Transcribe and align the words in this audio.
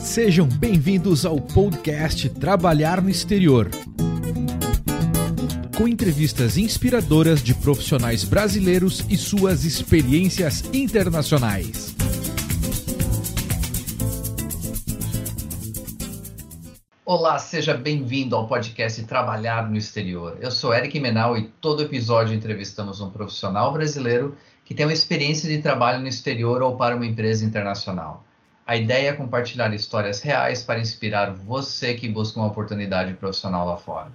Sejam 0.00 0.46
bem-vindos 0.46 1.26
ao 1.26 1.38
podcast 1.38 2.30
Trabalhar 2.30 3.02
no 3.02 3.10
Exterior. 3.10 3.70
Com 5.76 5.86
entrevistas 5.86 6.56
inspiradoras 6.56 7.42
de 7.42 7.54
profissionais 7.54 8.24
brasileiros 8.24 9.04
e 9.10 9.16
suas 9.18 9.64
experiências 9.64 10.64
internacionais. 10.72 11.94
Olá, 17.04 17.38
seja 17.38 17.74
bem-vindo 17.74 18.34
ao 18.34 18.48
podcast 18.48 19.02
Trabalhar 19.04 19.70
no 19.70 19.76
Exterior. 19.76 20.38
Eu 20.40 20.50
sou 20.50 20.72
Eric 20.72 20.98
Menal 20.98 21.36
e 21.36 21.48
todo 21.60 21.82
episódio 21.82 22.34
entrevistamos 22.34 23.02
um 23.02 23.10
profissional 23.10 23.70
brasileiro 23.70 24.34
que 24.64 24.74
tem 24.74 24.86
uma 24.86 24.94
experiência 24.94 25.48
de 25.48 25.60
trabalho 25.60 26.00
no 26.00 26.08
exterior 26.08 26.62
ou 26.62 26.76
para 26.76 26.96
uma 26.96 27.06
empresa 27.06 27.44
internacional. 27.44 28.24
A 28.70 28.76
ideia 28.76 29.08
é 29.08 29.12
compartilhar 29.12 29.74
histórias 29.74 30.22
reais 30.22 30.62
para 30.62 30.78
inspirar 30.78 31.32
você 31.32 31.94
que 31.94 32.08
busca 32.08 32.38
uma 32.38 32.46
oportunidade 32.46 33.12
profissional 33.14 33.66
lá 33.66 33.76
fora. 33.76 34.12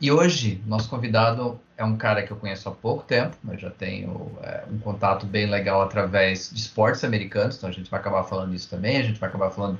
E 0.00 0.10
hoje, 0.10 0.60
nosso 0.66 0.90
convidado 0.90 1.60
é 1.76 1.84
um 1.84 1.96
cara 1.96 2.24
que 2.24 2.32
eu 2.32 2.36
conheço 2.36 2.68
há 2.68 2.72
pouco 2.72 3.04
tempo, 3.04 3.36
mas 3.44 3.60
já 3.60 3.70
tenho 3.70 4.32
é, 4.42 4.64
um 4.68 4.78
contato 4.78 5.24
bem 5.24 5.46
legal 5.46 5.80
através 5.82 6.50
de 6.50 6.58
esportes 6.58 7.04
americanos, 7.04 7.56
então 7.56 7.68
a 7.68 7.72
gente 7.72 7.88
vai 7.88 8.00
acabar 8.00 8.24
falando 8.24 8.50
disso 8.50 8.68
também, 8.68 8.96
a 8.96 9.04
gente 9.04 9.20
vai 9.20 9.28
acabar 9.28 9.52
falando 9.52 9.78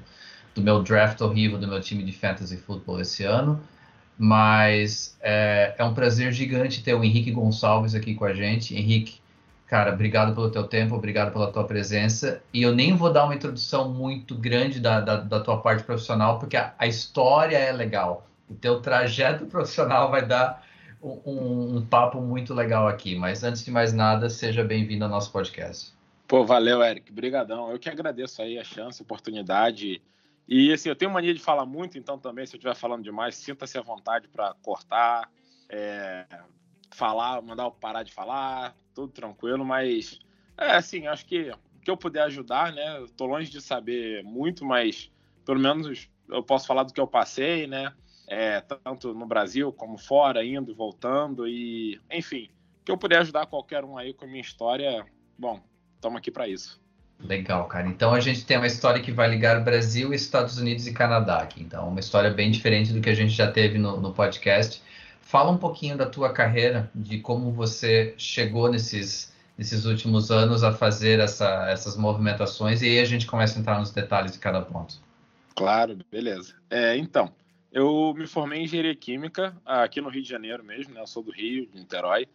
do 0.54 0.62
meu 0.62 0.80
draft 0.80 1.20
horrível 1.20 1.58
do 1.58 1.66
meu 1.66 1.80
time 1.80 2.04
de 2.04 2.12
fantasy 2.12 2.56
football 2.56 3.00
esse 3.00 3.24
ano, 3.24 3.60
mas 4.16 5.16
é, 5.20 5.74
é 5.76 5.84
um 5.84 5.94
prazer 5.94 6.30
gigante 6.30 6.80
ter 6.80 6.94
o 6.94 7.02
Henrique 7.02 7.32
Gonçalves 7.32 7.96
aqui 7.96 8.14
com 8.14 8.24
a 8.24 8.32
gente. 8.32 8.76
Henrique, 8.76 9.18
Cara, 9.66 9.92
obrigado 9.92 10.34
pelo 10.34 10.50
teu 10.50 10.64
tempo, 10.64 10.94
obrigado 10.94 11.32
pela 11.32 11.50
tua 11.50 11.64
presença. 11.64 12.42
E 12.52 12.62
eu 12.62 12.74
nem 12.74 12.94
vou 12.94 13.12
dar 13.12 13.24
uma 13.24 13.34
introdução 13.34 13.88
muito 13.88 14.34
grande 14.34 14.78
da, 14.78 15.00
da, 15.00 15.16
da 15.16 15.40
tua 15.40 15.60
parte 15.60 15.82
profissional, 15.82 16.38
porque 16.38 16.56
a, 16.56 16.74
a, 16.78 16.86
história 16.86 17.56
é 17.56 17.72
legal. 17.72 18.28
O 18.48 18.54
teu 18.54 18.80
trajeto 18.80 19.46
profissional 19.46 20.10
vai 20.10 20.26
dar 20.26 20.64
um, 21.02 21.20
um, 21.24 21.76
um 21.78 21.86
papo 21.86 22.20
muito 22.20 22.52
legal 22.52 22.86
aqui. 22.86 23.16
Mas 23.16 23.42
antes 23.42 23.64
de 23.64 23.70
mais 23.70 23.92
nada, 23.92 24.28
seja 24.28 24.62
bem-vindo 24.62 25.04
ao 25.04 25.10
nosso 25.10 25.32
podcast. 25.32 25.94
Pô, 26.28 26.44
valeu, 26.44 26.82
Eric. 26.82 27.10
Obrigadão. 27.10 27.70
Eu 27.70 27.78
que 27.78 27.88
agradeço 27.88 28.42
aí 28.42 28.58
a 28.58 28.64
chance, 28.64 29.00
a 29.00 29.04
oportunidade. 29.04 30.02
E 30.46 30.72
assim, 30.72 30.90
eu 30.90 30.96
tenho 30.96 31.10
mania 31.10 31.32
de 31.32 31.40
falar 31.40 31.64
muito, 31.64 31.96
então 31.96 32.18
também, 32.18 32.44
se 32.46 32.54
eu 32.54 32.58
estiver 32.58 32.74
falando 32.74 33.02
demais, 33.02 33.34
sinta-se 33.34 33.78
à 33.78 33.82
vontade 33.82 34.28
para 34.28 34.54
cortar, 34.62 35.30
é, 35.70 36.26
falar, 36.94 37.42
mandar 37.42 37.64
eu 37.64 37.70
parar 37.70 38.02
de 38.02 38.12
falar, 38.12 38.74
tudo 38.94 39.12
tranquilo, 39.12 39.64
mas 39.64 40.20
é 40.56 40.72
assim, 40.72 41.06
acho 41.06 41.26
que 41.26 41.52
que 41.84 41.90
eu 41.90 41.96
puder 41.96 42.22
ajudar, 42.22 42.72
né? 42.72 42.96
Eu 42.98 43.08
tô 43.08 43.26
longe 43.26 43.50
de 43.50 43.60
saber 43.60 44.24
muito, 44.24 44.64
mas 44.64 45.12
pelo 45.44 45.60
menos 45.60 46.08
eu 46.30 46.42
posso 46.42 46.66
falar 46.66 46.82
do 46.82 46.92
que 46.92 47.00
eu 47.00 47.06
passei, 47.06 47.66
né? 47.66 47.92
É, 48.26 48.60
tanto 48.62 49.12
no 49.12 49.26
Brasil 49.26 49.70
como 49.70 49.98
fora, 49.98 50.42
indo 50.42 50.70
e 50.70 50.74
voltando 50.74 51.46
e, 51.46 52.00
enfim, 52.10 52.48
que 52.82 52.90
eu 52.90 52.96
puder 52.96 53.18
ajudar 53.18 53.44
qualquer 53.46 53.84
um 53.84 53.98
aí 53.98 54.14
com 54.14 54.24
a 54.24 54.28
minha 54.28 54.40
história, 54.40 55.04
bom, 55.38 55.60
estamos 55.96 56.16
aqui 56.16 56.30
para 56.30 56.48
isso. 56.48 56.82
Legal, 57.20 57.66
cara. 57.68 57.86
Então 57.86 58.14
a 58.14 58.20
gente 58.20 58.44
tem 58.46 58.56
uma 58.56 58.66
história 58.66 59.00
que 59.00 59.12
vai 59.12 59.28
ligar 59.28 59.62
Brasil, 59.62 60.12
Estados 60.12 60.58
Unidos 60.58 60.86
e 60.86 60.92
Canadá 60.92 61.38
aqui. 61.38 61.62
Então, 61.62 61.88
uma 61.88 62.00
história 62.00 62.30
bem 62.30 62.50
diferente 62.50 62.92
do 62.92 63.00
que 63.00 63.10
a 63.10 63.14
gente 63.14 63.32
já 63.32 63.50
teve 63.50 63.78
no, 63.78 64.00
no 64.00 64.12
podcast. 64.12 64.82
Fala 65.34 65.50
um 65.50 65.58
pouquinho 65.58 65.96
da 65.96 66.06
tua 66.06 66.32
carreira, 66.32 66.88
de 66.94 67.18
como 67.18 67.50
você 67.50 68.14
chegou 68.16 68.70
nesses, 68.70 69.34
nesses 69.58 69.84
últimos 69.84 70.30
anos 70.30 70.62
a 70.62 70.72
fazer 70.72 71.18
essa, 71.18 71.68
essas 71.68 71.96
movimentações 71.96 72.82
e 72.82 72.86
aí 72.86 73.00
a 73.00 73.04
gente 73.04 73.26
começa 73.26 73.58
a 73.58 73.60
entrar 73.60 73.80
nos 73.80 73.90
detalhes 73.90 74.30
de 74.30 74.38
cada 74.38 74.62
ponto. 74.62 74.94
Claro, 75.56 75.98
beleza. 76.08 76.54
É, 76.70 76.96
então, 76.96 77.34
eu 77.72 78.14
me 78.16 78.28
formei 78.28 78.60
em 78.60 78.62
engenharia 78.62 78.94
química 78.94 79.60
aqui 79.66 80.00
no 80.00 80.08
Rio 80.08 80.22
de 80.22 80.28
Janeiro 80.28 80.62
mesmo, 80.62 80.94
né? 80.94 81.00
Eu 81.00 81.06
sou 81.08 81.20
do 81.20 81.32
Rio, 81.32 81.66
de 81.66 81.80
Niterói. 81.80 82.28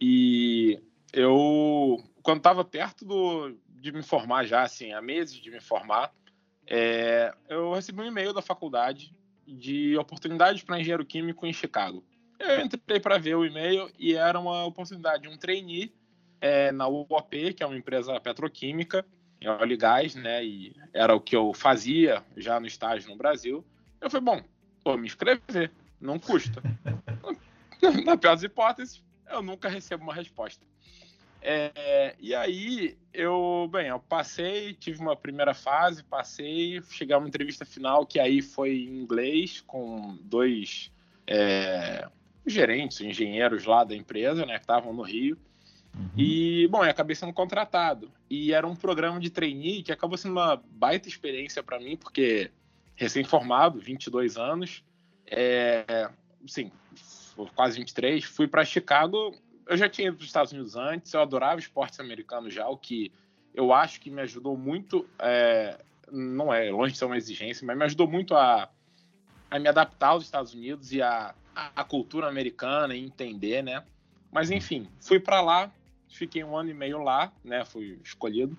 E 0.00 0.82
eu, 1.12 2.02
quando 2.20 2.38
estava 2.38 2.64
perto 2.64 3.04
do, 3.04 3.56
de 3.80 3.92
me 3.92 4.02
formar 4.02 4.44
já, 4.44 4.62
assim, 4.62 4.92
há 4.92 5.00
meses 5.00 5.36
de 5.36 5.52
me 5.52 5.60
formar, 5.60 6.12
é, 6.66 7.32
eu 7.48 7.74
recebi 7.74 8.00
um 8.00 8.06
e-mail 8.06 8.32
da 8.32 8.42
faculdade 8.42 9.16
de 9.48 9.96
oportunidade 9.96 10.64
para 10.64 10.78
engenheiro 10.78 11.04
químico 11.04 11.46
em 11.46 11.52
Chicago. 11.52 12.04
Eu 12.38 12.60
entrei 12.60 13.00
para 13.00 13.18
ver 13.18 13.34
o 13.34 13.44
e-mail 13.44 13.90
e 13.98 14.14
era 14.14 14.38
uma 14.38 14.64
oportunidade, 14.64 15.26
um 15.26 15.36
trainee 15.36 15.92
é, 16.40 16.70
na 16.70 16.86
UOP, 16.86 17.54
que 17.54 17.62
é 17.62 17.66
uma 17.66 17.76
empresa 17.76 18.18
petroquímica, 18.20 19.04
em 19.40 19.48
óleo 19.48 19.72
e 19.72 19.76
gás, 19.76 20.14
né? 20.14 20.44
E 20.44 20.76
era 20.92 21.14
o 21.14 21.20
que 21.20 21.34
eu 21.34 21.52
fazia 21.52 22.22
já 22.36 22.60
no 22.60 22.66
estágio 22.66 23.08
no 23.08 23.16
Brasil. 23.16 23.64
Eu 24.00 24.10
falei, 24.10 24.24
bom, 24.24 24.44
vou 24.84 24.96
me 24.96 25.06
inscrever, 25.06 25.72
não 26.00 26.18
custa. 26.18 26.62
na 28.04 28.16
pior 28.16 28.34
das 28.34 28.42
hipóteses, 28.42 29.02
eu 29.28 29.42
nunca 29.42 29.68
recebo 29.68 30.04
uma 30.04 30.14
resposta. 30.14 30.64
É, 31.40 32.14
e 32.18 32.34
aí 32.34 32.96
eu, 33.12 33.68
bem, 33.70 33.88
eu 33.88 34.00
passei, 34.00 34.74
tive 34.74 35.00
uma 35.00 35.16
primeira 35.16 35.54
fase, 35.54 36.02
passei, 36.02 36.82
cheguei 36.90 37.14
a 37.14 37.18
uma 37.18 37.28
entrevista 37.28 37.64
final 37.64 38.04
que 38.04 38.18
aí 38.18 38.42
foi 38.42 38.76
em 38.76 39.00
inglês 39.00 39.62
com 39.66 40.18
dois 40.22 40.90
é, 41.26 42.08
gerentes, 42.46 43.00
engenheiros 43.00 43.64
lá 43.64 43.84
da 43.84 43.94
empresa, 43.94 44.44
né, 44.44 44.54
que 44.54 44.64
estavam 44.64 44.92
no 44.92 45.02
Rio. 45.02 45.38
Uhum. 45.94 46.08
E, 46.16 46.68
bom, 46.68 46.84
eu 46.84 46.90
acabei 46.90 47.14
sendo 47.14 47.32
contratado. 47.32 48.10
E 48.28 48.52
era 48.52 48.66
um 48.66 48.76
programa 48.76 49.18
de 49.18 49.30
trainee 49.30 49.82
que 49.82 49.92
acabou 49.92 50.16
sendo 50.16 50.32
uma 50.32 50.56
baita 50.56 51.08
experiência 51.08 51.62
para 51.62 51.78
mim, 51.78 51.96
porque 51.96 52.50
recém-formado, 52.94 53.80
22 53.80 54.36
anos, 54.36 54.84
é, 55.26 56.08
sim, 56.46 56.70
quase 57.54 57.78
23, 57.78 58.24
fui 58.24 58.48
para 58.48 58.64
Chicago 58.64 59.34
eu 59.68 59.76
já 59.76 59.88
tinha 59.88 60.08
ido 60.08 60.16
para 60.16 60.22
os 60.22 60.28
Estados 60.28 60.52
Unidos 60.52 60.74
antes, 60.74 61.12
eu 61.12 61.20
adorava 61.20 61.60
esportes 61.60 62.00
americanos 62.00 62.54
já, 62.54 62.66
o 62.66 62.76
que 62.76 63.12
eu 63.54 63.72
acho 63.72 64.00
que 64.00 64.10
me 64.10 64.22
ajudou 64.22 64.56
muito, 64.56 65.06
é, 65.18 65.78
não 66.10 66.52
é 66.52 66.70
longe 66.70 66.92
de 66.92 66.98
ser 66.98 67.04
uma 67.04 67.18
exigência, 67.18 67.66
mas 67.66 67.76
me 67.76 67.84
ajudou 67.84 68.08
muito 68.08 68.34
a, 68.34 68.70
a 69.50 69.58
me 69.58 69.68
adaptar 69.68 70.08
aos 70.08 70.24
Estados 70.24 70.54
Unidos 70.54 70.90
e 70.92 71.02
a, 71.02 71.34
a, 71.54 71.84
cultura 71.84 72.28
americana 72.28 72.94
e 72.94 73.04
entender, 73.04 73.62
né? 73.62 73.84
Mas 74.32 74.50
enfim, 74.50 74.88
fui 75.00 75.20
para 75.20 75.42
lá, 75.42 75.70
fiquei 76.08 76.42
um 76.42 76.56
ano 76.56 76.70
e 76.70 76.74
meio 76.74 77.02
lá, 77.02 77.30
né? 77.44 77.64
Fui 77.64 77.98
escolhido. 78.02 78.56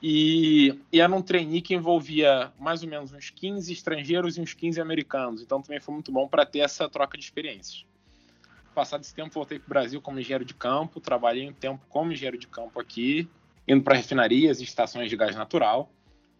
E, 0.00 0.78
e 0.92 1.00
era 1.00 1.12
um 1.12 1.22
trainee 1.22 1.60
que 1.60 1.74
envolvia 1.74 2.52
mais 2.60 2.84
ou 2.84 2.88
menos 2.88 3.12
uns 3.12 3.30
15 3.30 3.72
estrangeiros 3.72 4.36
e 4.36 4.40
uns 4.40 4.54
15 4.54 4.80
americanos. 4.80 5.42
Então 5.42 5.60
também 5.60 5.80
foi 5.80 5.94
muito 5.94 6.12
bom 6.12 6.28
para 6.28 6.46
ter 6.46 6.60
essa 6.60 6.88
troca 6.88 7.18
de 7.18 7.24
experiências 7.24 7.87
passado 8.78 9.00
esse 9.00 9.12
tempo, 9.12 9.34
voltei 9.34 9.58
para 9.58 9.66
o 9.66 9.68
Brasil 9.70 10.00
como 10.00 10.20
engenheiro 10.20 10.44
de 10.44 10.54
campo, 10.54 11.00
trabalhei 11.00 11.48
um 11.48 11.52
tempo 11.52 11.84
como 11.88 12.12
engenheiro 12.12 12.38
de 12.38 12.46
campo 12.46 12.78
aqui, 12.78 13.28
indo 13.66 13.82
para 13.82 13.96
refinarias 13.96 14.60
e 14.60 14.64
estações 14.64 15.10
de 15.10 15.16
gás 15.16 15.34
natural. 15.34 15.90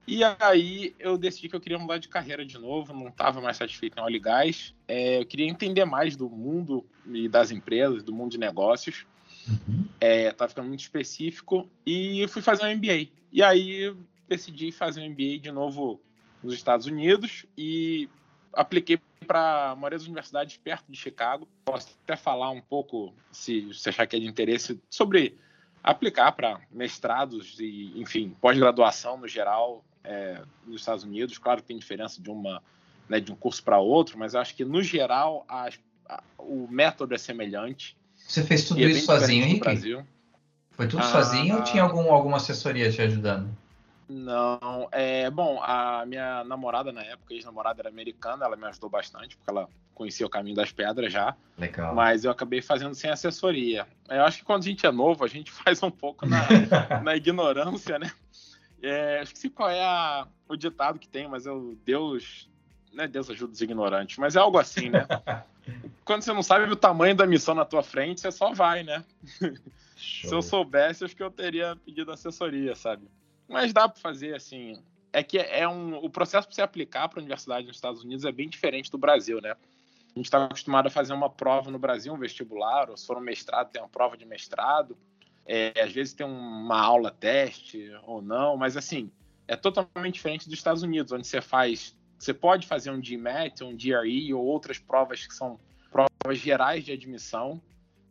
E 0.06 0.22
aí 0.22 0.94
eu 1.00 1.18
decidi 1.18 1.48
que 1.48 1.56
eu 1.56 1.60
queria 1.60 1.78
mudar 1.80 1.98
de 1.98 2.06
carreira 2.06 2.46
de 2.46 2.56
novo, 2.56 2.94
não 2.94 3.08
estava 3.08 3.40
mais 3.40 3.56
satisfeito 3.56 3.98
em 3.98 4.02
óleo 4.02 4.14
e 4.14 4.20
gás. 4.20 4.72
É, 4.86 5.20
eu 5.20 5.26
queria 5.26 5.48
entender 5.48 5.84
mais 5.84 6.14
do 6.14 6.30
mundo 6.30 6.86
e 7.06 7.28
das 7.28 7.50
empresas, 7.50 8.04
do 8.04 8.14
mundo 8.14 8.30
de 8.30 8.38
negócios. 8.38 9.04
Uhum. 9.48 9.84
É, 10.00 10.30
tava 10.30 10.48
ficando 10.48 10.68
muito 10.68 10.80
específico 10.80 11.68
e 11.84 12.24
fui 12.28 12.40
fazer 12.40 12.64
um 12.64 12.76
MBA. 12.76 13.08
E 13.32 13.42
aí 13.42 13.92
decidi 14.28 14.70
fazer 14.70 15.00
um 15.00 15.10
MBA 15.10 15.40
de 15.40 15.50
novo 15.50 16.00
nos 16.40 16.54
Estados 16.54 16.86
Unidos 16.86 17.46
e 17.56 18.08
apliquei 18.52 19.00
para 19.26 19.70
a 19.70 19.76
maioria 19.76 19.98
das 19.98 20.06
universidades 20.06 20.56
perto 20.56 20.84
de 20.88 20.96
Chicago. 20.96 21.48
Posso 21.64 21.88
até 22.04 22.16
falar 22.16 22.50
um 22.50 22.60
pouco, 22.60 23.12
se 23.32 23.62
você 23.66 23.90
achar 23.90 24.06
que 24.06 24.16
é 24.16 24.18
de 24.18 24.26
interesse, 24.26 24.80
sobre 24.90 25.36
aplicar 25.82 26.32
para 26.32 26.60
mestrados 26.70 27.58
e, 27.60 27.92
enfim, 27.96 28.34
pós-graduação 28.40 29.16
no 29.16 29.28
geral 29.28 29.84
é, 30.04 30.42
nos 30.66 30.80
Estados 30.80 31.04
Unidos. 31.04 31.38
Claro 31.38 31.62
que 31.62 31.68
tem 31.68 31.78
diferença 31.78 32.20
de 32.20 32.30
uma 32.30 32.62
né, 33.08 33.20
de 33.20 33.32
um 33.32 33.36
curso 33.36 33.62
para 33.62 33.78
outro, 33.78 34.18
mas 34.18 34.34
acho 34.34 34.54
que 34.54 34.64
no 34.64 34.82
geral 34.82 35.44
a, 35.48 35.70
o 36.38 36.68
método 36.70 37.14
é 37.14 37.18
semelhante. 37.18 37.96
Você 38.14 38.42
fez 38.44 38.64
tudo 38.64 38.82
é 38.82 38.86
isso 38.86 39.06
sozinho, 39.06 39.44
Henrique? 39.44 40.04
Foi 40.72 40.86
tudo 40.86 41.02
ah, 41.02 41.10
sozinho 41.10 41.56
ou 41.56 41.64
tinha 41.64 41.82
algum, 41.82 42.12
alguma 42.12 42.36
assessoria 42.36 42.90
te 42.90 43.00
ajudando? 43.00 43.48
Não, 44.08 44.88
é 44.90 45.30
bom. 45.30 45.60
A 45.62 46.04
minha 46.06 46.42
namorada 46.44 46.90
na 46.90 47.02
época, 47.02 47.34
ex-namorada 47.34 47.82
era 47.82 47.90
americana, 47.90 48.46
ela 48.46 48.56
me 48.56 48.64
ajudou 48.66 48.88
bastante 48.88 49.36
porque 49.36 49.50
ela 49.50 49.68
conhecia 49.94 50.24
o 50.24 50.30
caminho 50.30 50.56
das 50.56 50.72
pedras 50.72 51.12
já. 51.12 51.36
Legal. 51.58 51.94
Mas 51.94 52.24
eu 52.24 52.30
acabei 52.30 52.62
fazendo 52.62 52.94
sem 52.94 53.10
assessoria. 53.10 53.86
Eu 54.08 54.24
acho 54.24 54.38
que 54.38 54.44
quando 54.44 54.62
a 54.62 54.66
gente 54.66 54.86
é 54.86 54.90
novo, 54.90 55.24
a 55.24 55.28
gente 55.28 55.50
faz 55.52 55.82
um 55.82 55.90
pouco 55.90 56.24
na, 56.24 56.46
na 57.02 57.16
ignorância, 57.16 57.98
né? 57.98 58.10
É, 58.82 59.22
esqueci 59.22 59.50
qual 59.50 59.68
é 59.68 59.82
a, 59.82 60.26
o 60.48 60.56
ditado 60.56 60.98
que 60.98 61.08
tem, 61.08 61.28
mas 61.28 61.44
eu 61.44 61.76
Deus, 61.84 62.48
né? 62.92 63.06
Deus 63.06 63.28
ajuda 63.28 63.52
os 63.52 63.60
ignorantes, 63.60 64.16
mas 64.16 64.36
é 64.36 64.38
algo 64.38 64.56
assim, 64.56 64.88
né? 64.88 65.06
quando 66.04 66.22
você 66.22 66.32
não 66.32 66.42
sabe 66.42 66.70
o 66.72 66.76
tamanho 66.76 67.14
da 67.14 67.26
missão 67.26 67.54
na 67.54 67.64
tua 67.64 67.82
frente, 67.82 68.20
você 68.20 68.32
só 68.32 68.54
vai, 68.54 68.82
né? 68.82 69.04
Se 69.96 70.32
eu 70.32 70.40
soubesse, 70.40 71.04
acho 71.04 71.14
que 71.14 71.22
eu 71.22 71.30
teria 71.30 71.76
pedido 71.84 72.12
assessoria, 72.12 72.74
sabe? 72.74 73.06
Mas 73.48 73.72
dá 73.72 73.88
para 73.88 74.00
fazer 74.00 74.34
assim, 74.34 74.82
é 75.12 75.22
que 75.22 75.38
é 75.38 75.66
um, 75.66 75.96
o 75.96 76.10
processo 76.10 76.46
para 76.46 76.54
você 76.54 76.62
aplicar 76.62 77.08
para 77.08 77.18
a 77.18 77.22
universidade 77.22 77.66
nos 77.66 77.76
Estados 77.76 78.04
Unidos 78.04 78.24
é 78.24 78.32
bem 78.32 78.48
diferente 78.48 78.90
do 78.90 78.98
Brasil, 78.98 79.40
né? 79.40 79.52
A 79.52 80.18
gente 80.18 80.26
está 80.26 80.44
acostumado 80.44 80.86
a 80.86 80.90
fazer 80.90 81.12
uma 81.12 81.30
prova 81.30 81.70
no 81.70 81.78
Brasil, 81.78 82.12
um 82.12 82.18
vestibular, 82.18 82.90
ou 82.90 82.96
se 82.96 83.06
for 83.06 83.16
um 83.16 83.20
mestrado, 83.20 83.70
tem 83.70 83.80
uma 83.80 83.88
prova 83.88 84.16
de 84.16 84.26
mestrado. 84.26 84.98
É, 85.46 85.72
às 85.80 85.92
vezes 85.92 86.12
tem 86.12 86.26
uma 86.26 86.78
aula 86.78 87.10
teste 87.10 87.90
ou 88.04 88.20
não, 88.20 88.56
mas 88.56 88.76
assim, 88.76 89.10
é 89.46 89.56
totalmente 89.56 90.14
diferente 90.14 90.46
dos 90.46 90.58
Estados 90.58 90.82
Unidos, 90.82 91.10
onde 91.10 91.26
você 91.26 91.40
faz, 91.40 91.96
você 92.18 92.34
pode 92.34 92.66
fazer 92.66 92.90
um 92.90 93.00
GMAT, 93.00 93.62
um 93.62 93.74
GRE 93.74 94.34
ou 94.34 94.44
outras 94.44 94.78
provas 94.78 95.26
que 95.26 95.32
são 95.32 95.58
provas 95.90 96.38
gerais 96.38 96.84
de 96.84 96.92
admissão, 96.92 97.62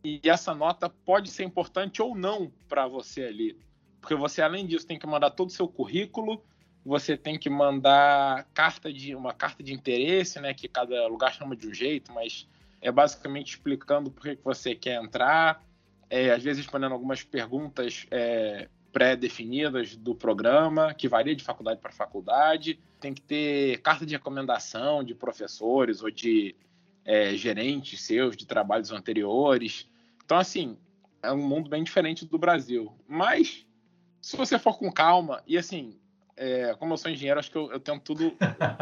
e 0.02 0.20
essa 0.24 0.52
nota 0.52 0.88
pode 0.88 1.30
ser 1.30 1.44
importante 1.44 2.02
ou 2.02 2.16
não 2.16 2.50
para 2.68 2.88
você 2.88 3.24
ali, 3.24 3.56
porque 4.00 4.14
você 4.14 4.42
além 4.42 4.66
disso 4.66 4.86
tem 4.86 4.98
que 4.98 5.06
mandar 5.06 5.30
todo 5.30 5.48
o 5.48 5.52
seu 5.52 5.68
currículo, 5.68 6.42
você 6.84 7.16
tem 7.16 7.38
que 7.38 7.50
mandar 7.50 8.44
carta 8.54 8.92
de 8.92 9.14
uma 9.14 9.34
carta 9.34 9.62
de 9.62 9.72
interesse, 9.72 10.40
né, 10.40 10.54
que 10.54 10.68
cada 10.68 11.06
lugar 11.06 11.34
chama 11.34 11.54
de 11.54 11.68
um 11.68 11.74
jeito, 11.74 12.12
mas 12.12 12.48
é 12.80 12.90
basicamente 12.90 13.50
explicando 13.50 14.10
por 14.10 14.22
que 14.22 14.38
você 14.42 14.74
quer 14.74 15.02
entrar, 15.02 15.62
é, 16.08 16.30
às 16.30 16.42
vezes 16.42 16.64
respondendo 16.64 16.92
algumas 16.92 17.22
perguntas 17.22 18.06
é, 18.10 18.68
pré-definidas 18.92 19.96
do 19.96 20.14
programa, 20.14 20.94
que 20.94 21.08
varia 21.08 21.34
de 21.34 21.44
faculdade 21.44 21.80
para 21.80 21.92
faculdade. 21.92 22.80
Tem 23.00 23.12
que 23.12 23.20
ter 23.20 23.80
carta 23.82 24.06
de 24.06 24.14
recomendação 24.14 25.04
de 25.04 25.14
professores 25.14 26.02
ou 26.02 26.10
de 26.10 26.56
é, 27.04 27.34
gerentes 27.34 28.00
seus 28.02 28.36
de 28.36 28.46
trabalhos 28.46 28.90
anteriores. 28.90 29.88
Então, 30.24 30.38
assim, 30.38 30.78
é 31.22 31.32
um 31.32 31.46
mundo 31.46 31.68
bem 31.68 31.82
diferente 31.82 32.24
do 32.24 32.38
Brasil. 32.38 32.92
Mas, 33.06 33.66
se 34.20 34.36
você 34.36 34.58
for 34.58 34.78
com 34.78 34.90
calma, 34.92 35.42
e 35.46 35.56
assim, 35.56 35.98
é, 36.38 36.72
como 36.74 36.92
eu 36.92 36.96
sou 36.96 37.10
engenheiro, 37.10 37.40
acho 37.40 37.50
que 37.50 37.58
eu, 37.58 37.70
eu 37.72 37.80
tento 37.80 38.02
tudo 38.02 38.36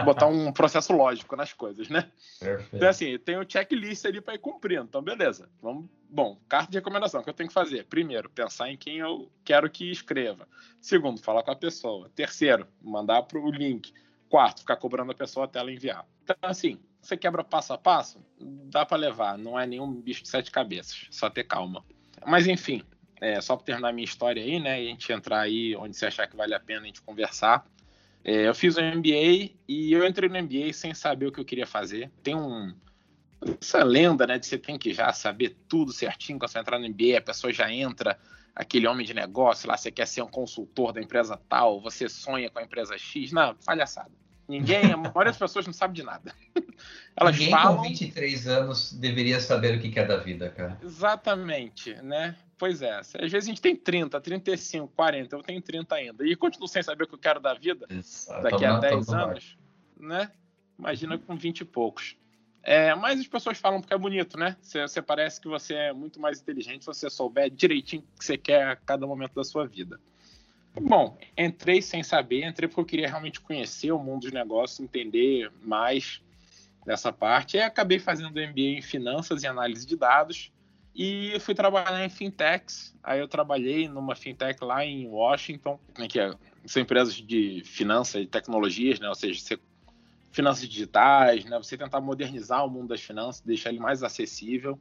botar 0.05 0.27
um 0.27 0.53
processo 0.53 0.93
lógico 0.93 1.35
nas 1.35 1.53
coisas, 1.53 1.88
né? 1.88 2.11
Perfeito. 2.38 2.77
Então, 2.77 2.88
assim, 2.88 3.19
tem 3.19 3.38
o 3.38 3.50
checklist 3.50 4.05
ali 4.05 4.21
para 4.21 4.35
ir 4.35 4.38
cumprindo. 4.38 4.85
Então, 4.85 5.03
beleza. 5.03 5.49
Vamos. 5.62 5.87
Bom, 6.09 6.38
carta 6.49 6.71
de 6.71 6.79
recomendação, 6.79 7.21
o 7.21 7.25
que 7.25 7.31
eu 7.31 7.35
tenho 7.35 7.49
que 7.49 7.55
fazer? 7.55 7.85
Primeiro, 7.87 8.31
pensar 8.31 8.71
em 8.71 8.77
quem 8.77 8.99
eu 8.99 9.31
quero 9.43 9.69
que 9.71 9.91
escreva. 9.91 10.47
Segundo, 10.81 11.21
falar 11.21 11.43
com 11.43 11.50
a 11.50 11.56
pessoa. 11.56 12.11
Terceiro, 12.15 12.67
mandar 12.81 13.23
para 13.23 13.39
o 13.39 13.50
link. 13.50 13.93
Quarto, 14.29 14.61
ficar 14.61 14.77
cobrando 14.77 15.12
a 15.12 15.15
pessoa 15.15 15.47
até 15.47 15.59
ela 15.59 15.73
enviar. 15.73 16.06
Então, 16.23 16.37
assim, 16.43 16.79
você 17.00 17.17
quebra 17.17 17.43
passo 17.43 17.73
a 17.73 17.79
passo, 17.79 18.21
dá 18.39 18.85
para 18.85 18.99
levar. 18.99 19.39
Não 19.39 19.59
é 19.59 19.67
nenhum 19.67 19.93
bicho 19.93 20.23
de 20.23 20.29
sete 20.29 20.50
cabeças. 20.50 21.06
Só 21.11 21.31
ter 21.31 21.44
calma. 21.44 21.85
Mas, 22.27 22.47
enfim, 22.47 22.82
é, 23.21 23.41
só 23.41 23.57
para 23.57 23.67
terminar 23.67 23.93
minha 23.93 24.05
história 24.05 24.43
aí, 24.43 24.59
né? 24.61 24.83
E 24.83 24.87
a 24.87 24.91
gente 24.91 25.13
entrar 25.13 25.41
aí 25.41 25.75
onde 25.77 25.97
você 25.97 26.07
achar 26.07 26.27
que 26.27 26.37
vale 26.37 26.55
a 26.55 26.61
pena 26.61 26.83
a 26.83 26.87
gente 26.87 27.03
conversar. 27.03 27.67
É, 28.25 28.49
eu 28.49 28.55
fiz 28.55 28.77
o 28.77 28.83
MBA 28.83 29.53
e 29.69 29.93
eu 29.93 30.07
entrei 30.07 30.29
no 30.29 30.43
MBA 30.43 30.73
sem 30.73 30.93
saber 30.93 31.27
o 31.27 31.33
que 31.33 31.41
eu 31.41 31.45
queria 31.45 31.67
fazer. 31.67 32.11
Tem 32.23 32.35
um 32.35 32.75
essa 33.61 33.85
lenda, 33.85 34.27
né, 34.27 34.39
de 34.39 34.47
você 34.47 34.59
tem 34.59 34.79
que 34.79 34.93
já 34.93 35.13
saber 35.13 35.57
tudo 35.69 35.93
certinho 35.93 36.39
quando 36.39 36.51
você 36.51 36.59
entrar 36.59 36.79
no 36.79 36.89
MBA, 36.89 37.19
a 37.19 37.23
pessoa 37.23 37.53
já 37.53 37.71
entra 37.71 38.19
aquele 38.55 38.87
homem 38.87 39.07
de 39.07 39.13
negócio 39.13 39.69
lá, 39.69 39.77
você 39.77 39.91
quer 39.91 40.07
ser 40.07 40.23
um 40.23 40.29
consultor 40.29 40.93
da 40.93 41.01
empresa 41.01 41.39
tal, 41.49 41.81
você 41.81 42.09
sonha 42.09 42.51
com 42.51 42.59
a 42.59 42.63
empresa 42.63 42.97
X, 42.97 43.31
não, 43.31 43.55
palhaçada. 43.55 44.11
Ninguém, 44.49 44.93
a 44.93 44.97
maioria 44.97 45.25
das 45.27 45.37
pessoas 45.37 45.67
não 45.67 45.73
sabe 45.73 45.95
de 45.95 46.03
nada. 46.03 46.33
Elas 47.17 47.37
Ninguém 47.37 47.51
falam... 47.51 47.77
com 47.77 47.83
23 47.83 48.49
anos 48.49 48.93
deveria 48.93 49.41
saber 49.41 49.77
o 49.77 49.81
que 49.81 49.99
é 49.99 50.05
da 50.05 50.17
vida, 50.17 50.49
cara. 50.51 50.79
Exatamente, 50.83 51.95
né? 51.97 52.37
Pois 52.58 52.81
é. 52.81 52.99
Às 52.99 53.12
vezes 53.12 53.44
a 53.44 53.50
gente 53.50 53.61
tem 53.61 53.76
30, 53.76 54.20
35, 54.20 54.88
40, 54.94 55.37
eu 55.37 55.43
tenho 55.43 55.61
30 55.61 55.94
ainda. 55.94 56.26
E 56.26 56.35
continuo 56.35 56.67
sem 56.67 56.82
saber 56.82 57.05
o 57.05 57.06
que 57.06 57.14
eu 57.14 57.19
quero 57.19 57.38
da 57.38 57.55
vida 57.55 57.87
Isso. 57.91 58.31
daqui 58.43 58.64
a 58.64 58.79
10 58.79 59.08
anos, 59.11 59.58
né? 59.99 60.31
Imagina 60.79 61.19
com 61.19 61.37
20 61.37 61.61
e 61.61 61.64
poucos. 61.64 62.17
É, 62.62 62.94
mas 62.94 63.20
as 63.20 63.26
pessoas 63.29 63.58
falam 63.58 63.81
porque 63.81 63.94
é 63.94 63.99
bonito, 63.99 64.38
né? 64.38 64.56
Você, 64.61 64.82
você, 64.82 65.00
parece 65.00 65.41
que 65.41 65.47
você 65.47 65.75
é 65.75 65.93
muito 65.93 66.20
mais 66.20 66.41
inteligente 66.41 66.81
se 66.81 66.87
você 66.87 67.08
souber 67.08 67.49
direitinho 67.50 68.03
o 68.03 68.19
que 68.19 68.25
você 68.25 68.37
quer 68.37 68.67
a 68.67 68.76
cada 68.76 69.06
momento 69.06 69.35
da 69.35 69.44
sua 69.44 69.67
vida. 69.67 70.00
Bom, 70.75 71.17
entrei 71.38 71.81
sem 71.81 72.03
saber, 72.03 72.44
entrei 72.44 72.69
porque 72.69 72.81
eu 72.81 72.85
queria 72.85 73.08
realmente 73.08 73.41
conhecer 73.41 73.93
o 73.93 73.99
mundo 73.99 74.23
dos 74.23 74.32
negócios, 74.32 74.81
entender 74.81 75.50
mais 75.62 76.20
dessa 76.85 77.12
parte. 77.12 77.56
E 77.56 77.61
acabei 77.61 77.99
fazendo 77.99 78.31
MBA 78.31 78.79
em 78.79 78.82
finanças 78.82 79.43
e 79.43 79.47
análise 79.47 79.87
de 79.87 79.97
dados 79.97 80.53
e 80.96 81.38
fui 81.40 81.54
trabalhar 81.54 82.02
em 82.04 82.08
fintechs. 82.08 82.94
Aí 83.02 83.20
eu 83.20 83.28
trabalhei 83.28 83.87
numa 83.87 84.16
fintech 84.16 84.64
lá 84.64 84.84
em 84.84 85.06
Washington, 85.06 85.78
né, 85.98 86.08
que 86.08 86.19
é, 86.19 86.32
são 86.64 86.81
empresas 86.81 87.14
de 87.14 87.62
finanças 87.64 88.22
e 88.22 88.26
tecnologias, 88.26 88.98
né? 88.98 89.08
Ou 89.08 89.14
seja, 89.14 89.38
você, 89.38 89.58
finanças 90.32 90.66
digitais, 90.66 91.44
né? 91.44 91.58
Você 91.58 91.76
tentar 91.76 92.00
modernizar 92.00 92.64
o 92.64 92.70
mundo 92.70 92.88
das 92.88 93.02
finanças, 93.02 93.43
deixar 93.43 93.70
ele 93.70 93.78
mais 93.78 94.02
acessível. 94.02 94.78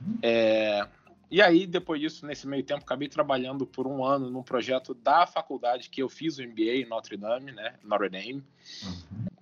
Uhum. 0.00 0.18
É, 0.22 0.88
e 1.30 1.42
aí, 1.42 1.66
depois 1.66 2.00
disso, 2.00 2.24
nesse 2.24 2.46
meio 2.46 2.62
tempo, 2.62 2.82
acabei 2.82 3.08
trabalhando 3.08 3.66
por 3.66 3.86
um 3.86 4.02
ano 4.04 4.30
num 4.30 4.42
projeto 4.42 4.94
da 4.94 5.26
faculdade 5.26 5.90
que 5.90 6.02
eu 6.02 6.08
fiz 6.08 6.38
o 6.38 6.42
MBA 6.42 6.76
em 6.76 6.88
Notre 6.88 7.16
Dame, 7.18 7.52
né? 7.52 7.74
Notre 7.82 8.08
Dame, 8.08 8.42
uhum. 8.82 8.92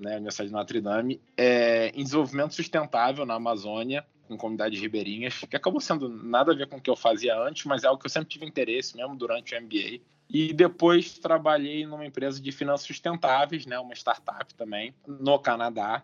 né? 0.00 0.16
Universidade 0.16 0.48
de 0.48 0.54
Notre 0.54 0.80
Dame, 0.80 1.20
é, 1.36 1.90
em 1.90 2.02
desenvolvimento 2.02 2.54
sustentável 2.54 3.24
na 3.24 3.34
Amazônia, 3.34 4.04
com 4.32 4.38
comunidades 4.38 4.80
ribeirinhas, 4.80 5.40
que 5.48 5.56
acabou 5.56 5.80
sendo 5.80 6.08
nada 6.08 6.52
a 6.52 6.54
ver 6.54 6.66
com 6.66 6.76
o 6.76 6.80
que 6.80 6.90
eu 6.90 6.96
fazia 6.96 7.38
antes, 7.38 7.64
mas 7.64 7.84
é 7.84 7.86
algo 7.86 8.00
que 8.00 8.06
eu 8.06 8.10
sempre 8.10 8.28
tive 8.28 8.46
interesse, 8.46 8.96
mesmo 8.96 9.14
durante 9.16 9.54
o 9.54 9.60
MBA. 9.60 10.00
E 10.28 10.52
depois 10.52 11.18
trabalhei 11.18 11.86
numa 11.86 12.06
empresa 12.06 12.40
de 12.40 12.50
finanças 12.50 12.86
sustentáveis, 12.86 13.66
né? 13.66 13.78
Uma 13.78 13.94
startup 13.94 14.54
também, 14.54 14.94
no 15.06 15.38
Canadá, 15.38 16.02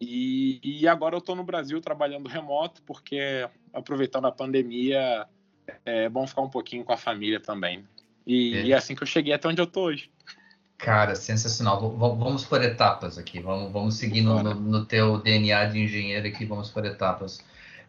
e, 0.00 0.60
e 0.62 0.86
agora 0.86 1.16
eu 1.16 1.18
estou 1.18 1.34
no 1.34 1.42
Brasil 1.42 1.80
trabalhando 1.80 2.28
remoto, 2.28 2.82
porque 2.82 3.48
aproveitando 3.72 4.26
a 4.26 4.32
pandemia, 4.32 5.26
é 5.84 6.08
bom 6.08 6.26
ficar 6.26 6.42
um 6.42 6.50
pouquinho 6.50 6.84
com 6.84 6.92
a 6.92 6.96
família 6.96 7.40
também. 7.40 7.84
E 8.26 8.56
é, 8.56 8.62
e 8.66 8.72
é 8.72 8.76
assim 8.76 8.94
que 8.94 9.02
eu 9.02 9.06
cheguei 9.06 9.32
até 9.32 9.48
onde 9.48 9.60
eu 9.60 9.64
estou 9.64 9.86
hoje. 9.86 10.10
Cara, 10.76 11.16
sensacional. 11.16 11.80
V 11.80 11.96
vamos 11.96 12.44
por 12.44 12.62
etapas 12.62 13.18
aqui. 13.18 13.40
Vamos, 13.40 13.72
vamos 13.72 13.96
seguir 13.96 14.20
no, 14.20 14.40
no, 14.42 14.54
no, 14.54 14.84
teu 14.84 15.18
DNA 15.18 15.64
de 15.66 15.80
engenheiro 15.80 16.28
aqui. 16.28 16.44
Vamos 16.44 16.70
por 16.70 16.84
etapas. 16.84 17.44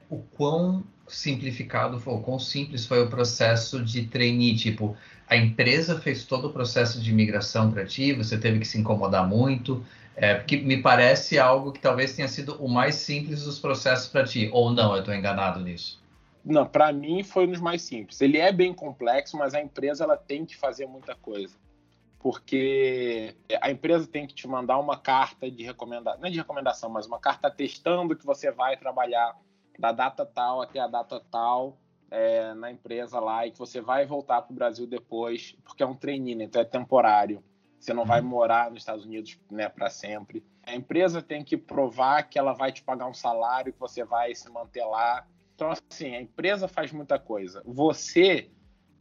O 0.09 0.17
quão 0.17 0.83
simplificado 1.07 2.00
foi, 2.00 2.13
o 2.13 2.21
quão 2.21 2.39
simples 2.39 2.85
foi 2.85 3.01
o 3.03 3.09
processo 3.09 3.83
de 3.83 4.06
trainee? 4.07 4.56
Tipo, 4.56 4.97
a 5.27 5.35
empresa 5.35 6.00
fez 6.00 6.25
todo 6.25 6.47
o 6.47 6.53
processo 6.53 7.01
de 7.01 7.13
migração 7.13 7.71
para 7.71 7.85
ti, 7.85 8.13
você 8.13 8.38
teve 8.38 8.59
que 8.59 8.65
se 8.65 8.79
incomodar 8.79 9.27
muito. 9.27 9.85
É, 10.15 10.35
porque 10.35 10.57
me 10.57 10.81
parece 10.81 11.39
algo 11.39 11.71
que 11.71 11.80
talvez 11.80 12.13
tenha 12.13 12.28
sido 12.28 12.56
o 12.56 12.68
mais 12.68 12.95
simples 12.95 13.45
dos 13.45 13.57
processos 13.57 14.09
para 14.09 14.25
ti, 14.25 14.49
ou 14.51 14.71
não, 14.71 14.94
eu 14.94 14.99
estou 14.99 15.13
enganado 15.13 15.61
nisso? 15.61 16.01
Não, 16.44 16.66
para 16.66 16.92
mim 16.92 17.23
foi 17.23 17.45
um 17.47 17.51
dos 17.51 17.61
mais 17.61 17.81
simples. 17.83 18.19
Ele 18.19 18.37
é 18.37 18.51
bem 18.51 18.73
complexo, 18.73 19.37
mas 19.37 19.54
a 19.54 19.61
empresa 19.61 20.04
ela 20.04 20.18
tem 20.18 20.45
que 20.45 20.57
fazer 20.57 20.87
muita 20.87 21.16
coisa. 21.16 21.56
Porque 22.19 23.33
a 23.61 23.71
empresa 23.71 24.06
tem 24.07 24.28
que 24.28 24.33
te 24.33 24.45
mandar 24.45 24.78
uma 24.78 24.97
carta 24.97 25.49
de 25.49 25.63
recomendação, 25.63 26.19
não 26.19 26.28
é 26.28 26.31
de 26.31 26.37
recomendação, 26.37 26.89
mas 26.89 27.06
uma 27.06 27.19
carta 27.19 27.49
testando 27.49 28.16
que 28.16 28.25
você 28.25 28.51
vai 28.51 28.75
trabalhar 28.75 29.37
da 29.80 29.94
data 29.94 30.26
tal 30.26 30.62
até 30.62 30.80
a 30.80 30.88
data 30.88 31.24
tal 31.31 31.78
é, 32.12 32.54
na 32.54 32.69
empresa 32.69 33.18
lá 33.19 33.48
e 33.48 33.52
que 33.52 33.57
você 33.57 33.80
vai 33.80 34.06
voltar 34.06 34.42
para 34.42 34.52
o 34.52 34.56
Brasil 34.56 34.86
depois, 34.86 35.56
porque 35.64 35.81
é 35.81 35.86
um 35.86 35.95
trainee, 35.95 36.36
né? 36.36 36.44
então 36.44 36.62
é 36.62 36.66
temporário. 36.66 37.42
Você 37.80 37.94
não 37.94 38.04
vai 38.04 38.19
morar 38.19 38.69
nos 38.69 38.81
Estados 38.81 39.06
Unidos 39.06 39.40
né, 39.50 39.69
para 39.69 39.90
sempre. 39.90 40.45
A 40.64 40.76
empresa 40.76 41.21
tem 41.21 41.45
que 41.45 41.56
provar 41.56 42.24
que 42.24 42.38
ela 42.38 42.52
vai 42.52 42.74
te 42.74 42.83
pagar 42.83 43.07
um 43.07 43.14
salário, 43.14 43.71
que 43.71 43.80
você 43.80 44.04
vai 44.04 44.36
se 44.36 44.52
manter 44.52 44.83
lá. 44.83 45.26
Então, 45.56 45.71
assim, 45.71 46.14
a 46.14 46.21
empresa 46.21 46.68
faz 46.68 46.92
muita 46.92 47.18
coisa. 47.18 47.64
Você 47.66 48.52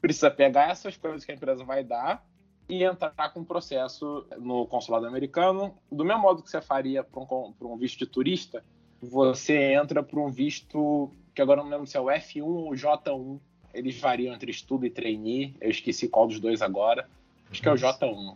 precisa 0.01 0.31
pegar 0.31 0.71
essas 0.71 0.97
coisas 0.97 1.25
que 1.25 1.33
a 1.33 1.35
empresa 1.35 1.65
vai 1.65 1.83
dar 1.83 2.25
e 2.69 2.85
entrar 2.85 3.33
com 3.33 3.41
um 3.41 3.45
processo 3.45 4.25
no 4.39 4.65
consulado 4.69 5.07
americano. 5.07 5.77
Do 5.91 6.05
mesmo 6.05 6.23
modo 6.23 6.43
que 6.43 6.51
você 6.51 6.61
faria 6.61 7.03
para 7.03 7.21
um, 7.21 7.55
um, 7.61 7.77
visto 7.77 7.99
de 7.99 8.07
turista, 8.07 8.65
você 9.01 9.75
entra 9.75 10.03
para 10.03 10.21
um 10.21 10.31
visto 10.31 11.11
que 11.35 11.43
agora 11.43 11.63
não 11.63 11.71
lembro 11.71 11.87
se 11.87 11.97
é 11.97 12.01
o 12.01 12.07
F1 12.07 12.43
ou 12.43 12.71
J1. 12.73 13.39
Eles 13.73 13.99
variam 14.01 14.35
entre 14.35 14.51
estudo 14.51 14.87
e 14.87 14.91
trainee. 14.91 15.55
Eu 15.61 15.71
esqueci 15.71 16.09
qual 16.09 16.27
dos 16.27 16.41
dois 16.41 16.63
agora. 16.63 17.09
Acho 17.51 17.63
que 17.63 17.69
é 17.69 17.73
o 17.73 17.77
J1. 17.77 18.35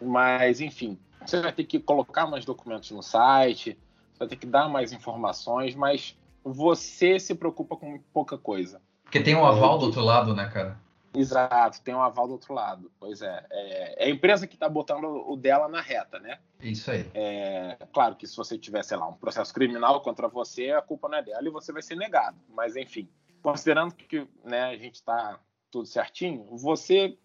Mas, 0.00 0.60
enfim, 0.60 0.98
você 1.24 1.40
vai 1.40 1.52
ter 1.52 1.64
que 1.64 1.80
colocar 1.80 2.26
mais 2.26 2.44
documentos 2.44 2.90
no 2.90 3.02
site, 3.02 3.78
você 4.12 4.18
vai 4.18 4.28
ter 4.28 4.36
que 4.36 4.46
dar 4.46 4.68
mais 4.68 4.92
informações, 4.92 5.74
mas 5.74 6.16
você 6.44 7.18
se 7.18 7.34
preocupa 7.34 7.76
com 7.76 7.98
pouca 8.12 8.36
coisa. 8.36 8.80
Porque 9.02 9.20
tem 9.20 9.34
um 9.34 9.44
aval 9.44 9.78
do 9.78 9.86
outro 9.86 10.02
lado, 10.02 10.34
né, 10.34 10.46
cara? 10.46 10.78
Exato, 11.14 11.80
tem 11.82 11.94
um 11.94 12.02
aval 12.02 12.26
do 12.26 12.32
outro 12.32 12.52
lado. 12.52 12.90
Pois 12.98 13.22
é. 13.22 13.46
É, 13.50 14.04
é 14.04 14.06
a 14.06 14.10
empresa 14.10 14.46
que 14.46 14.54
está 14.54 14.68
botando 14.68 15.04
o 15.04 15.36
dela 15.36 15.68
na 15.68 15.80
reta, 15.80 16.18
né? 16.18 16.38
Isso 16.60 16.90
aí. 16.90 17.08
É, 17.14 17.78
claro 17.92 18.16
que 18.16 18.26
se 18.26 18.36
você 18.36 18.58
tiver, 18.58 18.82
sei 18.82 18.96
lá, 18.96 19.08
um 19.08 19.14
processo 19.14 19.54
criminal 19.54 20.00
contra 20.00 20.28
você, 20.28 20.70
a 20.70 20.82
culpa 20.82 21.08
não 21.08 21.18
é 21.18 21.22
dela 21.22 21.46
e 21.46 21.50
você 21.50 21.72
vai 21.72 21.82
ser 21.82 21.96
negado. 21.96 22.36
Mas, 22.48 22.74
enfim, 22.76 23.08
considerando 23.42 23.94
que 23.94 24.26
né, 24.44 24.64
a 24.64 24.76
gente 24.76 24.96
está 24.96 25.38
tudo 25.70 25.86
certinho, 25.86 26.44
você 26.56 27.16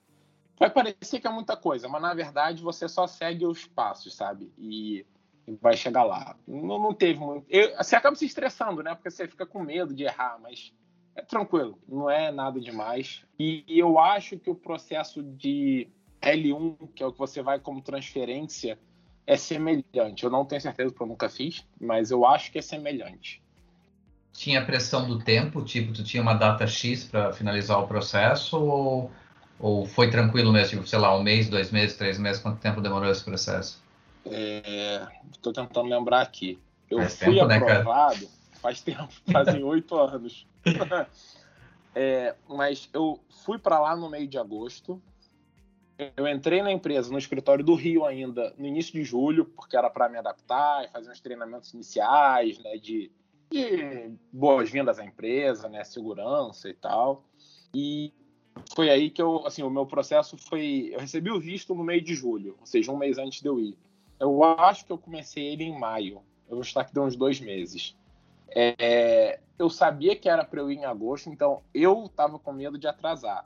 vai 0.58 0.69
parecer 0.69 1.19
que 1.19 1.27
é 1.27 1.31
muita 1.31 1.55
coisa, 1.55 1.88
mas 1.88 2.01
na 2.01 2.13
verdade 2.13 2.62
você 2.62 2.89
só 2.89 3.08
segue 3.08 3.46
os 3.46 3.65
passos, 3.65 4.15
sabe? 4.15 4.51
E 4.58 5.05
vai 5.62 5.77
chegar 5.77 6.03
lá. 6.03 6.36
Não, 6.48 6.77
não 6.77 6.93
teve 6.93 7.19
muito. 7.19 7.46
Eu, 7.50 7.75
você 7.77 7.96
acaba 7.96 8.15
se 8.15 8.25
estressando, 8.25 8.84
né? 8.84 8.93
Porque 8.93 9.10
você 9.10 9.27
fica 9.27 9.46
com 9.46 9.63
medo 9.63 9.93
de 9.93 10.03
errar, 10.03 10.38
mas 10.41 10.74
é 11.16 11.22
tranquilo, 11.22 11.78
não 11.88 12.10
é 12.10 12.32
nada 12.32 12.60
demais. 12.60 13.24
E, 13.38 13.63
e 13.68 13.80
eu 13.80 14.00
acho 14.00 14.38
que 14.38 14.50
o 14.50 14.56
processo 14.56 15.22
de 15.22 15.88
L1, 16.22 16.89
que 16.96 17.04
é 17.04 17.06
o 17.06 17.12
que 17.12 17.20
você 17.20 17.42
vai 17.42 17.60
como 17.60 17.82
transferência, 17.82 18.78
é 19.25 19.38
semelhante. 19.38 20.24
Eu 20.24 20.30
não 20.30 20.46
tenho 20.46 20.62
certeza 20.62 20.89
porque 20.89 21.04
eu 21.04 21.08
nunca 21.08 21.30
fiz, 21.30 21.66
mas 21.80 22.12
eu 22.12 22.25
acho 22.25 22.51
que 22.51 22.58
é 22.58 22.62
semelhante. 22.62 23.42
Tinha 24.34 24.66
pressão 24.66 25.08
do 25.08 25.20
tempo, 25.20 25.63
tipo, 25.63 25.94
tu 25.94 26.04
tinha 26.04 26.22
uma 26.22 26.34
data 26.34 26.66
X 26.66 27.04
para 27.04 27.34
finalizar 27.34 27.80
o 27.80 27.88
processo 27.88 28.58
ou, 28.58 29.12
ou 29.60 29.86
foi 29.86 30.10
tranquilo 30.10 30.51
mesmo, 30.51 30.78
tipo, 30.78 30.88
sei 30.88 31.00
lá, 31.00 31.16
um 31.18 31.22
mês, 31.22 31.50
dois 31.50 31.72
meses, 31.72 31.98
três 31.98 32.18
meses, 32.18 32.42
quanto 32.42 32.60
tempo 32.60 32.82
demorou 32.82 33.10
esse 33.12 33.24
processo? 33.24 33.84
Estou 34.25 35.51
é, 35.51 35.56
tentando 35.56 35.89
lembrar 35.89 36.22
aqui. 36.22 36.60
Eu 36.89 37.00
faz 37.00 37.20
fui 37.20 37.36
tempo, 37.36 37.48
né, 37.48 37.58
aprovado 37.58 38.22
né, 38.22 38.28
faz 38.62 38.82
tempo, 38.82 39.10
fazem 39.32 39.63
oito 39.63 39.96
anos. 39.96 40.48
é, 41.96 42.36
mas 42.48 42.89
eu 42.94 43.20
fui 43.44 43.58
para 43.58 43.80
lá 43.80 43.96
no 43.96 44.10
meio 44.10 44.28
de 44.28 44.38
agosto. 44.38 45.01
Eu 46.16 46.25
entrei 46.28 46.62
na 46.62 46.72
empresa, 46.72 47.12
no 47.12 47.18
escritório 47.18 47.63
do 47.63 47.75
Rio 47.75 48.06
ainda, 48.06 48.54
no 48.58 48.66
início 48.66 48.94
de 48.94 49.04
julho, 49.04 49.44
porque 49.44 49.75
era 49.75 49.89
para 49.89 50.08
me 50.08 50.18
adaptar 50.18 50.86
e 50.86 50.88
fazer 50.88 51.12
uns 51.12 51.20
treinamentos 51.20 51.74
iniciais, 51.74 52.58
né, 52.60 52.78
de, 52.78 53.12
de 53.51 54.12
boas-vindas 54.32 54.98
à 54.98 55.04
empresa, 55.04 55.68
né, 55.68 55.84
segurança 55.84 56.70
e 56.70 56.74
tal. 56.74 57.25
E 57.74 58.13
foi 58.74 58.89
aí 58.89 59.10
que 59.10 59.22
eu, 59.22 59.46
assim, 59.46 59.62
o 59.62 59.70
meu 59.70 59.86
processo 59.86 60.38
foi, 60.38 60.89
eu 60.94 61.00
recebi 61.00 61.32
o 61.32 61.39
visto 61.39 61.75
no 61.75 61.84
meio 61.84 62.01
de 62.01 62.16
julho, 62.16 62.56
ou 62.60 62.66
seja, 62.66 62.92
um 62.94 62.98
mês 62.98 63.18
antes 63.18 63.42
de 63.42 63.50
eu 63.50 63.60
ir. 63.60 63.78
Eu 64.18 64.42
acho 64.44 64.86
que 64.86 64.92
eu 64.92 64.98
comecei 64.98 65.48
ele 65.48 65.66
em 65.66 65.78
maio. 65.78 66.22
Eu 66.48 66.56
vou 66.56 66.62
estar 66.62 66.82
aqui 66.82 66.94
de 66.94 67.00
uns 67.00 67.16
dois 67.16 67.39
meses. 67.39 67.96
É, 68.56 69.39
eu 69.58 69.70
sabia 69.70 70.15
que 70.15 70.29
era 70.29 70.44
para 70.44 70.60
eu 70.60 70.72
ir 70.72 70.77
em 70.77 70.86
agosto, 70.86 71.29
então 71.29 71.62
eu 71.74 72.06
estava 72.06 72.39
com 72.39 72.51
medo 72.51 72.77
de 72.77 72.88
atrasar. 72.88 73.46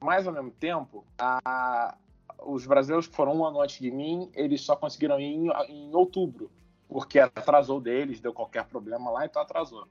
Mas 0.00 0.26
ao 0.26 0.32
mesmo 0.32 0.50
tempo, 0.50 1.04
a, 1.18 1.96
os 2.38 2.66
brasileiros 2.66 3.06
que 3.06 3.14
foram 3.14 3.36
um 3.36 3.44
ano 3.44 3.60
antes 3.60 3.78
de 3.78 3.90
mim, 3.90 4.30
eles 4.34 4.60
só 4.62 4.76
conseguiram 4.76 5.18
ir 5.20 5.24
em, 5.26 5.48
em 5.68 5.94
outubro, 5.94 6.50
porque 6.88 7.18
atrasou 7.18 7.80
deles, 7.80 8.20
deu 8.20 8.32
qualquer 8.32 8.64
problema 8.64 9.10
lá, 9.10 9.24
então 9.24 9.40
atrasou. 9.40 9.86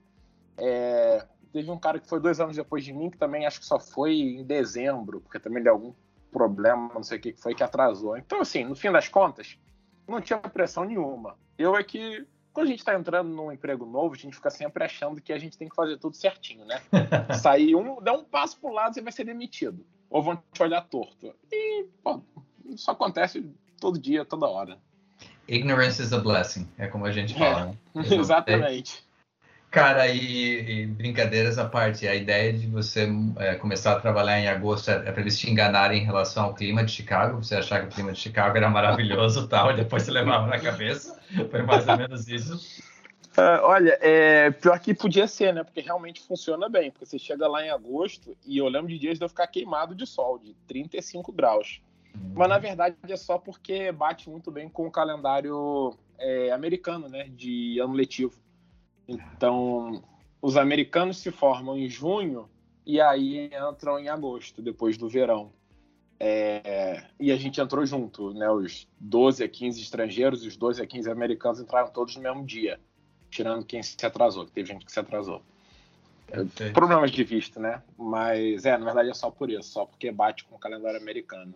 É, 0.58 1.26
teve 1.52 1.72
um 1.72 1.80
cara 1.80 2.00
que 2.00 2.08
foi 2.08 2.20
dois 2.20 2.40
anos 2.40 2.56
depois 2.56 2.84
de 2.84 2.94
mim, 2.94 3.10
que 3.10 3.18
também 3.18 3.46
acho 3.46 3.60
que 3.60 3.66
só 3.66 3.80
foi 3.80 4.14
em 4.14 4.44
dezembro, 4.44 5.22
porque 5.22 5.40
também 5.40 5.64
deu 5.64 5.74
algum 5.74 5.94
problema, 6.32 6.92
não 6.94 7.04
sei 7.04 7.18
o 7.18 7.22
que 7.22 7.34
foi, 7.34 7.56
que 7.56 7.64
atrasou. 7.64 8.18
Então, 8.18 8.42
assim, 8.42 8.64
no 8.64 8.76
fim 8.76 8.92
das 8.92 9.08
contas, 9.08 9.58
não 10.08 10.22
tinha 10.22 10.38
pressão 10.38 10.86
nenhuma. 10.86 11.38
Eu 11.58 11.76
é 11.76 11.84
que, 11.84 12.26
quando 12.60 12.68
a 12.68 12.72
gente 12.72 12.80
está 12.80 12.94
entrando 12.94 13.30
num 13.30 13.54
emprego 13.54 13.86
novo, 13.86 14.16
a 14.16 14.18
gente 14.18 14.36
fica 14.36 14.50
sempre 14.50 14.84
achando 14.84 15.22
que 15.22 15.32
a 15.32 15.38
gente 15.38 15.58
tem 15.58 15.70
que 15.70 15.76
fazer 15.76 15.98
tudo 15.98 16.18
certinho, 16.18 16.66
né? 16.66 16.82
Sair 17.42 17.74
um, 17.74 18.02
dar 18.02 18.12
um 18.12 18.24
passo 18.26 18.60
pro 18.60 18.74
lado, 18.74 18.94
você 18.94 19.02
vai 19.02 19.14
ser 19.14 19.24
demitido. 19.24 19.86
Ou 20.10 20.22
vão 20.22 20.44
te 20.52 20.62
olhar 20.62 20.82
torto. 20.82 21.34
E, 21.50 21.86
pô, 22.04 22.22
isso 22.66 22.92
acontece 22.92 23.50
todo 23.80 23.98
dia, 23.98 24.26
toda 24.26 24.46
hora. 24.46 24.78
Ignorance 25.48 26.02
is 26.02 26.12
a 26.12 26.20
blessing, 26.20 26.68
é 26.78 26.88
como 26.88 27.06
a 27.06 27.12
gente 27.14 27.34
fala. 27.34 27.74
É, 27.96 28.14
exatamente. 28.14 29.08
Cara, 29.72 30.08
e, 30.08 30.82
e, 30.82 30.86
brincadeiras 30.88 31.60
à 31.60 31.66
parte, 31.66 32.08
a 32.08 32.16
ideia 32.16 32.52
de 32.52 32.66
você 32.66 33.08
é, 33.38 33.54
começar 33.54 33.94
a 33.94 34.00
trabalhar 34.00 34.40
em 34.40 34.48
agosto 34.48 34.90
é, 34.90 34.96
é 34.96 35.12
para 35.12 35.22
eles 35.22 35.38
te 35.38 35.50
enganarem 35.50 36.02
em 36.02 36.06
relação 36.06 36.46
ao 36.46 36.56
clima 36.56 36.84
de 36.84 36.92
Chicago, 36.92 37.44
você 37.44 37.56
achar 37.56 37.82
que 37.82 37.86
o 37.86 37.90
clima 37.90 38.12
de 38.12 38.20
Chicago 38.20 38.58
era 38.58 38.68
maravilhoso 38.68 39.46
tal, 39.50 39.72
e 39.72 39.76
depois 39.76 40.04
você 40.04 40.12
levava 40.12 40.48
na 40.48 40.60
cabeça. 40.60 41.20
Foi 41.52 41.62
mais 41.62 41.88
ou 41.88 41.98
menos 41.98 42.28
isso. 42.28 42.82
Uh, 43.38 43.62
olha, 43.62 43.96
é, 44.02 44.50
pior 44.50 44.80
que 44.80 44.92
podia 44.92 45.28
ser, 45.28 45.54
né? 45.54 45.64
Porque 45.64 45.82
realmente 45.82 46.22
funciona 46.22 46.68
bem. 46.68 46.90
Porque 46.90 47.06
você 47.06 47.20
chega 47.20 47.48
lá 47.48 47.64
em 47.64 47.70
agosto 47.70 48.36
e 48.46 48.58
eu 48.58 48.68
lembro 48.68 48.88
de 48.88 48.98
dias 48.98 49.20
de 49.20 49.24
eu 49.24 49.30
ficar 49.30 49.46
queimado 49.46 49.94
de 49.94 50.06
sol, 50.08 50.40
de 50.40 50.56
35 50.68 51.32
graus. 51.32 51.80
Mas 52.34 52.50
na 52.50 52.58
verdade 52.58 52.96
é 53.08 53.16
só 53.16 53.38
porque 53.38 53.92
bate 53.92 54.30
muito 54.30 54.50
bem 54.50 54.68
com 54.68 54.88
o 54.88 54.92
calendário 54.92 55.96
é, 56.18 56.52
americano, 56.52 57.08
né? 57.08 57.30
De 57.30 57.80
ano 57.80 57.94
letivo. 57.94 58.34
Então, 59.10 60.04
os 60.40 60.56
americanos 60.56 61.18
se 61.18 61.32
formam 61.32 61.76
em 61.76 61.90
junho 61.90 62.48
e 62.86 63.02
aí 63.02 63.50
entram 63.70 64.00
em 64.00 64.08
agosto, 64.08 64.62
depois 64.62 64.98
do 64.98 65.10
verão. 65.10 65.52
É, 66.20 67.04
e 67.20 67.32
a 67.32 67.36
gente 67.36 67.60
entrou 67.60 67.86
junto, 67.86 68.34
né? 68.34 68.50
Os 68.52 68.88
12 69.00 69.44
a 69.44 69.48
15 69.48 69.82
estrangeiros 69.82 70.46
os 70.46 70.56
12 70.56 70.82
a 70.82 70.86
15 70.86 71.10
americanos 71.10 71.60
entraram 71.60 71.90
todos 71.90 72.16
no 72.18 72.22
mesmo 72.22 72.46
dia, 72.46 72.80
tirando 73.32 73.66
quem 73.66 73.82
se 73.82 73.96
atrasou, 74.06 74.46
que 74.46 74.52
teve 74.52 74.68
gente 74.68 74.86
que 74.86 74.92
se 74.92 75.00
atrasou. 75.00 75.42
É, 76.28 76.70
problemas 76.70 77.10
de 77.12 77.24
vista, 77.24 77.60
né? 77.60 77.82
Mas 77.98 78.66
é, 78.66 78.78
na 78.78 78.86
verdade 78.86 79.10
é 79.10 79.14
só 79.14 79.32
por 79.32 79.50
isso, 79.50 79.70
só 79.70 79.86
porque 79.86 80.12
bate 80.12 80.44
com 80.44 80.56
o 80.56 80.60
calendário 80.60 81.00
americano. 81.00 81.56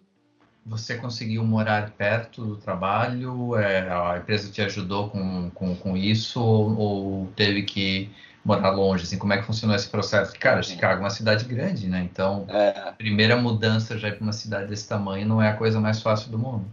Você 0.66 0.98
conseguiu 0.98 1.44
morar 1.44 1.92
perto 1.92 2.46
do 2.46 2.56
trabalho? 2.56 3.56
É, 3.58 3.90
a 3.90 4.18
empresa 4.18 4.52
te 4.52 4.62
ajudou 4.62 5.10
com, 5.10 5.50
com, 5.52 5.76
com 5.76 5.98
isso 5.98 6.42
ou, 6.42 6.78
ou, 6.78 7.28
teve 7.36 7.64
que 7.64 8.10
morar 8.46 8.72
longe? 8.72 9.04
Assim, 9.04 9.18
como 9.18 9.34
é 9.34 9.38
que 9.38 9.44
funcionou 9.44 9.76
esse 9.76 9.90
processo? 9.90 10.34
Cara, 10.40 10.64
Chicago 10.64 11.00
é 11.00 11.04
uma 11.04 11.10
cidade 11.10 11.44
grande, 11.46 11.88
né? 11.88 12.02
Então, 12.02 12.46
é. 12.48 12.70
a 12.80 12.92
primeira 12.94 13.36
mudança 13.36 13.98
já 13.98 14.10
para 14.10 14.22
uma 14.24 14.32
cidade 14.32 14.68
desse 14.70 14.88
tamanho 14.88 15.28
não 15.28 15.42
é 15.42 15.50
a 15.50 15.58
coisa 15.58 15.82
mais 15.82 16.02
fácil 16.02 16.32
do 16.32 16.40
mundo. 16.40 16.66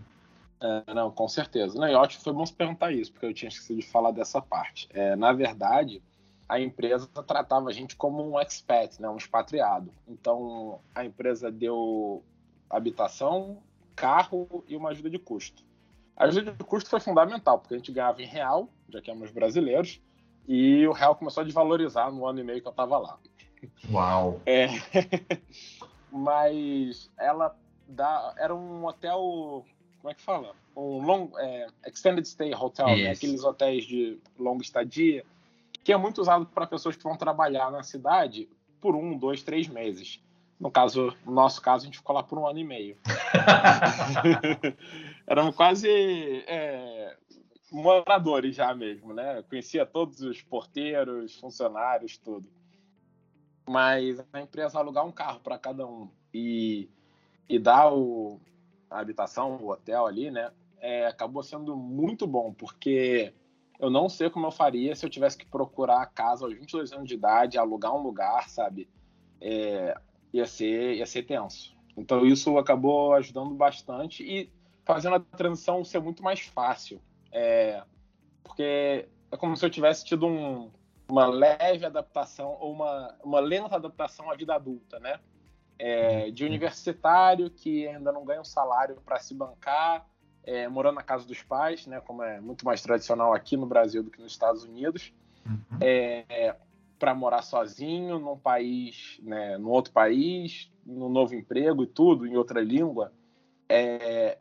É, 0.60 0.94
não, 0.94 1.10
com 1.10 1.26
certeza. 1.26 1.78
Não, 1.78 1.88
e 1.88 1.94
ótimo, 1.94 2.22
foi 2.22 2.32
bom 2.32 2.46
você 2.46 2.54
perguntar 2.54 2.92
isso, 2.92 3.12
porque 3.12 3.26
eu 3.26 3.34
tinha 3.34 3.48
esquecido 3.48 3.80
de 3.80 3.86
falar 3.86 4.12
dessa 4.12 4.40
parte. 4.40 4.88
É, 4.92 5.16
na 5.16 5.32
verdade, 5.32 6.02
a 6.48 6.60
empresa 6.60 7.08
tratava 7.26 7.70
a 7.70 7.72
gente 7.72 7.96
como 7.96 8.22
um 8.22 8.38
expat, 8.38 9.00
né, 9.00 9.08
um 9.08 9.16
expatriado. 9.16 9.90
Então, 10.06 10.80
a 10.94 11.04
empresa 11.04 11.50
deu 11.50 12.22
habitação, 12.68 13.58
carro 13.94 14.64
e 14.66 14.76
uma 14.76 14.90
ajuda 14.90 15.10
de 15.10 15.18
custo. 15.18 15.62
A 16.16 16.24
ajuda 16.24 16.52
de 16.52 16.64
custo 16.64 16.90
foi 16.90 17.00
fundamental, 17.00 17.58
porque 17.58 17.74
a 17.74 17.76
gente 17.78 17.92
ganhava 17.92 18.20
em 18.22 18.26
real, 18.26 18.68
já 18.88 19.00
que 19.00 19.10
éramos 19.10 19.30
brasileiros, 19.30 20.00
e 20.46 20.86
o 20.86 20.92
real 20.92 21.14
começou 21.16 21.42
a 21.42 21.44
desvalorizar 21.44 22.12
no 22.12 22.26
ano 22.26 22.40
e 22.40 22.44
meio 22.44 22.60
que 22.60 22.66
eu 22.66 22.72
estava 22.72 22.98
lá. 22.98 23.18
Uau! 23.90 24.40
É... 24.44 24.68
Mas 26.10 27.10
ela 27.18 27.56
dá... 27.86 28.34
era 28.36 28.54
um 28.54 28.84
hotel, 28.84 29.64
como 30.00 30.10
é 30.10 30.14
que 30.14 30.20
fala? 30.20 30.54
Um 30.76 31.04
long, 31.04 31.30
é, 31.38 31.66
extended 31.86 32.26
stay 32.26 32.54
hotel, 32.54 32.88
né? 32.88 33.10
aqueles 33.10 33.44
hotéis 33.44 33.84
de 33.84 34.18
longa 34.38 34.62
estadia, 34.62 35.24
que 35.84 35.92
é 35.92 35.96
muito 35.96 36.20
usado 36.20 36.46
para 36.46 36.66
pessoas 36.66 36.96
que 36.96 37.02
vão 37.02 37.16
trabalhar 37.16 37.70
na 37.70 37.82
cidade 37.82 38.48
por 38.80 38.94
um, 38.94 39.16
dois, 39.16 39.42
três 39.42 39.68
meses. 39.68 40.22
No 40.60 40.70
caso, 40.70 41.16
no 41.24 41.32
nosso 41.32 41.62
caso, 41.62 41.84
a 41.84 41.86
gente 41.86 41.96
ficou 41.96 42.14
lá 42.14 42.22
por 42.22 42.38
um 42.38 42.46
ano 42.46 42.58
e 42.58 42.64
meio. 42.64 42.98
Éramos 45.26 45.56
quase 45.56 45.88
é, 46.46 47.16
moradores 47.72 48.56
já 48.56 48.74
mesmo, 48.74 49.14
né? 49.14 49.42
conhecia 49.48 49.86
todos 49.86 50.20
os 50.20 50.42
porteiros, 50.42 51.34
funcionários, 51.40 52.18
tudo. 52.18 52.46
Mas 53.66 54.22
a 54.32 54.40
empresa 54.40 54.78
alugar 54.78 55.06
um 55.06 55.12
carro 55.12 55.40
para 55.40 55.58
cada 55.58 55.86
um 55.86 56.10
e, 56.34 56.90
e 57.48 57.58
dar 57.58 57.90
o, 57.90 58.38
a 58.90 59.00
habitação, 59.00 59.56
o 59.56 59.70
hotel 59.70 60.06
ali, 60.06 60.30
né? 60.30 60.52
É, 60.78 61.06
acabou 61.06 61.42
sendo 61.42 61.74
muito 61.74 62.26
bom, 62.26 62.52
porque 62.52 63.32
eu 63.78 63.88
não 63.88 64.10
sei 64.10 64.28
como 64.28 64.46
eu 64.46 64.50
faria 64.50 64.94
se 64.94 65.06
eu 65.06 65.10
tivesse 65.10 65.38
que 65.38 65.46
procurar 65.46 66.02
a 66.02 66.06
casa 66.06 66.44
aos 66.44 66.54
22 66.54 66.92
anos 66.92 67.08
de 67.08 67.14
idade, 67.14 67.56
alugar 67.56 67.94
um 67.94 68.02
lugar, 68.02 68.48
sabe? 68.48 68.88
É, 69.40 69.98
ia 70.32 70.46
ser, 70.46 70.94
ia 70.94 71.06
ser 71.06 71.22
tenso. 71.24 71.74
Então 71.96 72.24
isso 72.24 72.56
acabou 72.58 73.14
ajudando 73.14 73.54
bastante 73.54 74.22
e 74.22 74.50
fazendo 74.84 75.16
a 75.16 75.20
transição 75.20 75.84
ser 75.84 76.00
muito 76.00 76.22
mais 76.22 76.40
fácil. 76.40 77.00
É, 77.32 77.82
porque 78.42 79.06
é 79.30 79.36
como 79.36 79.56
se 79.56 79.64
eu 79.64 79.70
tivesse 79.70 80.04
tido 80.04 80.26
um, 80.26 80.70
uma 81.08 81.26
leve 81.26 81.84
adaptação 81.84 82.56
ou 82.60 82.72
uma, 82.72 83.14
uma 83.22 83.40
lenta 83.40 83.76
adaptação 83.76 84.30
à 84.30 84.34
vida 84.34 84.54
adulta, 84.54 84.98
né? 84.98 85.20
É, 85.78 86.30
de 86.30 86.44
universitário 86.44 87.50
que 87.50 87.86
ainda 87.88 88.12
não 88.12 88.24
ganha 88.24 88.40
um 88.40 88.44
salário 88.44 88.96
para 89.04 89.18
se 89.18 89.32
bancar, 89.32 90.06
é, 90.44 90.68
morando 90.68 90.96
na 90.96 91.02
casa 91.02 91.26
dos 91.26 91.42
pais, 91.42 91.86
né? 91.86 92.00
Como 92.00 92.22
é 92.22 92.40
muito 92.40 92.64
mais 92.64 92.82
tradicional 92.82 93.32
aqui 93.32 93.56
no 93.56 93.66
Brasil 93.66 94.02
do 94.02 94.10
que 94.10 94.20
nos 94.20 94.32
Estados 94.32 94.64
Unidos. 94.64 95.12
Uhum. 95.46 95.78
É, 95.80 96.54
para 97.00 97.14
morar 97.14 97.40
sozinho 97.40 98.18
num 98.18 98.36
país, 98.36 99.18
né, 99.22 99.56
num 99.56 99.70
outro 99.70 99.90
país, 99.90 100.70
num 100.84 101.08
novo 101.08 101.34
emprego 101.34 101.82
e 101.82 101.86
tudo, 101.86 102.26
em 102.26 102.36
outra 102.36 102.60
língua, 102.60 103.10
é 103.68 104.38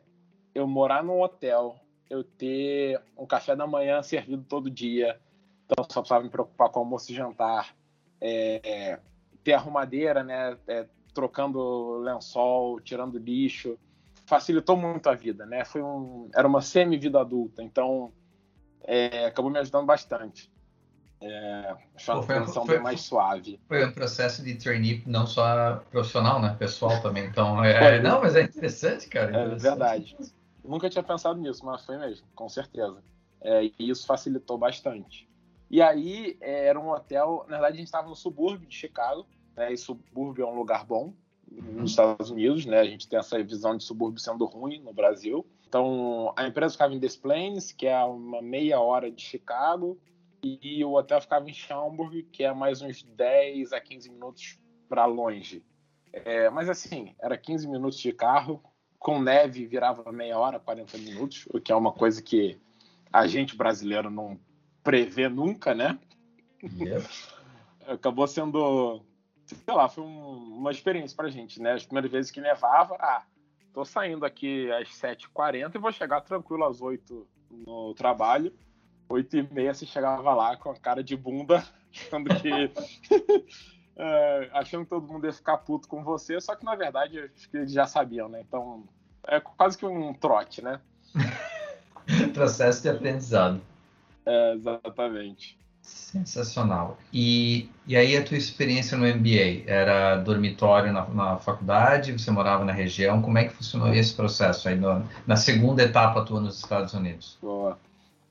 eu 0.54 0.66
morar 0.66 1.02
num 1.02 1.22
hotel, 1.22 1.76
eu 2.10 2.22
ter 2.22 3.00
um 3.16 3.24
café 3.24 3.56
da 3.56 3.66
manhã 3.66 4.02
servido 4.02 4.44
todo 4.44 4.70
dia, 4.70 5.18
então 5.64 5.84
só 5.90 6.00
precisava 6.00 6.22
me 6.22 6.28
preocupar 6.28 6.68
com 6.68 6.80
almoço 6.80 7.10
e 7.10 7.14
jantar, 7.14 7.74
é, 8.20 9.00
ter 9.42 9.54
arrumadeira, 9.54 10.22
né, 10.22 10.58
é, 10.68 10.86
trocando 11.14 11.98
lençol, 11.98 12.78
tirando 12.80 13.16
lixo, 13.16 13.78
facilitou 14.26 14.76
muito 14.76 15.08
a 15.08 15.14
vida, 15.14 15.46
né? 15.46 15.64
Foi 15.64 15.82
um, 15.82 16.28
era 16.34 16.46
uma 16.46 16.60
semi-vida 16.60 17.20
adulta, 17.20 17.62
então 17.62 18.12
é, 18.82 19.26
acabou 19.26 19.50
me 19.50 19.58
ajudando 19.58 19.86
bastante. 19.86 20.49
É, 21.22 21.76
foi 21.98 22.14
uma 22.14 22.26
transição 22.26 22.64
bem 22.64 22.80
mais 22.80 23.02
suave. 23.02 23.60
Foi 23.68 23.84
um 23.84 23.92
processo 23.92 24.42
de 24.42 24.54
trainee 24.54 25.02
não 25.06 25.26
só 25.26 25.76
profissional, 25.90 26.40
né? 26.40 26.56
Pessoal 26.58 27.00
também. 27.02 27.26
Então, 27.26 27.62
é, 27.62 28.00
não, 28.00 28.22
mas 28.22 28.34
é 28.36 28.42
interessante, 28.42 29.06
cara. 29.08 29.26
É 29.26 29.30
interessante. 29.30 29.66
É 29.66 29.70
verdade. 29.70 30.16
Nunca 30.64 30.88
tinha 30.88 31.02
pensado 31.02 31.38
nisso, 31.38 31.64
mas 31.64 31.84
foi 31.84 31.98
mesmo, 31.98 32.26
com 32.34 32.48
certeza. 32.48 33.02
É, 33.42 33.64
e 33.64 33.74
isso 33.78 34.06
facilitou 34.06 34.56
bastante. 34.56 35.28
E 35.70 35.82
aí, 35.82 36.36
é, 36.40 36.66
era 36.66 36.80
um 36.80 36.90
hotel, 36.90 37.44
na 37.48 37.56
verdade, 37.56 37.74
a 37.74 37.78
gente 37.78 37.86
estava 37.86 38.08
no 38.08 38.16
subúrbio 38.16 38.66
de 38.66 38.74
Chicago, 38.74 39.26
né? 39.56 39.72
E 39.72 39.76
subúrbio 39.76 40.44
é 40.44 40.48
um 40.48 40.54
lugar 40.54 40.84
bom 40.84 41.12
nos 41.50 41.90
Estados 41.90 42.30
Unidos, 42.30 42.64
né? 42.64 42.80
A 42.80 42.84
gente 42.84 43.08
tem 43.08 43.18
essa 43.18 43.42
visão 43.42 43.76
de 43.76 43.84
subúrbio 43.84 44.20
sendo 44.20 44.44
ruim 44.46 44.80
no 44.80 44.92
Brasil. 44.92 45.46
Então, 45.68 46.32
a 46.36 46.46
empresa 46.46 46.72
ficava 46.72 46.94
em 46.94 46.98
Des 46.98 47.16
Plaines, 47.16 47.72
que 47.72 47.86
é 47.86 48.02
uma 48.04 48.40
meia 48.40 48.80
hora 48.80 49.10
de 49.10 49.22
Chicago, 49.22 49.98
e 50.42 50.84
o 50.84 50.94
hotel 50.94 51.20
ficava 51.20 51.48
em 51.48 51.52
Schaumburg, 51.52 52.22
que 52.24 52.44
é 52.44 52.52
mais 52.52 52.80
uns 52.82 53.02
10 53.02 53.72
a 53.72 53.80
15 53.80 54.10
minutos 54.10 54.58
para 54.88 55.04
longe. 55.04 55.64
É, 56.12 56.50
mas 56.50 56.68
assim, 56.68 57.14
era 57.20 57.36
15 57.36 57.68
minutos 57.68 57.98
de 57.98 58.12
carro, 58.12 58.62
com 58.98 59.20
neve 59.20 59.66
virava 59.66 60.10
meia 60.12 60.38
hora, 60.38 60.58
40 60.58 60.98
minutos, 60.98 61.46
o 61.52 61.60
que 61.60 61.72
é 61.72 61.74
uma 61.76 61.92
coisa 61.92 62.22
que 62.22 62.60
a 63.12 63.26
gente 63.26 63.56
brasileiro 63.56 64.10
não 64.10 64.38
prevê 64.82 65.28
nunca, 65.28 65.74
né? 65.74 65.98
Yep. 66.62 67.06
Acabou 67.86 68.26
sendo, 68.26 69.02
sei 69.46 69.74
lá, 69.74 69.88
foi 69.88 70.04
um, 70.04 70.58
uma 70.58 70.70
experiência 70.70 71.16
pra 71.16 71.28
gente, 71.28 71.60
né? 71.60 71.72
As 71.72 71.84
primeiras 71.84 72.10
vezes 72.10 72.30
que 72.30 72.40
nevava, 72.40 72.96
ah, 73.00 73.24
tô 73.72 73.84
saindo 73.84 74.24
aqui 74.24 74.70
às 74.72 74.88
7h40 74.88 75.74
e 75.74 75.78
vou 75.78 75.92
chegar 75.92 76.20
tranquilo 76.20 76.64
às 76.64 76.80
8 76.80 77.26
no 77.50 77.94
trabalho. 77.94 78.52
8 79.10 79.36
e 79.36 79.48
meia 79.52 79.74
você 79.74 79.84
chegava 79.84 80.32
lá 80.34 80.56
com 80.56 80.70
a 80.70 80.76
cara 80.76 81.02
de 81.02 81.16
bunda, 81.16 81.64
achando 81.92 82.30
que. 82.36 82.50
é, 83.96 84.50
achando 84.52 84.84
que 84.84 84.90
todo 84.90 85.12
mundo 85.12 85.26
ia 85.26 85.32
ficar 85.32 85.58
puto 85.58 85.88
com 85.88 86.04
você, 86.04 86.40
só 86.40 86.54
que 86.54 86.64
na 86.64 86.76
verdade 86.76 87.18
acho 87.18 87.50
que 87.50 87.56
eles 87.56 87.72
já 87.72 87.86
sabiam, 87.86 88.28
né? 88.28 88.40
Então 88.46 88.84
é 89.26 89.40
quase 89.40 89.76
que 89.76 89.84
um 89.84 90.14
trote, 90.14 90.62
né? 90.62 90.80
Processo 92.32 92.82
de 92.82 92.88
aprendizado. 92.88 93.60
É, 94.24 94.54
exatamente. 94.54 95.58
Sensacional. 95.82 96.98
E, 97.12 97.68
e 97.86 97.96
aí 97.96 98.16
a 98.16 98.22
tua 98.22 98.36
experiência 98.36 98.96
no 98.96 99.06
MBA? 99.06 99.64
Era 99.66 100.16
dormitório 100.16 100.92
na, 100.92 101.04
na 101.08 101.36
faculdade? 101.38 102.12
Você 102.12 102.30
morava 102.30 102.64
na 102.64 102.72
região? 102.72 103.20
Como 103.20 103.38
é 103.38 103.44
que 103.44 103.54
funcionou 103.54 103.92
esse 103.92 104.14
processo 104.14 104.68
aí 104.68 104.76
no, 104.76 105.04
na 105.26 105.36
segunda 105.36 105.82
etapa 105.82 106.24
tua 106.24 106.40
nos 106.40 106.58
Estados 106.58 106.94
Unidos? 106.94 107.38
Boa. 107.42 107.78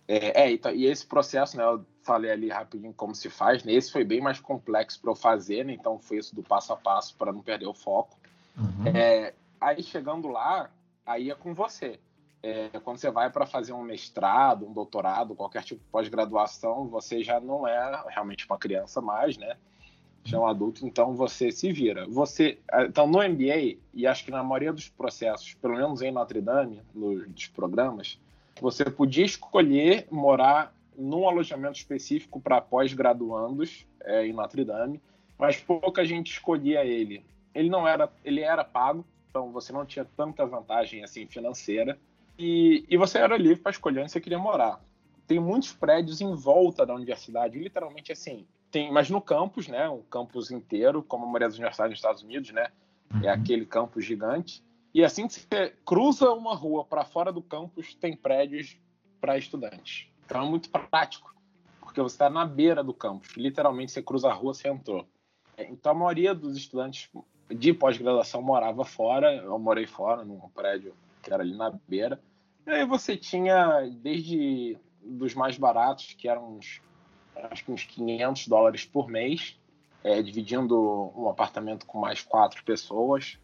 É, 0.09 0.45
é 0.45 0.51
então, 0.51 0.73
e 0.73 0.87
esse 0.87 1.05
processo, 1.05 1.55
né, 1.55 1.63
eu 1.63 1.85
falei 2.01 2.31
ali 2.31 2.49
rapidinho 2.49 2.91
como 2.91 3.13
se 3.13 3.29
faz, 3.29 3.63
né, 3.63 3.73
esse 3.73 3.91
foi 3.91 4.03
bem 4.03 4.19
mais 4.19 4.39
complexo 4.39 4.99
para 4.99 5.11
eu 5.11 5.15
fazer, 5.15 5.63
né, 5.63 5.73
então 5.73 5.99
foi 5.99 6.17
isso 6.17 6.35
do 6.35 6.41
passo 6.41 6.73
a 6.73 6.75
passo 6.75 7.15
para 7.15 7.31
não 7.31 7.43
perder 7.43 7.67
o 7.67 7.75
foco. 7.75 8.17
Uhum. 8.57 8.87
É, 8.87 9.35
aí 9.61 9.83
chegando 9.83 10.27
lá, 10.27 10.71
aí 11.05 11.29
é 11.29 11.35
com 11.35 11.53
você. 11.53 11.99
É, 12.41 12.69
quando 12.83 12.97
você 12.97 13.11
vai 13.11 13.29
para 13.29 13.45
fazer 13.45 13.73
um 13.73 13.83
mestrado, 13.83 14.65
um 14.65 14.73
doutorado, 14.73 15.35
qualquer 15.35 15.63
tipo 15.63 15.83
de 15.83 15.89
pós-graduação, 15.91 16.87
você 16.87 17.21
já 17.21 17.39
não 17.39 17.67
é 17.67 18.03
realmente 18.07 18.47
uma 18.47 18.57
criança 18.57 19.01
mais, 19.01 19.37
né? 19.37 19.57
Já 20.23 20.37
é 20.37 20.39
um 20.39 20.47
adulto, 20.47 20.85
então 20.87 21.15
você 21.15 21.51
se 21.51 21.71
vira. 21.71 22.07
Você, 22.07 22.57
então 22.87 23.05
no 23.05 23.19
MBA 23.19 23.77
e 23.93 24.07
acho 24.07 24.23
que 24.23 24.31
na 24.31 24.41
maioria 24.41 24.71
dos 24.71 24.87
processos, 24.87 25.53
pelo 25.55 25.75
menos 25.75 26.01
em 26.01 26.11
Notre 26.11 26.41
Dame, 26.41 26.81
nos 26.93 27.47
programas, 27.47 28.17
você 28.61 28.85
podia 28.85 29.25
escolher 29.25 30.07
morar 30.11 30.73
num 30.97 31.27
alojamento 31.27 31.77
específico 31.77 32.41
para 32.41 32.59
pós-graduandos 32.59 33.87
é, 34.01 34.25
em 34.25 34.33
Notre 34.33 34.65
Dame, 34.65 35.01
mas 35.37 35.57
pouca 35.57 36.03
gente 36.05 36.31
escolhia 36.31 36.83
ele. 36.83 37.25
Ele 37.55 37.69
não 37.69 37.87
era, 37.87 38.11
ele 38.23 38.41
era 38.41 38.63
pago, 38.63 39.05
então 39.29 39.51
você 39.51 39.71
não 39.71 39.85
tinha 39.85 40.05
tanta 40.17 40.45
vantagem 40.45 41.03
assim 41.03 41.25
financeira 41.25 41.97
e, 42.37 42.85
e 42.89 42.97
você 42.97 43.17
era 43.17 43.37
livre 43.37 43.61
para 43.61 43.71
escolher 43.71 44.01
onde 44.01 44.11
você 44.11 44.19
queria 44.19 44.39
morar. 44.39 44.81
Tem 45.25 45.39
muitos 45.39 45.71
prédios 45.71 46.21
em 46.21 46.33
volta 46.33 46.85
da 46.85 46.93
universidade, 46.93 47.59
literalmente 47.59 48.11
assim. 48.11 48.45
Tem, 48.71 48.91
mas 48.91 49.09
no 49.09 49.21
campus, 49.21 49.67
né, 49.67 49.89
um 49.89 50.01
campus 50.01 50.51
inteiro, 50.51 51.03
como 51.03 51.23
a 51.23 51.27
maioria 51.27 51.47
das 51.47 51.57
universidades 51.57 51.91
dos 51.93 51.99
Estados 51.99 52.23
Unidos, 52.23 52.51
né, 52.51 52.67
é 53.11 53.15
uhum. 53.15 53.23
é 53.23 53.29
aquele 53.29 53.65
campus 53.65 54.05
gigante. 54.05 54.63
E 54.93 55.03
assim 55.03 55.27
que 55.27 55.33
você 55.35 55.73
cruza 55.85 56.31
uma 56.31 56.55
rua 56.55 56.83
para 56.83 57.05
fora 57.05 57.31
do 57.31 57.41
campus, 57.41 57.93
tem 57.95 58.15
prédios 58.15 58.77
para 59.21 59.37
estudantes. 59.37 60.07
Então 60.25 60.41
é 60.41 60.49
muito 60.49 60.69
prático, 60.69 61.33
porque 61.79 62.01
você 62.01 62.15
está 62.15 62.29
na 62.29 62.45
beira 62.45 62.83
do 62.83 62.93
campus. 62.93 63.35
Literalmente, 63.35 63.91
você 63.91 64.01
cruza 64.01 64.29
a 64.29 64.33
rua, 64.33 64.53
você 64.53 64.67
entrou. 64.67 65.07
É, 65.57 65.65
então 65.69 65.91
a 65.91 65.95
maioria 65.95 66.33
dos 66.33 66.57
estudantes 66.57 67.09
de 67.49 67.73
pós-graduação 67.73 68.41
morava 68.41 68.83
fora. 68.85 69.35
Eu 69.35 69.57
morei 69.59 69.85
fora, 69.85 70.23
num 70.23 70.39
prédio 70.49 70.95
que 71.21 71.31
era 71.33 71.43
ali 71.43 71.55
na 71.55 71.71
beira. 71.87 72.19
E 72.65 72.71
aí 72.71 72.85
você 72.85 73.17
tinha, 73.17 73.89
desde 74.01 74.77
dos 75.01 75.33
mais 75.33 75.57
baratos, 75.57 76.13
que 76.17 76.27
eram 76.27 76.57
uns, 76.57 76.81
acho 77.35 77.65
que 77.65 77.71
uns 77.71 77.83
500 77.83 78.47
dólares 78.47 78.85
por 78.85 79.07
mês, 79.07 79.59
é, 80.03 80.21
dividindo 80.21 81.11
um 81.15 81.29
apartamento 81.29 81.85
com 81.85 81.99
mais 81.99 82.21
quatro 82.21 82.63
pessoas, 82.63 83.39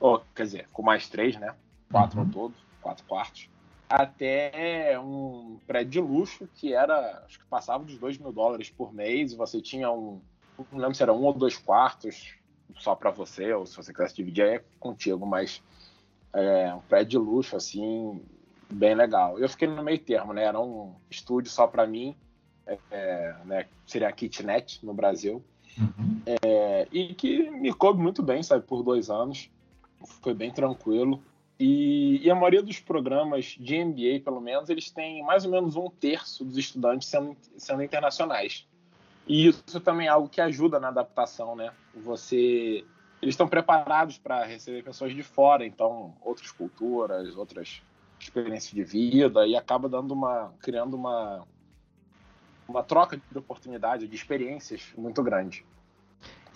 ou, 0.00 0.22
quer 0.34 0.44
dizer, 0.44 0.68
com 0.72 0.82
mais 0.82 1.08
três, 1.08 1.36
né? 1.36 1.54
Quatro 1.90 2.20
uhum. 2.20 2.26
ao 2.26 2.32
todo, 2.32 2.54
quatro 2.80 3.04
quartos. 3.06 3.48
Até 3.88 4.98
um 5.00 5.58
prédio 5.66 5.90
de 5.90 6.00
luxo 6.00 6.48
que 6.54 6.74
era, 6.74 7.22
acho 7.24 7.38
que 7.38 7.46
passava 7.46 7.84
dos 7.84 7.98
dois 7.98 8.18
mil 8.18 8.32
dólares 8.32 8.68
por 8.68 8.92
mês. 8.92 9.32
E 9.32 9.36
você 9.36 9.60
tinha 9.60 9.90
um, 9.90 10.20
não 10.70 10.78
lembro 10.78 10.94
se 10.94 11.02
era 11.02 11.12
um 11.12 11.24
ou 11.24 11.32
dois 11.32 11.56
quartos 11.56 12.34
só 12.76 12.94
para 12.94 13.10
você, 13.10 13.52
ou 13.52 13.64
se 13.66 13.76
você 13.76 13.92
quisesse 13.92 14.14
dividir 14.14 14.44
é 14.44 14.64
contigo, 14.78 15.26
mas 15.26 15.62
é, 16.34 16.72
um 16.74 16.80
prédio 16.80 17.20
de 17.20 17.30
luxo, 17.30 17.56
assim, 17.56 18.20
bem 18.70 18.94
legal. 18.94 19.38
Eu 19.38 19.48
fiquei 19.48 19.66
no 19.66 19.82
meio 19.82 19.98
termo, 19.98 20.32
né? 20.32 20.44
Era 20.44 20.60
um 20.60 20.94
estúdio 21.10 21.50
só 21.50 21.66
para 21.66 21.86
mim, 21.86 22.14
é, 22.66 22.78
é, 22.90 23.36
né? 23.46 23.66
Seria 23.86 24.08
a 24.08 24.12
kitnet 24.12 24.84
no 24.84 24.92
Brasil. 24.92 25.42
Uhum. 25.78 26.20
É, 26.42 26.86
e 26.92 27.14
que 27.14 27.50
me 27.50 27.72
coube 27.72 28.02
muito 28.02 28.22
bem, 28.22 28.42
sabe, 28.42 28.66
por 28.66 28.82
dois 28.82 29.08
anos 29.08 29.50
foi 30.22 30.34
bem 30.34 30.50
tranquilo. 30.50 31.22
E, 31.58 32.24
e, 32.24 32.30
a 32.30 32.34
maioria 32.34 32.62
dos 32.62 32.78
programas 32.78 33.56
de 33.58 33.84
MBA, 33.84 34.20
pelo 34.24 34.40
menos, 34.40 34.70
eles 34.70 34.90
têm 34.90 35.24
mais 35.24 35.44
ou 35.44 35.50
menos 35.50 35.74
um 35.74 35.90
terço 35.90 36.44
dos 36.44 36.56
estudantes 36.56 37.08
sendo, 37.08 37.36
sendo 37.56 37.82
internacionais. 37.82 38.66
E 39.26 39.48
isso 39.48 39.80
também 39.80 40.06
é 40.06 40.10
algo 40.10 40.28
que 40.28 40.40
ajuda 40.40 40.78
na 40.78 40.88
adaptação, 40.88 41.56
né? 41.56 41.72
Você, 41.94 42.84
eles 43.20 43.34
estão 43.34 43.48
preparados 43.48 44.18
para 44.18 44.44
receber 44.44 44.84
pessoas 44.84 45.12
de 45.12 45.22
fora, 45.22 45.66
então 45.66 46.14
outras 46.22 46.52
culturas, 46.52 47.36
outras 47.36 47.82
experiências 48.20 48.72
de 48.72 48.82
vida 48.82 49.46
e 49.46 49.56
acaba 49.56 49.88
dando 49.88 50.12
uma, 50.12 50.52
criando 50.60 50.94
uma, 50.94 51.46
uma 52.66 52.82
troca 52.82 53.20
de 53.30 53.38
oportunidade, 53.38 54.08
de 54.08 54.14
experiências 54.14 54.92
muito 54.96 55.22
grande. 55.22 55.64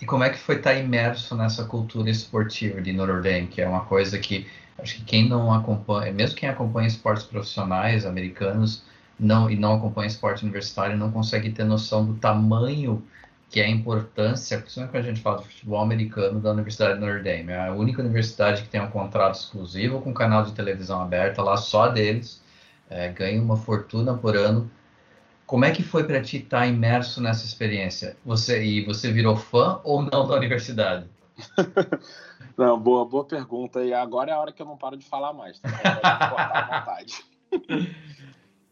E 0.03 0.05
como 0.05 0.25
é 0.25 0.29
que 0.29 0.37
foi 0.37 0.57
estar 0.57 0.73
imerso 0.73 1.33
nessa 1.33 1.63
cultura 1.63 2.09
esportiva 2.09 2.81
de 2.81 2.91
Notre 2.91 3.21
Dame, 3.21 3.47
que 3.47 3.61
é 3.61 3.67
uma 3.69 3.85
coisa 3.85 4.19
que 4.19 4.45
acho 4.77 4.95
que 4.97 5.05
quem 5.05 5.29
não 5.29 5.53
acompanha, 5.53 6.11
mesmo 6.11 6.35
quem 6.35 6.49
acompanha 6.49 6.89
esportes 6.89 7.23
profissionais 7.25 8.05
americanos 8.05 8.83
não 9.17 9.49
e 9.49 9.55
não 9.55 9.75
acompanha 9.75 10.07
esporte 10.07 10.43
universitário, 10.43 10.97
não 10.97 11.09
consegue 11.09 11.51
ter 11.51 11.63
noção 11.63 12.05
do 12.05 12.15
tamanho 12.15 13.01
que 13.49 13.61
é 13.61 13.63
a 13.63 13.69
importância, 13.69 14.59
principalmente 14.59 14.91
quando 14.91 15.03
a 15.05 15.07
gente 15.07 15.21
fala 15.21 15.37
do 15.37 15.43
futebol 15.43 15.81
americano 15.81 16.41
da 16.41 16.51
Universidade 16.51 16.95
de 16.95 16.99
Notre 16.99 17.23
Dame. 17.23 17.53
É 17.53 17.67
a 17.67 17.71
única 17.71 18.01
universidade 18.01 18.63
que 18.63 18.67
tem 18.67 18.81
um 18.81 18.89
contrato 18.89 19.35
exclusivo 19.35 20.01
com 20.01 20.09
um 20.09 20.13
canal 20.13 20.43
de 20.43 20.51
televisão 20.51 21.01
aberta 21.01 21.41
lá 21.41 21.55
só 21.55 21.87
deles, 21.87 22.43
é, 22.89 23.07
ganha 23.07 23.41
uma 23.41 23.55
fortuna 23.55 24.13
por 24.15 24.35
ano 24.35 24.69
como 25.45 25.65
é 25.65 25.71
que 25.71 25.83
foi 25.83 26.03
para 26.05 26.21
ti 26.21 26.37
estar 26.37 26.61
tá 26.61 26.67
imerso 26.67 27.21
nessa 27.21 27.45
experiência? 27.45 28.17
Você 28.25 28.63
e 28.63 28.85
você 28.85 29.11
virou 29.11 29.35
fã 29.35 29.79
ou 29.83 30.01
não 30.01 30.27
da 30.27 30.35
universidade? 30.35 31.07
não, 32.57 32.79
boa, 32.79 33.05
boa 33.05 33.25
pergunta. 33.25 33.83
E 33.83 33.93
agora 33.93 34.31
é 34.31 34.33
a 34.33 34.39
hora 34.39 34.51
que 34.51 34.61
eu 34.61 34.65
não 34.65 34.77
paro 34.77 34.97
de 34.97 35.05
falar 35.05 35.33
mais. 35.33 35.59
Tá? 35.59 35.69
à 36.03 36.79
vontade. 36.79 37.23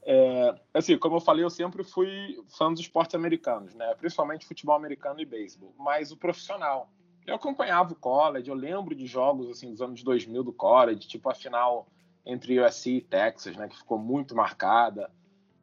É, 0.03 0.55
assim, 0.73 0.97
como 0.97 1.17
eu 1.17 1.21
falei, 1.21 1.43
eu 1.45 1.49
sempre 1.49 1.83
fui 1.83 2.43
fã 2.49 2.71
dos 2.71 2.81
esportes 2.81 3.13
americanos, 3.13 3.75
né? 3.75 3.93
Principalmente 3.95 4.47
futebol 4.47 4.75
americano 4.75 5.21
e 5.21 5.25
beisebol. 5.25 5.73
Mas 5.77 6.11
o 6.11 6.17
profissional. 6.17 6.89
Eu 7.25 7.35
acompanhava 7.35 7.93
o 7.93 7.95
college, 7.95 8.49
eu 8.49 8.55
lembro 8.55 8.95
de 8.95 9.05
jogos 9.05 9.47
assim 9.47 9.69
dos 9.69 9.79
anos 9.79 10.01
2000 10.01 10.43
do 10.43 10.51
college, 10.51 11.07
tipo 11.07 11.29
a 11.29 11.35
final 11.35 11.87
entre 12.25 12.59
USC 12.59 12.89
e 12.97 13.01
Texas, 13.01 13.55
né? 13.55 13.67
Que 13.67 13.77
ficou 13.77 13.99
muito 13.99 14.35
marcada. 14.35 15.11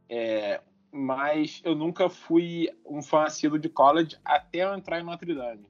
É, 0.09 0.61
mas 0.93 1.61
eu 1.65 1.75
nunca 1.75 2.09
fui 2.09 2.69
um 2.85 3.03
fã 3.03 3.25
assíduo 3.25 3.59
de 3.59 3.69
college 3.69 4.17
até 4.25 4.65
eu 4.65 4.75
entrar 4.75 5.01
em 5.01 5.05
Notre 5.05 5.35
Dame. 5.35 5.67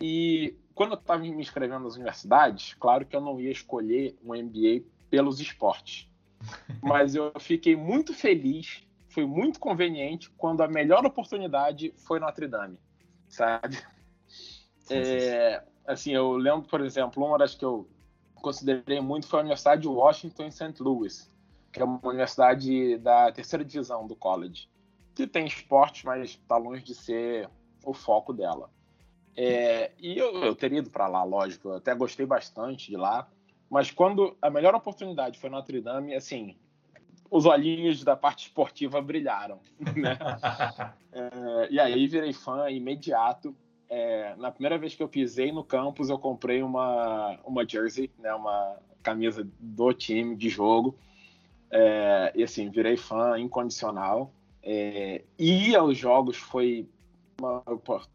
E 0.00 0.56
quando 0.74 0.92
eu 0.92 0.98
estava 0.98 1.20
me 1.20 1.30
inscrevendo 1.30 1.84
nas 1.84 1.94
universidades, 1.94 2.74
claro 2.74 3.06
que 3.06 3.14
eu 3.14 3.20
não 3.20 3.40
ia 3.40 3.50
escolher 3.50 4.16
um 4.22 4.34
MBA 4.34 4.84
pelos 5.08 5.40
esportes. 5.40 6.08
Mas 6.82 7.14
eu 7.14 7.32
fiquei 7.38 7.76
muito 7.76 8.12
feliz, 8.12 8.86
foi 9.08 9.24
muito 9.24 9.60
conveniente 9.60 10.30
quando 10.30 10.62
a 10.62 10.68
melhor 10.68 11.04
oportunidade 11.04 11.94
foi 11.96 12.18
Notre 12.18 12.48
Dame, 12.48 12.78
sabe? 13.28 13.78
É, 14.90 15.62
assim, 15.86 16.12
eu 16.12 16.32
lembro, 16.32 16.68
por 16.68 16.80
exemplo, 16.80 17.24
uma 17.24 17.38
das 17.38 17.54
que 17.54 17.64
eu 17.64 17.88
considerei 18.34 19.00
muito 19.00 19.26
foi 19.26 19.38
a 19.38 19.42
Universidade 19.42 19.82
de 19.82 19.88
Washington 19.88 20.44
em 20.44 20.50
St. 20.50 20.74
Louis, 20.80 21.31
que 21.72 21.80
é 21.80 21.84
uma 21.84 22.00
universidade 22.04 22.98
da 22.98 23.32
terceira 23.32 23.64
divisão 23.64 24.06
do 24.06 24.14
college, 24.14 24.68
que 25.14 25.26
tem 25.26 25.46
esportes, 25.46 26.04
mas 26.04 26.30
está 26.30 26.56
longe 26.56 26.82
de 26.82 26.94
ser 26.94 27.48
o 27.84 27.94
foco 27.94 28.32
dela. 28.32 28.70
É, 29.34 29.92
e 29.98 30.18
eu, 30.18 30.44
eu 30.44 30.54
teria 30.54 30.80
ido 30.80 30.90
para 30.90 31.08
lá, 31.08 31.24
lógico, 31.24 31.68
eu 31.68 31.76
até 31.76 31.94
gostei 31.94 32.26
bastante 32.26 32.90
de 32.90 32.96
lá, 32.96 33.28
mas 33.70 33.90
quando 33.90 34.36
a 34.42 34.50
melhor 34.50 34.74
oportunidade 34.74 35.38
foi 35.38 35.48
Notre 35.48 35.80
Dame, 35.80 36.14
assim, 36.14 36.54
os 37.30 37.46
olhinhos 37.46 38.04
da 38.04 38.14
parte 38.14 38.48
esportiva 38.48 39.00
brilharam, 39.00 39.58
né? 39.96 40.18
é, 41.10 41.68
e 41.70 41.80
aí 41.80 42.06
virei 42.06 42.34
fã 42.34 42.70
imediato. 42.70 43.56
É, 43.88 44.34
na 44.36 44.50
primeira 44.50 44.78
vez 44.78 44.94
que 44.94 45.02
eu 45.02 45.08
pisei 45.08 45.52
no 45.52 45.64
campus, 45.64 46.10
eu 46.10 46.18
comprei 46.18 46.62
uma, 46.62 47.38
uma 47.44 47.66
jersey, 47.66 48.10
né, 48.18 48.32
uma 48.34 48.76
camisa 49.02 49.46
do 49.58 49.92
time 49.92 50.36
de 50.36 50.48
jogo. 50.50 50.96
É, 51.72 52.32
e 52.36 52.42
assim, 52.42 52.68
virei 52.68 52.98
fã 52.98 53.38
incondicional. 53.38 54.30
É, 54.62 55.22
ir 55.38 55.74
aos 55.74 55.96
jogos 55.96 56.36
foi 56.36 56.86
uma, 57.40 57.62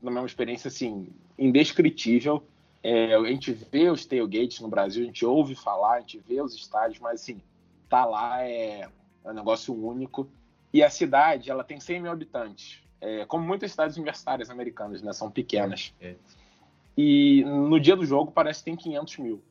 uma 0.02 0.26
experiência 0.26 0.67
assim, 0.67 1.10
indescritível. 1.38 2.43
É, 2.84 3.15
a 3.15 3.26
gente 3.26 3.52
vê 3.52 3.89
os 3.89 4.06
tailgates 4.06 4.62
no 4.62 4.70
Brasil, 4.70 5.02
a 5.04 5.08
gente 5.08 5.26
ouve 5.26 5.56
falar, 5.56 5.96
a 5.96 6.00
gente 6.00 6.20
vê 6.20 6.39
os 6.39 6.56
estádios, 6.56 7.00
mas 7.00 7.22
assim, 7.22 7.41
tá 7.89 8.06
lá 8.06 8.43
é, 8.43 8.88
é 9.26 9.32
um 9.32 9.34
negócio 9.34 9.74
único. 9.74 10.30
E 10.72 10.84
a 10.84 10.89
cidade, 10.89 11.50
ela 11.50 11.63
tem 11.63 11.80
100 11.80 12.02
mil 12.02 12.12
habitantes, 12.12 12.82
é, 13.02 13.26
como 13.26 13.46
muitas 13.46 13.72
cidades 13.72 13.98
universitárias 13.98 14.50
americanas, 14.50 15.02
né? 15.02 15.12
São 15.13 15.32
pequenas. 15.32 15.93
É. 16.00 16.15
E 16.96 17.43
no 17.43 17.80
dia 17.80 17.96
do 17.96 18.06
jogo 18.06 18.32
parece 18.32 18.60
que 18.60 18.65
tem 18.65 18.76
500 18.76 19.17
mil. 19.17 19.43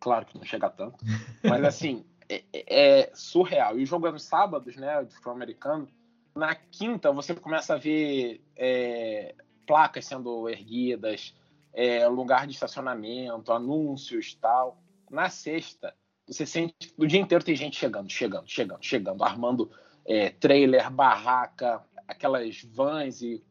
Claro 0.00 0.26
que 0.26 0.36
não 0.36 0.44
chega 0.44 0.68
tanto, 0.68 1.04
mas 1.42 1.64
assim, 1.64 2.04
é, 2.28 2.44
é, 2.52 3.10
surreal. 3.14 3.78
E 3.78 3.82
o 3.82 3.86
jogo 3.86 4.06
é 4.06 4.12
nos 4.12 4.24
sábados, 4.24 4.76
né, 4.76 5.02
de 5.04 5.12
futebol 5.12 5.34
americano, 5.34 5.88
na 6.34 6.54
quinta, 6.54 7.12
você 7.12 7.34
começa 7.34 7.74
a 7.74 7.78
ver 7.78 8.42
é, 8.56 9.34
placas 9.66 10.06
sendo 10.06 10.48
erguidas, 10.48 11.34
é, 11.72 12.06
lugar 12.08 12.46
de 12.46 12.54
estacionamento, 12.54 13.52
anúncios 13.52 14.34
tal. 14.34 14.82
Na 15.10 15.28
sexta, 15.28 15.94
você 16.26 16.44
sente 16.44 16.92
o 16.96 17.06
dia 17.06 17.20
inteiro 17.20 17.44
tem 17.44 17.54
gente 17.54 17.76
chegando, 17.76 18.10
chegando, 18.10 18.48
chegando, 18.48 18.82
chegando, 18.82 19.22
armando 19.22 19.70
é, 20.04 20.30
trailer, 20.30 20.90
barraca, 20.90 21.84
aquelas 22.08 22.62
vans 22.62 23.22
e 23.22 23.44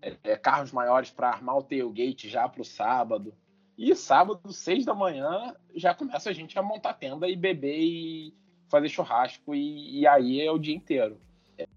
é, 0.00 0.16
é, 0.22 0.36
carros 0.36 0.72
maiores 0.72 1.10
para 1.10 1.28
armar 1.28 1.58
o 1.58 1.62
tailgate 1.62 2.28
já 2.28 2.48
para 2.48 2.62
o 2.62 2.64
sábado. 2.64 3.34
E 3.76 3.94
sábado, 3.94 4.52
seis 4.52 4.84
da 4.84 4.94
manhã, 4.94 5.54
já 5.74 5.94
começa 5.94 6.30
a 6.30 6.32
gente 6.32 6.58
a 6.58 6.62
montar 6.62 6.94
tenda 6.94 7.28
e 7.28 7.34
beber 7.34 7.78
e 7.78 8.34
fazer 8.68 8.88
churrasco, 8.88 9.54
e, 9.54 10.00
e 10.00 10.06
aí 10.06 10.40
é 10.40 10.50
o 10.50 10.58
dia 10.58 10.74
inteiro. 10.74 11.18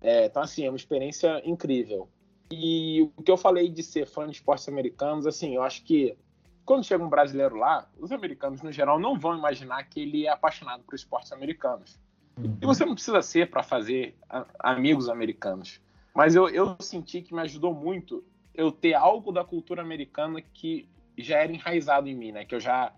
É, 0.01 0.25
então, 0.25 0.43
assim, 0.43 0.65
é 0.65 0.69
uma 0.69 0.77
experiência 0.77 1.41
incrível. 1.45 2.07
E 2.51 3.09
o 3.17 3.23
que 3.23 3.31
eu 3.31 3.37
falei 3.37 3.69
de 3.69 3.81
ser 3.81 4.05
fã 4.05 4.25
de 4.25 4.33
esportes 4.33 4.67
americanos, 4.67 5.25
assim, 5.25 5.55
eu 5.55 5.63
acho 5.63 5.83
que 5.83 6.15
quando 6.65 6.85
chega 6.85 7.03
um 7.03 7.09
brasileiro 7.09 7.55
lá, 7.55 7.89
os 7.99 8.11
americanos, 8.11 8.61
no 8.61 8.71
geral, 8.71 8.99
não 8.99 9.17
vão 9.17 9.37
imaginar 9.37 9.83
que 9.83 10.01
ele 10.01 10.25
é 10.25 10.29
apaixonado 10.29 10.83
por 10.83 10.95
esportes 10.95 11.31
americanos. 11.31 11.99
Uhum. 12.37 12.57
E 12.61 12.65
você 12.65 12.85
não 12.85 12.93
precisa 12.93 13.21
ser 13.21 13.49
para 13.49 13.63
fazer 13.63 14.15
amigos 14.59 15.09
americanos. 15.09 15.81
Mas 16.13 16.35
eu, 16.35 16.47
eu 16.47 16.75
senti 16.79 17.21
que 17.21 17.33
me 17.33 17.41
ajudou 17.41 17.73
muito 17.73 18.23
eu 18.53 18.71
ter 18.71 18.93
algo 18.93 19.31
da 19.31 19.43
cultura 19.43 19.81
americana 19.81 20.41
que 20.41 20.87
já 21.17 21.39
era 21.39 21.51
enraizado 21.51 22.07
em 22.07 22.15
mim, 22.15 22.31
né? 22.31 22.45
Que 22.45 22.55
eu 22.55 22.59
já, 22.59 22.93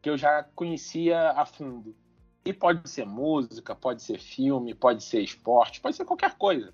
que 0.00 0.08
eu 0.08 0.16
já 0.16 0.42
conhecia 0.42 1.30
a 1.30 1.44
fundo. 1.44 1.94
E 2.44 2.52
pode 2.52 2.88
ser 2.88 3.04
música, 3.04 3.74
pode 3.74 4.02
ser 4.02 4.18
filme, 4.18 4.74
pode 4.74 5.02
ser 5.02 5.20
esporte, 5.20 5.80
pode 5.80 5.96
ser 5.96 6.04
qualquer 6.04 6.36
coisa. 6.36 6.72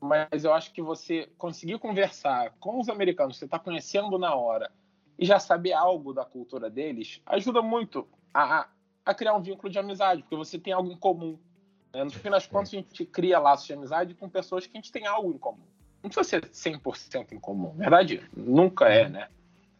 Mas 0.00 0.44
eu 0.44 0.52
acho 0.52 0.72
que 0.72 0.82
você 0.82 1.28
conseguir 1.38 1.78
conversar 1.78 2.54
com 2.60 2.78
os 2.78 2.88
americanos, 2.88 3.38
você 3.38 3.46
está 3.46 3.58
conhecendo 3.58 4.18
na 4.18 4.34
hora, 4.34 4.70
e 5.18 5.24
já 5.24 5.40
saber 5.40 5.72
algo 5.72 6.12
da 6.12 6.24
cultura 6.24 6.70
deles, 6.70 7.20
ajuda 7.26 7.60
muito 7.60 8.06
a, 8.32 8.68
a 9.04 9.14
criar 9.14 9.34
um 9.34 9.42
vínculo 9.42 9.70
de 9.70 9.78
amizade, 9.78 10.22
porque 10.22 10.36
você 10.36 10.58
tem 10.58 10.72
algo 10.72 10.92
em 10.92 10.96
comum. 10.96 11.38
Né? 11.92 12.04
No 12.04 12.10
fim 12.10 12.30
das 12.30 12.46
contas, 12.46 12.68
a 12.68 12.76
gente 12.76 13.04
cria 13.04 13.38
laços 13.38 13.66
de 13.66 13.72
amizade 13.72 14.14
com 14.14 14.28
pessoas 14.28 14.66
que 14.66 14.76
a 14.76 14.80
gente 14.80 14.92
tem 14.92 15.06
algo 15.06 15.32
em 15.32 15.38
comum. 15.38 15.64
Não 16.02 16.10
precisa 16.10 16.46
ser 16.52 16.72
100% 16.78 17.32
em 17.32 17.40
comum, 17.40 17.72
verdade? 17.72 18.22
Nunca 18.36 18.88
é, 18.88 19.08
né? 19.08 19.28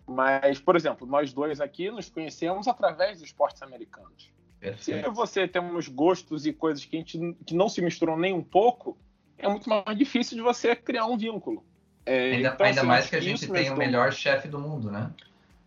Mas, 0.08 0.58
por 0.58 0.74
exemplo, 0.74 1.06
nós 1.06 1.34
dois 1.34 1.60
aqui 1.60 1.90
nos 1.90 2.08
conhecemos 2.08 2.66
através 2.66 3.18
dos 3.18 3.28
esportes 3.28 3.60
americanos. 3.60 4.32
Perfeito. 4.58 5.04
Se 5.04 5.14
você 5.14 5.46
temos 5.46 5.86
gostos 5.86 6.46
e 6.46 6.52
coisas 6.52 6.84
que, 6.84 6.96
a 6.96 6.98
gente, 6.98 7.36
que 7.44 7.54
não 7.54 7.68
se 7.68 7.82
misturam 7.82 8.16
nem 8.16 8.32
um 8.32 8.42
pouco, 8.42 8.96
é 9.36 9.46
muito 9.46 9.68
mais 9.68 9.96
difícil 9.96 10.36
de 10.36 10.42
você 10.42 10.74
criar 10.74 11.04
um 11.06 11.16
vínculo. 11.16 11.62
É, 12.06 12.32
ainda, 12.32 12.48
então, 12.48 12.66
ainda 12.66 12.80
assim, 12.80 12.88
mais 12.88 13.10
que 13.10 13.16
a 13.16 13.20
gente 13.20 13.46
tem 13.46 13.70
o 13.70 13.76
melhor 13.76 14.10
chefe 14.12 14.48
do 14.48 14.58
mundo, 14.58 14.90
né? 14.90 15.12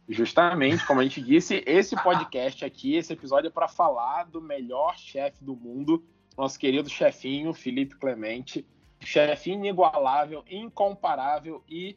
Justamente, 0.10 0.86
como 0.88 1.00
a 1.00 1.04
gente 1.04 1.22
disse, 1.22 1.64
esse 1.68 1.96
podcast 2.02 2.66
aqui, 2.66 2.96
esse 2.96 3.14
episódio 3.14 3.48
é 3.48 3.52
para 3.52 3.68
falar 3.68 4.26
do 4.26 4.42
melhor 4.42 4.98
chefe 4.98 5.44
do 5.44 5.56
mundo, 5.56 6.04
nosso 6.36 6.58
querido 6.58 6.90
chefinho 6.90 7.54
Felipe 7.54 7.96
Clemente, 7.96 8.66
chefe 9.00 9.52
inigualável, 9.52 10.44
incomparável 10.50 11.64
e 11.70 11.96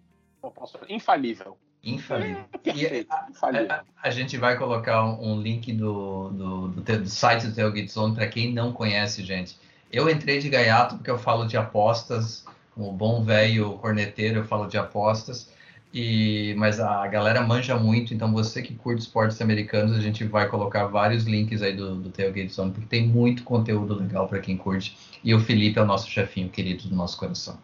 posso, 0.55 0.79
infalível. 0.91 1.59
Infalível. 1.85 2.44
É, 2.53 2.59
perfeito, 2.59 3.12
a, 3.12 3.27
infalível. 3.31 3.70
A, 3.70 3.85
a, 4.03 4.11
gente 4.11 4.37
vai 4.38 4.57
colocar 4.57 5.05
um, 5.05 5.33
um 5.33 5.40
link 5.40 5.73
do, 5.73 6.31
do, 6.31 6.68
do, 6.68 6.81
do, 6.83 7.09
site 7.09 7.47
do 7.47 7.55
Tailgate 7.55 7.92
Zone 7.92 8.14
para 8.14 8.27
quem 8.27 8.53
não 8.53 8.73
conhece, 8.73 9.23
gente. 9.23 9.57
Eu 9.92 10.09
entrei 10.09 10.38
de 10.38 10.49
gaiato 10.49 10.97
porque 10.97 11.11
eu 11.11 11.18
falo 11.18 11.47
de 11.47 11.57
apostas, 11.57 12.44
como 12.75 12.90
bom 12.90 13.23
velho 13.23 13.75
corneteiro, 13.79 14.40
eu 14.40 14.44
falo 14.44 14.66
de 14.66 14.79
apostas. 14.79 15.53
E, 15.92 16.55
mas 16.59 16.81
a 16.81 17.07
galera 17.07 17.40
manja 17.40 17.77
muito, 17.77 18.12
então 18.12 18.33
você 18.33 18.61
que 18.61 18.75
curte 18.75 19.03
esportes 19.03 19.40
americanos, 19.40 19.97
a 19.97 20.01
gente 20.01 20.25
vai 20.25 20.49
colocar 20.49 20.87
vários 20.87 21.23
links 21.25 21.62
aí 21.62 21.77
do, 21.77 21.94
do 21.94 22.11
Tailgate 22.11 22.53
Zone, 22.53 22.73
porque 22.73 22.88
tem 22.88 23.07
muito 23.07 23.44
conteúdo 23.44 23.94
legal 23.94 24.27
para 24.27 24.40
quem 24.40 24.57
curte. 24.57 24.97
E 25.23 25.33
o 25.33 25.38
Felipe 25.38 25.79
é 25.79 25.83
o 25.83 25.87
nosso 25.87 26.11
chefinho 26.11 26.49
querido 26.49 26.88
do 26.88 26.97
nosso 26.97 27.16
coração. 27.16 27.57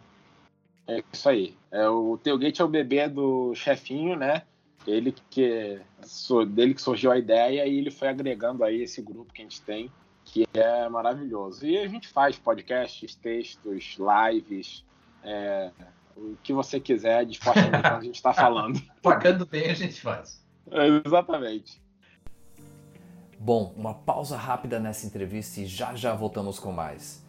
É 0.91 1.03
isso 1.13 1.29
aí. 1.29 1.55
É, 1.71 1.87
o 1.87 2.17
Tailgate 2.17 2.61
é 2.61 2.65
o 2.65 2.67
bebê 2.67 3.07
do 3.07 3.55
chefinho, 3.55 4.17
né? 4.17 4.43
Ele 4.85 5.13
que 5.29 5.79
dele 6.49 6.73
que 6.73 6.81
surgiu 6.81 7.11
a 7.11 7.17
ideia 7.17 7.65
e 7.65 7.77
ele 7.77 7.91
foi 7.91 8.09
agregando 8.09 8.63
aí 8.63 8.81
esse 8.81 9.01
grupo 9.01 9.31
que 9.31 9.41
a 9.41 9.45
gente 9.45 9.61
tem, 9.61 9.89
que 10.25 10.45
é 10.53 10.89
maravilhoso. 10.89 11.65
E 11.65 11.77
a 11.77 11.87
gente 11.87 12.07
faz 12.07 12.37
podcasts, 12.37 13.15
textos, 13.15 13.97
lives, 13.97 14.83
é, 15.23 15.71
o 16.17 16.35
que 16.43 16.51
você 16.51 16.79
quiser 16.79 17.25
de 17.25 17.33
esporte 17.33 17.59
americano 17.59 17.97
a 17.97 18.03
gente 18.03 18.15
está 18.15 18.33
falando. 18.33 18.81
Pagando 19.01 19.45
bem 19.45 19.69
a 19.69 19.75
gente 19.75 20.01
faz. 20.01 20.43
É, 20.71 20.87
exatamente. 21.05 21.81
Bom, 23.39 23.73
uma 23.77 23.93
pausa 23.93 24.35
rápida 24.35 24.79
nessa 24.79 25.05
entrevista 25.05 25.61
e 25.61 25.65
já 25.67 25.95
já 25.95 26.13
voltamos 26.13 26.59
com 26.59 26.71
mais. 26.71 27.20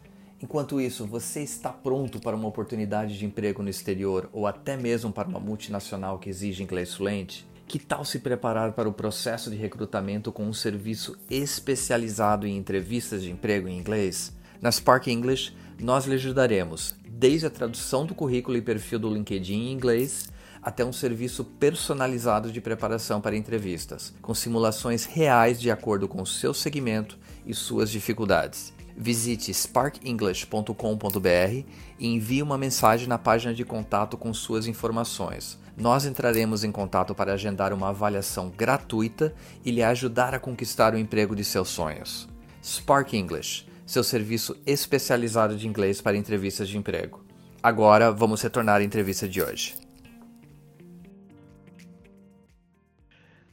Enquanto 0.43 0.81
isso, 0.81 1.07
você 1.07 1.41
está 1.41 1.69
pronto 1.69 2.19
para 2.19 2.35
uma 2.35 2.49
oportunidade 2.49 3.17
de 3.17 3.25
emprego 3.25 3.63
no 3.63 3.69
exterior 3.69 4.29
ou 4.33 4.45
até 4.45 4.75
mesmo 4.75 5.09
para 5.09 5.29
uma 5.29 5.39
multinacional 5.39 6.19
que 6.19 6.29
exige 6.29 6.61
inglês 6.61 6.93
fluente? 6.93 7.47
Que 7.65 7.79
tal 7.79 8.03
se 8.03 8.19
preparar 8.19 8.73
para 8.73 8.89
o 8.89 8.93
processo 8.93 9.49
de 9.49 9.55
recrutamento 9.55 10.33
com 10.33 10.43
um 10.43 10.51
serviço 10.51 11.17
especializado 11.29 12.45
em 12.45 12.57
entrevistas 12.57 13.23
de 13.23 13.31
emprego 13.31 13.69
em 13.69 13.79
inglês? 13.79 14.33
Na 14.61 14.69
Spark 14.69 15.07
English, 15.07 15.55
nós 15.81 16.03
lhe 16.03 16.15
ajudaremos, 16.15 16.93
desde 17.07 17.47
a 17.47 17.49
tradução 17.49 18.05
do 18.05 18.13
currículo 18.13 18.57
e 18.57 18.61
perfil 18.61 18.99
do 18.99 19.13
LinkedIn 19.13 19.69
em 19.69 19.71
inglês 19.71 20.29
até 20.61 20.83
um 20.83 20.91
serviço 20.91 21.45
personalizado 21.45 22.51
de 22.51 22.59
preparação 22.59 23.21
para 23.21 23.37
entrevistas, 23.37 24.13
com 24.21 24.33
simulações 24.33 25.05
reais 25.05 25.57
de 25.57 25.71
acordo 25.71 26.05
com 26.05 26.21
o 26.21 26.27
seu 26.27 26.53
segmento 26.53 27.17
e 27.45 27.53
suas 27.53 27.89
dificuldades. 27.89 28.73
Visite 28.95 29.53
sparkenglish.com.br 29.53 31.65
e 31.99 32.07
envie 32.07 32.43
uma 32.43 32.57
mensagem 32.57 33.07
na 33.07 33.17
página 33.17 33.53
de 33.53 33.65
contato 33.65 34.17
com 34.17 34.33
suas 34.33 34.67
informações. 34.67 35.59
Nós 35.75 36.05
entraremos 36.05 36.63
em 36.63 36.71
contato 36.71 37.15
para 37.15 37.33
agendar 37.33 37.73
uma 37.73 37.89
avaliação 37.89 38.49
gratuita 38.49 39.33
e 39.65 39.71
lhe 39.71 39.81
ajudar 39.81 40.35
a 40.35 40.39
conquistar 40.39 40.93
o 40.93 40.99
emprego 40.99 41.35
de 41.35 41.43
seus 41.43 41.69
sonhos. 41.69 42.29
Spark 42.63 43.13
English, 43.13 43.65
seu 43.85 44.03
serviço 44.03 44.55
especializado 44.65 45.57
de 45.57 45.67
inglês 45.67 45.99
para 45.99 46.15
entrevistas 46.15 46.69
de 46.69 46.77
emprego. 46.77 47.25
Agora 47.61 48.11
vamos 48.11 48.41
retornar 48.41 48.81
à 48.81 48.83
entrevista 48.83 49.27
de 49.27 49.41
hoje. 49.41 49.75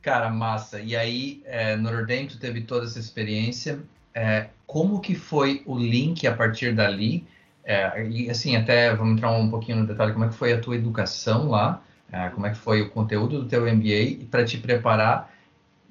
Cara, 0.02 0.30
massa. 0.30 0.80
E 0.80 0.96
aí, 0.96 1.42
é, 1.44 1.76
Notre 1.76 2.06
Dame, 2.06 2.28
tu 2.28 2.38
teve 2.38 2.62
toda 2.62 2.86
essa 2.86 2.98
experiência. 2.98 3.80
É, 4.14 4.48
como 4.70 5.00
que 5.00 5.16
foi 5.16 5.64
o 5.66 5.76
link 5.76 6.24
a 6.28 6.32
partir 6.32 6.72
dali? 6.72 7.26
É, 7.64 8.06
e 8.06 8.30
assim, 8.30 8.54
até 8.54 8.94
vamos 8.94 9.14
entrar 9.14 9.32
um 9.32 9.50
pouquinho 9.50 9.78
no 9.78 9.86
detalhe, 9.86 10.12
como 10.12 10.26
é 10.26 10.28
que 10.28 10.34
foi 10.34 10.52
a 10.52 10.60
tua 10.60 10.76
educação 10.76 11.48
lá? 11.48 11.82
É, 12.12 12.28
como 12.28 12.46
é 12.46 12.50
que 12.50 12.56
foi 12.56 12.80
o 12.80 12.88
conteúdo 12.88 13.40
do 13.40 13.48
teu 13.48 13.62
MBA 13.62 14.26
para 14.30 14.44
te 14.44 14.58
preparar 14.58 15.34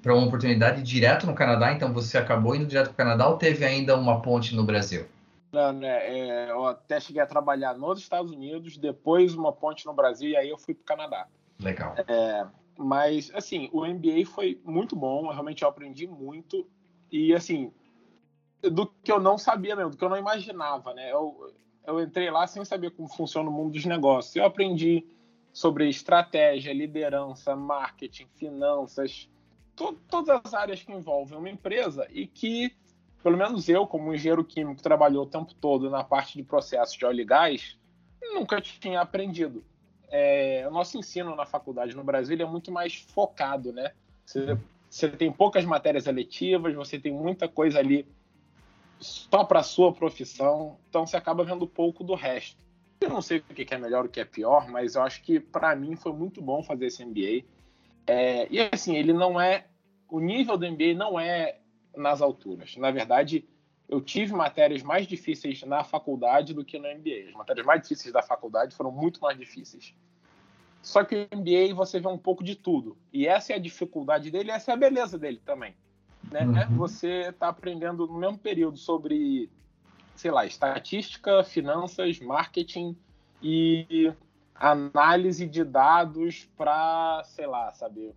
para 0.01 0.15
uma 0.15 0.25
oportunidade 0.25 0.81
direto 0.81 1.27
no 1.27 1.35
Canadá? 1.35 1.73
Então, 1.73 1.91
você 1.91 2.17
acabou 2.17 2.55
indo 2.55 2.67
direto 2.67 2.85
para 2.85 2.93
o 2.93 2.95
Canadá 2.95 3.27
ou 3.27 3.35
teve 3.35 3.65
ainda 3.65 3.97
uma 3.97 4.21
ponte 4.21 4.55
no 4.55 4.63
Brasil? 4.63 5.05
Não, 5.51 5.73
né, 5.73 5.97
é, 6.07 6.49
eu 6.49 6.65
até 6.65 7.01
cheguei 7.01 7.21
a 7.21 7.27
trabalhar 7.27 7.77
nos 7.77 7.99
Estados 7.99 8.31
Unidos, 8.31 8.77
depois 8.77 9.35
uma 9.35 9.51
ponte 9.51 9.85
no 9.85 9.91
Brasil 9.91 10.29
e 10.29 10.37
aí 10.37 10.49
eu 10.49 10.57
fui 10.57 10.73
para 10.73 10.83
o 10.83 10.85
Canadá. 10.85 11.27
Legal. 11.59 11.95
É, 12.07 12.45
mas, 12.77 13.29
assim, 13.35 13.69
o 13.73 13.85
MBA 13.85 14.25
foi 14.25 14.57
muito 14.63 14.95
bom, 14.95 15.27
realmente 15.27 15.63
eu 15.63 15.67
aprendi 15.67 16.07
muito. 16.07 16.65
E, 17.11 17.33
assim, 17.33 17.73
do 18.62 18.86
que 18.86 19.12
eu 19.12 19.19
não 19.19 19.38
sabia 19.38 19.76
mesmo, 19.76 19.91
do 19.91 19.98
que 19.98 20.04
eu 20.04 20.10
não 20.10 20.17
imaginava, 20.17 20.93
né? 20.93 21.12
Eu, 21.12 21.54
eu 21.86 22.02
entrei 22.02 22.30
lá 22.30 22.45
sem 22.48 22.63
saber 22.65 22.91
como 22.91 23.08
funciona 23.08 23.50
o 23.50 23.54
mundo 23.54 23.74
dos 23.74 23.86
negócios. 23.86 24.36
Eu 24.36 24.45
aprendi 24.45 25.06
sobre 25.52 25.89
estratégia, 25.89 26.74
liderança, 26.74 27.56
marketing, 27.56 28.28
finanças, 28.36 29.30
to 29.76 29.98
todas 30.10 30.41
as 30.43 30.54
áreas 30.54 30.84
que 30.84 30.91
envolvem 30.91 31.38
uma 31.38 31.50
empresa 31.50 32.08
e 32.12 32.28
que, 32.28 32.76
pelo 33.24 33.38
menos 33.38 33.69
eu, 33.69 33.88
como 33.88 34.13
engenheiro 34.13 34.43
químico 34.43 34.82
trabalhou 34.82 35.24
o 35.24 35.30
tempo 35.30 35.54
todo 35.56 35.89
na 35.89 36.04
parte 36.04 36.38
de 36.38 36.43
processos 36.43 36.95
de 36.95 37.06
óleo 37.06 37.22
e 37.22 37.26
gás, 37.26 37.78
nunca 38.34 38.62
tinha 38.62 39.02
aprendido 39.02 39.63
é, 40.12 40.65
o 40.67 40.72
nosso 40.72 40.98
ensino 40.98 41.36
na 41.36 41.45
faculdade 41.45 41.95
no 41.95 42.04
Brasil 42.04 42.38
é 42.39 42.45
muito 42.45 42.72
mais 42.72 42.95
focado, 42.95 43.72
né? 43.72 43.91
Você, 44.26 44.58
você 44.89 45.10
tem 45.10 45.32
poucas 45.32 45.63
matérias 45.65 46.08
eletivas, 46.08 46.74
você 46.74 47.00
tem 47.00 47.12
muita 47.12 47.48
coisa 47.48 47.80
ali 47.80 48.08
só 48.99 49.43
para 49.43 49.63
sua 49.63 49.93
profissão, 49.93 50.77
então 50.89 51.07
você 51.07 51.15
acaba 51.15 51.43
vendo 51.43 51.67
pouco 51.67 52.03
do 52.03 52.15
resto. 52.15 52.63
Eu 52.99 53.09
não 53.09 53.21
sei 53.21 53.38
o 53.38 53.43
que 53.43 53.73
é 53.73 53.77
melhor, 53.77 54.05
o 54.05 54.09
que 54.09 54.19
é 54.19 54.25
pior, 54.25 54.67
mas 54.69 54.95
eu 54.95 55.01
acho 55.01 55.23
que 55.23 55.39
para 55.39 55.75
mim 55.75 55.95
foi 55.95 56.12
muito 56.12 56.41
bom 56.41 56.62
fazer 56.62 56.88
esse 56.88 57.05
MBA. 57.05 57.45
É, 58.05 58.47
e 58.51 58.59
assim, 58.59 58.97
ele 58.97 59.13
não 59.13 59.39
é. 59.39 59.67
O 60.09 60.19
nível 60.19 60.57
do 60.57 60.69
MBA 60.69 60.93
não 60.95 61.19
é 61.19 61.59
nas 61.95 62.21
alturas. 62.21 62.75
Na 62.75 62.91
verdade, 62.91 63.47
eu 63.88 64.01
tive 64.01 64.33
matérias 64.33 64.83
mais 64.83 65.07
difíceis 65.07 65.63
na 65.63 65.83
faculdade 65.83 66.53
do 66.53 66.65
que 66.65 66.77
no 66.77 66.88
MBA. 66.88 67.29
As 67.29 67.33
matérias 67.33 67.65
mais 67.65 67.81
difíceis 67.81 68.13
da 68.13 68.21
faculdade 68.21 68.75
foram 68.75 68.91
muito 68.91 69.21
mais 69.21 69.38
difíceis. 69.38 69.95
Só 70.81 71.03
que 71.03 71.15
o 71.31 71.38
MBA 71.38 71.73
você 71.73 71.99
vê 71.99 72.07
um 72.07 72.17
pouco 72.17 72.43
de 72.43 72.55
tudo. 72.55 72.97
E 73.13 73.27
essa 73.27 73.53
é 73.53 73.55
a 73.55 73.59
dificuldade 73.59 74.29
dele, 74.29 74.51
essa 74.51 74.71
é 74.71 74.73
a 74.73 74.77
beleza 74.77 75.17
dele 75.17 75.41
também. 75.45 75.73
Né? 76.31 76.45
Uhum. 76.45 76.77
Você 76.77 77.29
está 77.29 77.49
aprendendo 77.49 78.07
no 78.07 78.17
mesmo 78.17 78.37
período 78.37 78.77
sobre, 78.77 79.49
sei 80.15 80.31
lá, 80.31 80.45
estatística, 80.45 81.43
finanças, 81.43 82.19
marketing 82.19 82.95
e 83.41 84.13
análise 84.55 85.47
de 85.47 85.63
dados 85.63 86.49
para, 86.57 87.23
sei 87.25 87.47
lá, 87.47 87.71
saber 87.71 88.13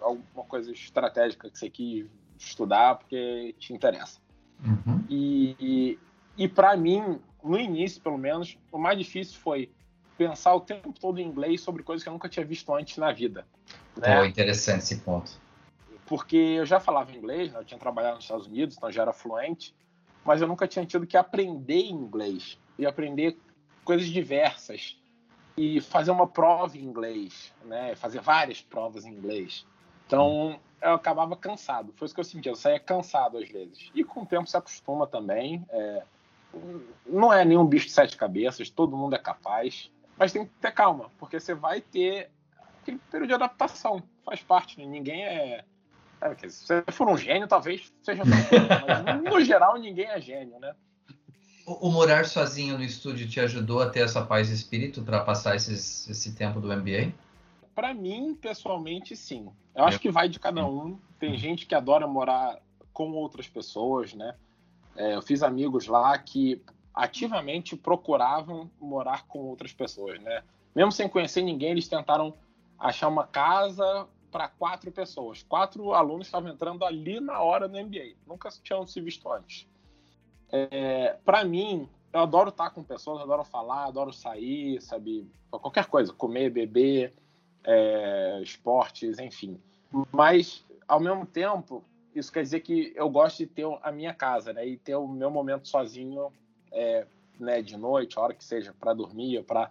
alguma 0.00 0.44
coisa 0.44 0.70
estratégica 0.70 1.50
que 1.50 1.58
você 1.58 1.70
quis 1.70 2.06
estudar 2.38 2.96
porque 2.96 3.54
te 3.58 3.72
interessa. 3.72 4.18
Uhum. 4.64 5.04
E, 5.08 5.56
e, 5.58 5.98
e 6.36 6.48
para 6.48 6.76
mim, 6.76 7.18
no 7.42 7.58
início, 7.58 8.00
pelo 8.00 8.18
menos, 8.18 8.58
o 8.70 8.78
mais 8.78 8.98
difícil 8.98 9.38
foi 9.40 9.70
pensar 10.16 10.54
o 10.54 10.60
tempo 10.60 10.92
todo 10.92 11.18
em 11.18 11.26
inglês 11.26 11.62
sobre 11.62 11.82
coisas 11.82 12.02
que 12.02 12.08
eu 12.08 12.12
nunca 12.12 12.28
tinha 12.28 12.44
visto 12.44 12.72
antes 12.74 12.98
na 12.98 13.10
vida. 13.10 13.46
Né? 13.96 14.18
Pô, 14.18 14.24
interessante 14.24 14.82
esse 14.82 14.96
ponto. 14.98 15.32
Porque 16.10 16.36
eu 16.36 16.66
já 16.66 16.80
falava 16.80 17.16
inglês, 17.16 17.52
né? 17.52 17.60
eu 17.60 17.64
tinha 17.64 17.78
trabalhado 17.78 18.16
nos 18.16 18.24
Estados 18.24 18.48
Unidos, 18.48 18.76
então 18.76 18.90
já 18.90 19.02
era 19.02 19.12
fluente, 19.12 19.72
mas 20.24 20.42
eu 20.42 20.48
nunca 20.48 20.66
tinha 20.66 20.84
tido 20.84 21.06
que 21.06 21.16
aprender 21.16 21.84
inglês 21.86 22.58
e 22.76 22.84
aprender 22.84 23.38
coisas 23.84 24.08
diversas 24.08 25.00
e 25.56 25.80
fazer 25.80 26.10
uma 26.10 26.26
prova 26.26 26.76
em 26.76 26.82
inglês, 26.82 27.54
né? 27.64 27.94
Fazer 27.94 28.20
várias 28.20 28.60
provas 28.60 29.04
em 29.04 29.12
inglês. 29.12 29.64
Então, 30.04 30.58
eu 30.82 30.94
acabava 30.94 31.36
cansado. 31.36 31.92
Foi 31.94 32.06
isso 32.06 32.14
que 32.14 32.20
eu 32.20 32.24
sentia. 32.24 32.50
Eu 32.50 32.56
saía 32.56 32.80
cansado 32.80 33.38
às 33.38 33.48
vezes. 33.48 33.92
E 33.94 34.02
com 34.02 34.22
o 34.22 34.26
tempo 34.26 34.48
se 34.48 34.56
acostuma 34.56 35.06
também. 35.06 35.64
É... 35.70 36.02
Não 37.06 37.32
é 37.32 37.44
nenhum 37.44 37.64
bicho 37.64 37.86
de 37.86 37.92
sete 37.92 38.16
cabeças, 38.16 38.68
todo 38.68 38.96
mundo 38.96 39.14
é 39.14 39.18
capaz. 39.18 39.92
Mas 40.18 40.32
tem 40.32 40.44
que 40.44 40.50
ter 40.60 40.72
calma, 40.72 41.08
porque 41.18 41.38
você 41.38 41.54
vai 41.54 41.80
ter 41.80 42.32
aquele 42.82 42.98
período 42.98 43.28
de 43.28 43.34
adaptação. 43.34 44.02
Faz 44.24 44.42
parte, 44.42 44.76
né? 44.76 44.86
ninguém 44.86 45.24
é. 45.24 45.64
É 46.20 46.48
se 46.48 46.66
você 46.66 46.84
for 46.92 47.08
um 47.08 47.16
gênio, 47.16 47.48
talvez 47.48 47.92
seja 48.02 48.22
mas 48.24 49.22
no 49.22 49.40
geral 49.42 49.78
ninguém 49.78 50.06
é 50.06 50.20
gênio, 50.20 50.58
né? 50.60 50.74
O, 51.66 51.88
o, 51.88 51.92
morar 51.92 52.26
sozinho 52.26 52.76
no 52.76 52.84
estúdio 52.84 53.28
te 53.28 53.40
ajudou 53.40 53.80
a 53.80 53.88
ter 53.88 54.00
essa 54.00 54.24
paz 54.24 54.48
de 54.48 54.54
espírito 54.54 55.02
para 55.02 55.20
passar 55.20 55.56
esses, 55.56 56.08
esse 56.08 56.34
tempo 56.34 56.60
do 56.60 56.68
MBA? 56.68 57.12
Para 57.74 57.94
mim, 57.94 58.34
pessoalmente, 58.34 59.16
sim. 59.16 59.48
Eu 59.74 59.84
acho 59.84 60.00
que 60.00 60.10
vai 60.10 60.28
de 60.28 60.40
cada 60.40 60.66
um. 60.66 60.98
Tem 61.18 61.36
gente 61.36 61.66
que 61.66 61.74
adora 61.74 62.06
morar 62.06 62.58
com 62.92 63.12
outras 63.12 63.46
pessoas, 63.46 64.12
né? 64.14 64.34
É, 64.96 65.14
eu 65.14 65.22
fiz 65.22 65.42
amigos 65.42 65.86
lá 65.86 66.18
que 66.18 66.60
ativamente 66.92 67.76
procuravam 67.76 68.70
morar 68.80 69.26
com 69.26 69.38
outras 69.40 69.72
pessoas, 69.72 70.20
né? 70.20 70.42
Mesmo 70.74 70.92
sem 70.92 71.08
conhecer 71.08 71.42
ninguém, 71.42 71.70
eles 71.70 71.88
tentaram 71.88 72.34
achar 72.78 73.08
uma 73.08 73.26
casa 73.26 74.08
para 74.30 74.48
quatro 74.48 74.90
pessoas. 74.92 75.42
Quatro 75.42 75.92
alunos 75.92 76.26
estavam 76.26 76.50
entrando 76.50 76.84
ali 76.84 77.20
na 77.20 77.40
hora 77.40 77.68
do 77.68 77.78
MBA. 77.78 78.14
Nunca 78.26 78.48
tinham 78.62 78.86
se 78.86 79.00
visto 79.00 79.30
antes. 79.30 79.68
É, 80.52 81.16
para 81.24 81.44
mim, 81.44 81.88
eu 82.12 82.20
adoro 82.20 82.50
estar 82.50 82.70
com 82.70 82.82
pessoas, 82.82 83.20
adoro 83.22 83.44
falar, 83.44 83.84
adoro 83.84 84.12
sair, 84.12 84.80
sabe? 84.80 85.30
Qualquer 85.50 85.86
coisa, 85.86 86.12
comer, 86.12 86.50
beber 86.50 87.12
é, 87.64 88.40
esportes, 88.42 89.18
enfim. 89.18 89.60
Mas, 90.12 90.64
ao 90.86 91.00
mesmo 91.00 91.26
tempo, 91.26 91.84
isso 92.14 92.32
quer 92.32 92.42
dizer 92.42 92.60
que 92.60 92.92
eu 92.96 93.08
gosto 93.08 93.38
de 93.38 93.46
ter 93.46 93.66
a 93.82 93.92
minha 93.92 94.12
casa, 94.12 94.52
né? 94.52 94.66
E 94.66 94.76
ter 94.76 94.96
o 94.96 95.06
meu 95.06 95.30
momento 95.30 95.68
sozinho, 95.68 96.32
é, 96.72 97.06
né? 97.38 97.62
De 97.62 97.76
noite, 97.76 98.18
a 98.18 98.22
hora 98.22 98.34
que 98.34 98.44
seja, 98.44 98.74
para 98.78 98.92
dormir 98.92 99.38
ou 99.38 99.44
para 99.44 99.70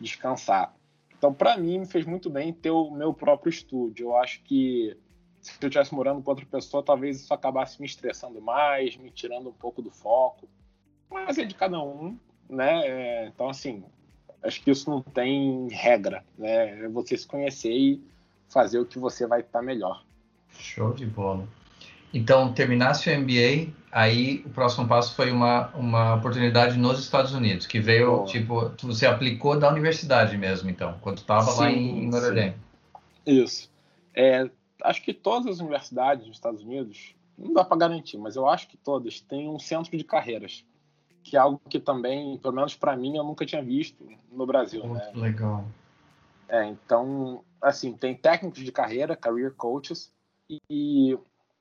descansar. 0.00 0.74
Então, 1.18 1.32
para 1.32 1.56
mim, 1.56 1.78
me 1.78 1.86
fez 1.86 2.04
muito 2.04 2.28
bem 2.28 2.52
ter 2.52 2.70
o 2.70 2.90
meu 2.90 3.12
próprio 3.14 3.50
estúdio. 3.50 4.08
Eu 4.08 4.16
acho 4.16 4.42
que 4.42 4.96
se 5.40 5.52
eu 5.60 5.68
estivesse 5.68 5.94
morando 5.94 6.22
com 6.22 6.30
outra 6.30 6.44
pessoa, 6.44 6.82
talvez 6.82 7.20
isso 7.20 7.32
acabasse 7.32 7.80
me 7.80 7.86
estressando 7.86 8.40
mais, 8.40 8.96
me 8.96 9.10
tirando 9.10 9.48
um 9.48 9.52
pouco 9.52 9.80
do 9.80 9.90
foco. 9.90 10.48
Mas 11.10 11.38
é 11.38 11.44
de 11.44 11.54
cada 11.54 11.80
um, 11.82 12.18
né? 12.48 12.86
É, 12.86 13.26
então, 13.28 13.48
assim, 13.48 13.84
acho 14.42 14.60
que 14.62 14.70
isso 14.70 14.90
não 14.90 15.00
tem 15.00 15.68
regra, 15.68 16.24
né? 16.36 16.84
É 16.84 16.88
você 16.88 17.16
se 17.16 17.26
conhecer 17.26 17.72
e 17.72 18.02
fazer 18.48 18.78
o 18.78 18.86
que 18.86 18.98
você 18.98 19.26
vai 19.26 19.40
estar 19.40 19.62
melhor. 19.62 20.04
Show 20.50 20.92
de 20.92 21.06
bola. 21.06 21.46
Então, 22.16 22.50
terminasse 22.50 23.10
o 23.10 23.20
MBA, 23.20 23.74
aí 23.92 24.42
o 24.46 24.48
próximo 24.48 24.88
passo 24.88 25.14
foi 25.14 25.30
uma, 25.30 25.68
uma 25.74 26.14
oportunidade 26.14 26.78
nos 26.78 26.98
Estados 26.98 27.34
Unidos, 27.34 27.66
que 27.66 27.78
veio, 27.78 28.24
tipo, 28.24 28.70
você 28.82 29.04
aplicou 29.04 29.58
da 29.58 29.70
universidade 29.70 30.34
mesmo, 30.38 30.70
então, 30.70 30.96
quando 31.02 31.18
estava 31.18 31.52
lá 31.52 31.70
em, 31.70 32.08
Notre. 32.08 32.54
Isso. 33.26 33.70
É, 34.14 34.48
acho 34.82 35.02
que 35.02 35.12
todas 35.12 35.46
as 35.46 35.60
universidades 35.60 36.24
dos 36.24 36.36
Estados 36.36 36.62
Unidos, 36.62 37.14
não 37.36 37.52
dá 37.52 37.62
para 37.62 37.76
garantir, 37.76 38.16
mas 38.16 38.34
eu 38.34 38.48
acho 38.48 38.66
que 38.66 38.78
todas 38.78 39.20
têm 39.20 39.46
um 39.46 39.58
centro 39.58 39.94
de 39.94 40.02
carreiras 40.02 40.64
que 41.22 41.36
é 41.36 41.40
algo 41.40 41.60
que 41.68 41.78
também, 41.78 42.38
pelo 42.38 42.54
menos 42.54 42.74
para 42.76 42.96
mim, 42.96 43.16
eu 43.16 43.24
nunca 43.24 43.44
tinha 43.44 43.60
visto 43.60 44.08
no 44.32 44.46
Brasil. 44.46 44.86
Muito 44.86 45.02
né? 45.02 45.12
legal. 45.16 45.66
É, 46.48 46.64
então, 46.64 47.42
assim, 47.60 47.92
tem 47.92 48.14
técnicos 48.14 48.62
de 48.62 48.72
carreira, 48.72 49.16
career 49.16 49.52
coaches, 49.52 50.10
e 50.70 51.18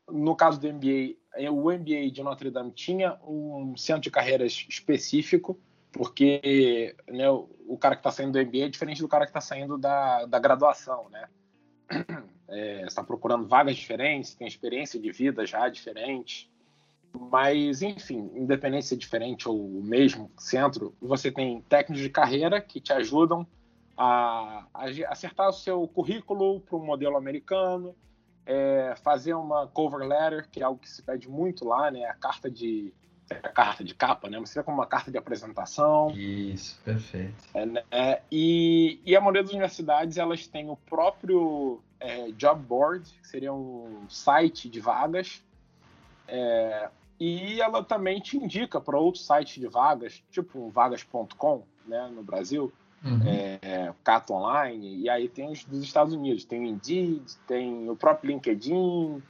no 0.10 0.36
caso 0.36 0.60
do 0.60 0.68
MBA, 0.68 1.16
o 1.52 1.72
MBA 1.72 2.12
de 2.12 2.24
Notre 2.24 2.50
Dame 2.50 2.72
tinha 2.72 3.18
um 3.24 3.76
centro 3.76 4.02
de 4.04 4.12
carreiras 4.12 4.66
específico, 4.70 5.60
porque 5.92 6.96
né, 7.08 7.30
o 7.30 7.78
cara 7.78 7.96
que 7.96 8.02
está 8.02 8.12
saindo 8.12 8.34
do 8.34 8.46
MBA 8.46 8.66
é 8.66 8.70
diferente 8.70 9.02
do 9.02 9.08
cara 9.08 9.26
que 9.26 9.30
está 9.30 9.42
saindo 9.42 9.78
da, 9.78 10.26
da 10.26 10.40
graduação, 10.40 11.10
né? 11.10 11.28
É, 12.48 12.86
está 12.86 13.04
procurando 13.04 13.48
vagas 13.48 13.76
diferentes, 13.76 14.36
tem 14.36 14.48
experiência 14.48 15.00
de 15.00 15.12
vida 15.12 15.48
já 15.48 15.68
diferente. 15.68 16.48
Mas, 17.12 17.82
enfim, 17.82 18.30
independência 18.36 18.96
diferente 18.96 19.50
ou 19.50 19.60
o 19.60 19.82
mesmo 19.84 20.30
centro, 20.38 20.96
você 21.02 21.32
tem 21.32 21.62
técnicos 21.62 22.04
de 22.04 22.10
carreira 22.10 22.62
que 22.62 22.80
te 22.80 22.94
ajudam 22.94 23.48
a, 23.98 24.68
a 24.72 24.86
acertar 25.10 25.50
o 25.50 25.54
seu 25.54 25.88
currículo 25.88 26.60
para 26.62 26.76
o 26.76 26.86
modelo 26.86 27.18
americano, 27.18 27.96
é, 28.46 28.96
fazer 29.04 29.34
uma 29.34 29.68
cover 29.68 30.08
letter, 30.08 30.48
que 30.50 30.62
é 30.62 30.64
algo 30.64 30.80
que 30.80 30.90
se 30.90 31.02
pede 31.02 31.28
muito 31.28 31.66
lá, 31.66 31.90
né? 31.90 32.06
A 32.06 32.14
carta 32.14 32.50
de 32.50 32.94
a 33.30 33.50
carta 33.50 33.84
de 33.84 33.96
capa, 33.96 34.30
né? 34.30 34.40
Você 34.40 34.60
vê 34.60 34.64
como 34.64 34.78
uma 34.78 34.86
carta 34.86 35.10
de 35.10 35.18
apresentação. 35.18 36.12
Isso, 36.12 36.80
perfeito. 36.84 37.44
É, 37.54 37.66
né? 37.66 37.84
e, 38.32 39.00
e 39.04 39.16
a 39.16 39.20
maioria 39.20 39.42
das 39.42 39.52
universidades 39.52 40.18
elas 40.18 40.46
têm 40.46 40.70
o 40.70 40.76
próprio 40.76 41.82
é, 42.00 42.32
Job 42.34 42.62
Board, 42.62 43.12
que 43.22 43.28
seria 43.28 43.52
um 43.52 44.06
site 44.10 44.70
de 44.70 44.80
vagas. 44.80 45.44
É, 46.28 46.90
e 47.20 47.60
ela 47.62 47.84
também 47.84 48.20
te 48.20 48.38
indica 48.38 48.80
para 48.80 48.98
outros 49.00 49.26
sites 49.26 49.60
de 49.60 49.68
vagas, 49.68 50.24
tipo 50.30 50.70
vagas.com, 50.70 51.64
né, 51.86 52.08
no 52.14 52.22
Brasil, 52.24 52.72
uhum. 53.06 53.22
é, 53.26 53.94
Cato 54.04 54.34
Online, 54.34 54.98
e 54.98 55.10
aí 55.10 55.30
tem 55.30 55.50
os 55.50 55.64
dos 55.64 55.84
Estados 55.84 56.14
Unidos, 56.14 56.44
tem 56.44 56.62
o 56.62 56.64
Indeed, 56.66 57.24
tem 57.48 57.90
o 57.90 57.96
próprio 57.96 58.32
LinkedIn, 58.32 59.22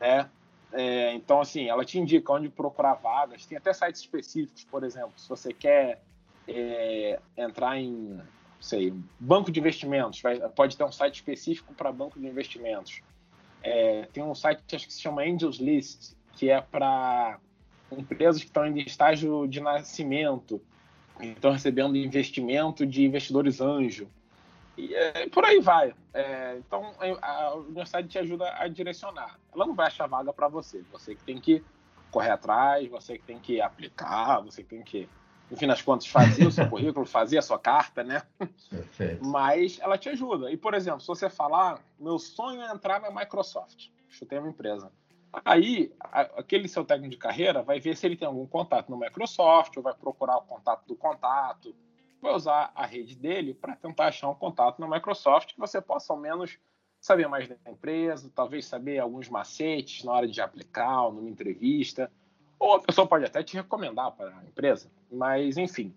né? 0.00 0.28
É, 0.72 1.12
então, 1.14 1.40
assim, 1.40 1.68
ela 1.68 1.84
te 1.84 1.98
indica 1.98 2.32
onde 2.32 2.48
procurar 2.48 2.94
vagas. 2.94 3.44
Tem 3.44 3.58
até 3.58 3.72
sites 3.74 4.00
específicos, 4.00 4.64
por 4.64 4.82
exemplo, 4.84 5.12
se 5.16 5.28
você 5.28 5.52
quer 5.52 6.00
é, 6.48 7.20
entrar 7.36 7.78
em, 7.78 8.18
sei, 8.58 8.94
banco 9.20 9.52
de 9.52 9.60
investimentos, 9.60 10.22
vai, 10.22 10.38
pode 10.50 10.76
ter 10.76 10.84
um 10.84 10.92
site 10.92 11.16
específico 11.16 11.74
para 11.74 11.92
banco 11.92 12.18
de 12.18 12.26
investimentos. 12.26 13.02
É, 13.62 14.08
tem 14.12 14.22
um 14.22 14.34
site 14.34 14.62
que 14.64 14.92
se 14.92 15.00
chama 15.00 15.22
Angels 15.22 15.58
List, 15.58 16.14
que 16.32 16.50
é 16.50 16.60
para 16.60 17.38
empresas 17.90 18.40
que 18.40 18.48
estão 18.48 18.66
em 18.66 18.78
estágio 18.80 19.46
de 19.46 19.60
nascimento, 19.60 20.60
estão 21.30 21.52
recebendo 21.52 21.96
investimento 21.96 22.84
de 22.84 23.04
investidores 23.04 23.60
anjo. 23.60 24.08
E 24.76 24.94
é, 24.94 25.28
por 25.28 25.44
aí 25.44 25.60
vai. 25.60 25.94
É, 26.14 26.56
então, 26.58 26.92
a 27.20 27.54
universidade 27.54 28.08
te 28.08 28.18
ajuda 28.18 28.52
a 28.56 28.66
direcionar. 28.68 29.38
Ela 29.54 29.66
não 29.66 29.74
vai 29.74 29.86
achar 29.86 30.06
vaga 30.06 30.32
para 30.32 30.48
você. 30.48 30.82
Você 30.90 31.14
que 31.14 31.22
tem 31.22 31.38
que 31.38 31.62
correr 32.10 32.30
atrás, 32.30 32.88
você 32.88 33.18
que 33.18 33.24
tem 33.24 33.38
que 33.38 33.60
aplicar, 33.60 34.40
você 34.40 34.62
que 34.62 34.70
tem 34.70 34.82
que, 34.82 35.08
no 35.50 35.56
fim 35.56 35.66
das 35.66 35.82
contas, 35.82 36.06
fazer 36.06 36.46
o 36.46 36.50
seu 36.50 36.68
currículo, 36.70 37.04
fazer 37.06 37.38
a 37.38 37.42
sua 37.42 37.58
carta, 37.58 38.02
né? 38.02 38.22
Perfeito. 38.70 39.24
Mas 39.24 39.78
ela 39.80 39.98
te 39.98 40.08
ajuda. 40.08 40.50
E, 40.50 40.56
por 40.56 40.74
exemplo, 40.74 41.00
se 41.00 41.06
você 41.06 41.28
falar, 41.28 41.80
meu 41.98 42.18
sonho 42.18 42.62
é 42.62 42.72
entrar 42.72 43.00
na 43.00 43.10
Microsoft. 43.10 43.88
Chutei 44.08 44.38
uma 44.38 44.48
empresa. 44.48 44.90
Aí, 45.44 45.92
aquele 46.00 46.68
seu 46.68 46.84
técnico 46.84 47.10
de 47.10 47.16
carreira 47.16 47.62
vai 47.62 47.80
ver 47.80 47.96
se 47.96 48.06
ele 48.06 48.16
tem 48.16 48.28
algum 48.28 48.46
contato 48.46 48.90
no 48.90 48.98
Microsoft, 48.98 49.76
ou 49.76 49.82
vai 49.82 49.94
procurar 49.94 50.36
o 50.36 50.42
contato 50.42 50.86
do 50.86 50.94
contato, 50.94 51.74
vai 52.20 52.34
usar 52.34 52.70
a 52.74 52.84
rede 52.84 53.16
dele 53.16 53.54
para 53.54 53.74
tentar 53.74 54.08
achar 54.08 54.28
um 54.28 54.34
contato 54.34 54.78
na 54.78 54.86
Microsoft 54.86 55.54
que 55.54 55.58
você 55.60 55.80
possa 55.80 56.12
ao 56.12 56.18
menos 56.18 56.58
saber 57.00 57.26
mais 57.28 57.48
da 57.48 57.56
empresa, 57.66 58.30
talvez 58.32 58.66
saber 58.66 58.98
alguns 58.98 59.28
macetes 59.28 60.04
na 60.04 60.12
hora 60.12 60.28
de 60.28 60.40
aplicar 60.40 61.06
ou 61.06 61.12
numa 61.12 61.28
entrevista, 61.28 62.12
ou 62.58 62.74
a 62.74 62.80
pessoa 62.80 63.06
pode 63.06 63.24
até 63.24 63.42
te 63.42 63.56
recomendar 63.56 64.12
para 64.12 64.38
a 64.38 64.44
empresa. 64.44 64.88
Mas, 65.10 65.56
enfim, 65.56 65.92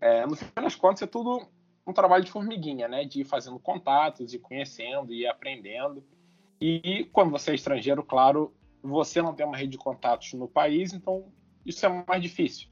é, 0.00 0.26
no 0.26 0.34
fim 0.34 0.46
das 0.56 0.74
contas 0.74 1.02
é 1.02 1.06
tudo 1.06 1.46
um 1.86 1.92
trabalho 1.92 2.24
de 2.24 2.32
formiguinha, 2.32 2.88
né? 2.88 3.04
De 3.04 3.20
ir 3.20 3.24
fazendo 3.24 3.58
contatos, 3.60 4.34
e 4.34 4.38
conhecendo, 4.38 5.12
e 5.12 5.26
aprendendo. 5.26 6.02
E 6.60 7.08
quando 7.12 7.30
você 7.30 7.52
é 7.52 7.54
estrangeiro, 7.54 8.02
claro, 8.02 8.52
você 8.82 9.20
não 9.20 9.34
tem 9.34 9.46
uma 9.46 9.56
rede 9.56 9.72
de 9.72 9.78
contatos 9.78 10.32
no 10.32 10.48
país, 10.48 10.92
então 10.92 11.32
isso 11.64 11.84
é 11.84 12.04
mais 12.06 12.22
difícil. 12.22 12.68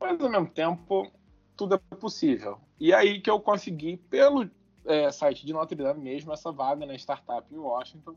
Mas 0.00 0.20
ao 0.20 0.28
mesmo 0.28 0.48
tempo, 0.48 1.10
tudo 1.56 1.74
é 1.74 1.96
possível. 1.96 2.58
E 2.78 2.92
aí 2.92 3.20
que 3.20 3.30
eu 3.30 3.40
consegui, 3.40 3.96
pelo 3.96 4.50
é, 4.86 5.10
site 5.10 5.44
de 5.44 5.52
Notre 5.52 5.76
Dame 5.76 6.00
mesmo, 6.00 6.32
essa 6.32 6.52
vaga 6.52 6.86
na 6.86 6.94
startup 6.94 7.52
em 7.52 7.58
Washington. 7.58 8.14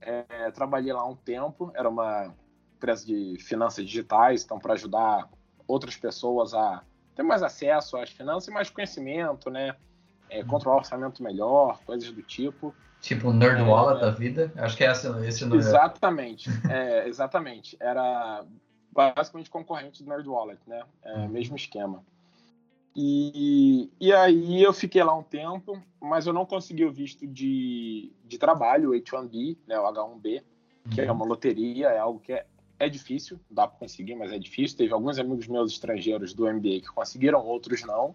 É, 0.00 0.50
trabalhei 0.50 0.92
lá 0.92 1.06
um 1.06 1.16
tempo, 1.16 1.70
era 1.74 1.88
uma 1.88 2.34
empresa 2.76 3.04
de 3.04 3.36
finanças 3.38 3.84
digitais, 3.84 4.44
então 4.44 4.58
para 4.58 4.72
ajudar 4.72 5.28
outras 5.66 5.96
pessoas 5.96 6.54
a 6.54 6.82
ter 7.14 7.22
mais 7.22 7.42
acesso 7.42 7.96
às 7.98 8.08
finanças 8.10 8.48
e 8.48 8.50
mais 8.50 8.70
conhecimento, 8.70 9.50
né? 9.50 9.76
É, 10.30 10.44
controlar 10.44 10.76
o 10.76 10.78
orçamento 10.78 11.22
melhor, 11.22 11.80
coisas 11.84 12.10
do 12.10 12.22
tipo. 12.22 12.74
Tipo 13.00 13.28
o 13.28 13.32
Nerd 13.32 13.62
Wallet 13.62 13.98
é, 13.98 14.06
da 14.06 14.10
vida? 14.10 14.52
Acho 14.56 14.76
que 14.76 14.84
é 14.84 14.90
esse, 14.90 15.08
esse 15.26 15.44
nome. 15.44 15.58
Exatamente, 15.58 16.50
é, 16.68 17.08
exatamente. 17.08 17.76
Era 17.80 18.44
basicamente 18.92 19.48
concorrente 19.48 20.02
do 20.02 20.10
Nerd 20.10 20.28
Wallet, 20.28 20.60
né? 20.66 20.82
É, 21.02 21.14
uhum. 21.14 21.28
Mesmo 21.28 21.56
esquema. 21.56 22.04
E, 22.94 23.90
e 24.00 24.12
aí 24.12 24.62
eu 24.62 24.72
fiquei 24.72 25.02
lá 25.02 25.16
um 25.16 25.22
tempo, 25.22 25.80
mas 26.00 26.26
eu 26.26 26.32
não 26.32 26.44
consegui 26.44 26.84
o 26.84 26.92
visto 26.92 27.26
de, 27.26 28.12
de 28.24 28.36
trabalho, 28.36 28.90
o 28.90 28.94
H1B, 28.94 29.56
né, 29.66 29.78
o 29.78 29.84
H1B, 29.84 30.42
que 30.92 31.00
é 31.00 31.06
uhum. 31.06 31.16
uma 31.16 31.24
loteria, 31.24 31.88
é 31.88 31.98
algo 31.98 32.18
que 32.18 32.32
é, 32.32 32.44
é 32.78 32.88
difícil, 32.88 33.38
dá 33.48 33.66
para 33.68 33.78
conseguir, 33.78 34.16
mas 34.16 34.32
é 34.32 34.38
difícil. 34.38 34.76
Teve 34.76 34.92
alguns 34.92 35.18
amigos 35.18 35.46
meus 35.46 35.72
estrangeiros 35.72 36.34
do 36.34 36.52
MBA 36.52 36.80
que 36.80 36.88
conseguiram, 36.88 37.46
outros 37.46 37.82
não. 37.82 38.14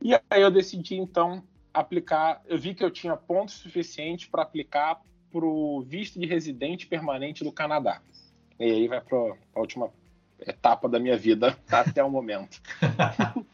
E 0.00 0.14
aí 0.14 0.42
eu 0.42 0.50
decidi 0.50 0.96
então 0.96 1.42
aplicar, 1.74 2.40
eu 2.46 2.56
vi 2.56 2.72
que 2.72 2.84
eu 2.84 2.90
tinha 2.90 3.16
pontos 3.16 3.56
suficientes 3.56 4.26
para 4.28 4.42
aplicar 4.42 5.02
para 5.30 5.44
o 5.44 5.82
visto 5.82 6.18
de 6.20 6.26
residente 6.26 6.86
permanente 6.86 7.42
do 7.42 7.50
Canadá. 7.50 8.00
E 8.58 8.64
aí 8.64 8.88
vai 8.88 9.00
para 9.00 9.18
a 9.54 9.60
última 9.60 9.90
etapa 10.38 10.88
da 10.88 11.00
minha 11.00 11.16
vida 11.16 11.58
até 11.68 12.02
o 12.04 12.08
momento. 12.08 12.62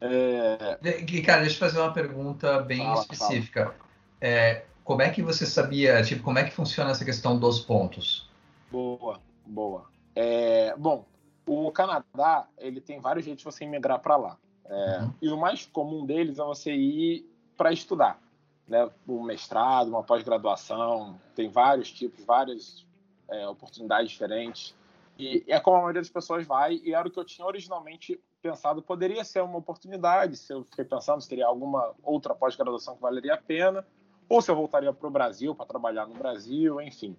é... 0.00 0.78
Cara, 1.24 1.42
deixa 1.42 1.56
eu 1.56 1.60
fazer 1.60 1.78
uma 1.78 1.92
pergunta 1.92 2.60
bem 2.60 2.78
fala, 2.78 3.00
específica. 3.02 3.64
Fala. 3.66 3.76
É, 4.18 4.64
como 4.82 5.02
é 5.02 5.10
que 5.10 5.20
você 5.20 5.44
sabia, 5.44 6.02
tipo, 6.02 6.22
como 6.22 6.38
é 6.38 6.44
que 6.44 6.50
funciona 6.50 6.90
essa 6.90 7.04
questão 7.04 7.38
dos 7.38 7.60
pontos? 7.60 8.30
Boa, 8.70 9.20
boa. 9.44 9.84
É, 10.14 10.74
bom, 10.78 11.04
o 11.44 11.70
Canadá, 11.70 12.48
ele 12.56 12.80
tem 12.80 12.98
vários 13.00 13.24
jeitos 13.24 13.44
de 13.44 13.44
você 13.44 13.64
imigrar 13.64 14.00
para 14.00 14.16
lá. 14.16 14.38
É, 14.68 15.00
uhum. 15.00 15.14
E 15.22 15.28
o 15.28 15.36
mais 15.36 15.66
comum 15.66 16.04
deles 16.04 16.38
é 16.38 16.44
você 16.44 16.72
ir 16.74 17.30
para 17.56 17.72
estudar, 17.72 18.20
né? 18.66 18.88
Um 19.08 19.22
mestrado, 19.22 19.88
uma 19.88 20.02
pós-graduação, 20.02 21.18
tem 21.34 21.48
vários 21.48 21.90
tipos, 21.90 22.24
várias 22.24 22.84
é, 23.28 23.46
oportunidades 23.48 24.10
diferentes. 24.10 24.74
E 25.18 25.44
é 25.46 25.58
como 25.58 25.76
a 25.76 25.80
maioria 25.80 26.02
das 26.02 26.10
pessoas 26.10 26.46
vai, 26.46 26.80
e 26.84 26.92
era 26.92 27.08
o 27.08 27.10
que 27.10 27.18
eu 27.18 27.24
tinha 27.24 27.46
originalmente 27.46 28.20
pensado. 28.42 28.82
Poderia 28.82 29.24
ser 29.24 29.42
uma 29.42 29.58
oportunidade, 29.58 30.36
se 30.36 30.52
eu 30.52 30.64
fiquei 30.64 30.84
pensando 30.84 31.20
se 31.20 31.28
teria 31.28 31.46
alguma 31.46 31.94
outra 32.02 32.34
pós-graduação 32.34 32.96
que 32.96 33.02
valeria 33.02 33.34
a 33.34 33.38
pena, 33.38 33.86
ou 34.28 34.42
se 34.42 34.50
eu 34.50 34.56
voltaria 34.56 34.92
para 34.92 35.06
o 35.06 35.10
Brasil 35.10 35.54
para 35.54 35.66
trabalhar 35.66 36.06
no 36.06 36.14
Brasil, 36.14 36.80
enfim. 36.80 37.16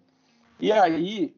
E 0.59 0.71
aí 0.71 1.35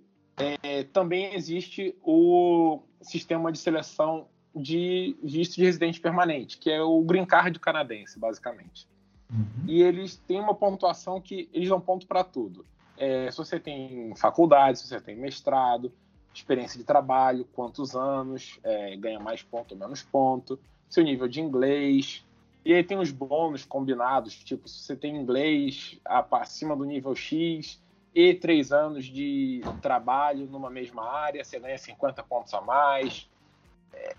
é, 0.64 0.84
também 0.84 1.34
existe 1.36 1.96
o 2.04 2.82
sistema 3.02 3.52
de 3.52 3.60
seleção 3.60 4.28
de 4.56 5.16
visto 5.24 5.56
de 5.56 5.64
residente 5.64 6.00
permanente, 6.00 6.58
que 6.58 6.70
é 6.70 6.82
o 6.82 7.02
green 7.02 7.26
card 7.26 7.60
canadense, 7.60 8.18
basicamente. 8.18 8.88
Uhum. 9.32 9.66
E 9.68 9.82
eles 9.82 10.16
têm 10.28 10.40
uma 10.40 10.56
pontuação 10.56 11.22
que 11.22 11.50
eles 11.54 11.70
dão 11.70 11.80
ponto 11.80 12.08
para 12.08 12.24
tudo. 12.24 12.66
É, 12.98 13.30
se 13.32 13.38
você 13.38 13.60
tem 13.60 14.14
faculdade, 14.16 14.80
se 14.80 14.88
você 14.88 15.00
tem 15.00 15.16
mestrado, 15.16 15.92
experiência 16.34 16.78
de 16.78 16.84
trabalho, 16.84 17.48
quantos 17.54 17.96
anos, 17.96 18.60
é, 18.64 18.96
ganha 18.98 19.20
mais 19.20 19.42
ponto 19.42 19.74
ou 19.74 19.78
menos 19.78 20.02
ponto, 20.02 20.60
seu 20.90 21.04
nível 21.04 21.28
de 21.28 21.40
inglês. 21.40 22.26
E 22.66 22.74
aí 22.74 22.84
tem 22.84 22.98
os 22.98 23.12
bônus 23.12 23.66
combinados, 23.66 24.36
tipo, 24.44 24.68
se 24.68 24.80
você 24.80 24.96
tem 24.96 25.16
inglês 25.16 25.98
acima 26.06 26.76
do 26.76 26.84
nível 26.84 27.16
X 27.16 27.82
e 28.14 28.34
três 28.34 28.72
anos 28.72 29.06
de 29.06 29.62
trabalho 29.82 30.46
numa 30.48 30.70
mesma 30.70 31.10
área, 31.10 31.44
você 31.44 31.60
ganha 31.60 31.78
50 31.78 32.24
pontos 32.24 32.54
a 32.54 32.62
mais 32.62 33.30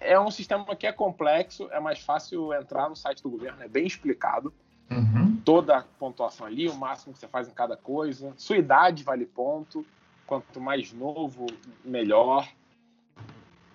é 0.01 0.19
um 0.19 0.31
sistema 0.31 0.65
que 0.77 0.87
é 0.87 0.93
complexo, 0.93 1.69
é 1.71 1.81
mais 1.81 2.01
fácil 2.01 2.53
entrar 2.53 2.89
no 2.89 2.97
site 2.97 3.23
do 3.23 3.31
governo, 3.31 3.63
é 3.63 3.69
bem 3.69 3.87
explicado. 3.87 4.53
Uhum. 4.91 5.41
Toda 5.45 5.79
a 5.79 5.83
pontuação 5.83 6.47
ali, 6.47 6.69
o 6.69 6.75
máximo 6.75 7.13
que 7.13 7.19
você 7.19 7.29
faz 7.29 7.49
em 7.49 7.53
cada 7.53 7.77
coisa. 7.77 8.33
Sua 8.37 8.57
idade 8.57 9.05
vale 9.05 9.25
ponto. 9.25 9.87
Quanto 10.27 10.61
mais 10.61 10.93
novo, 10.93 11.47
melhor. 11.85 12.49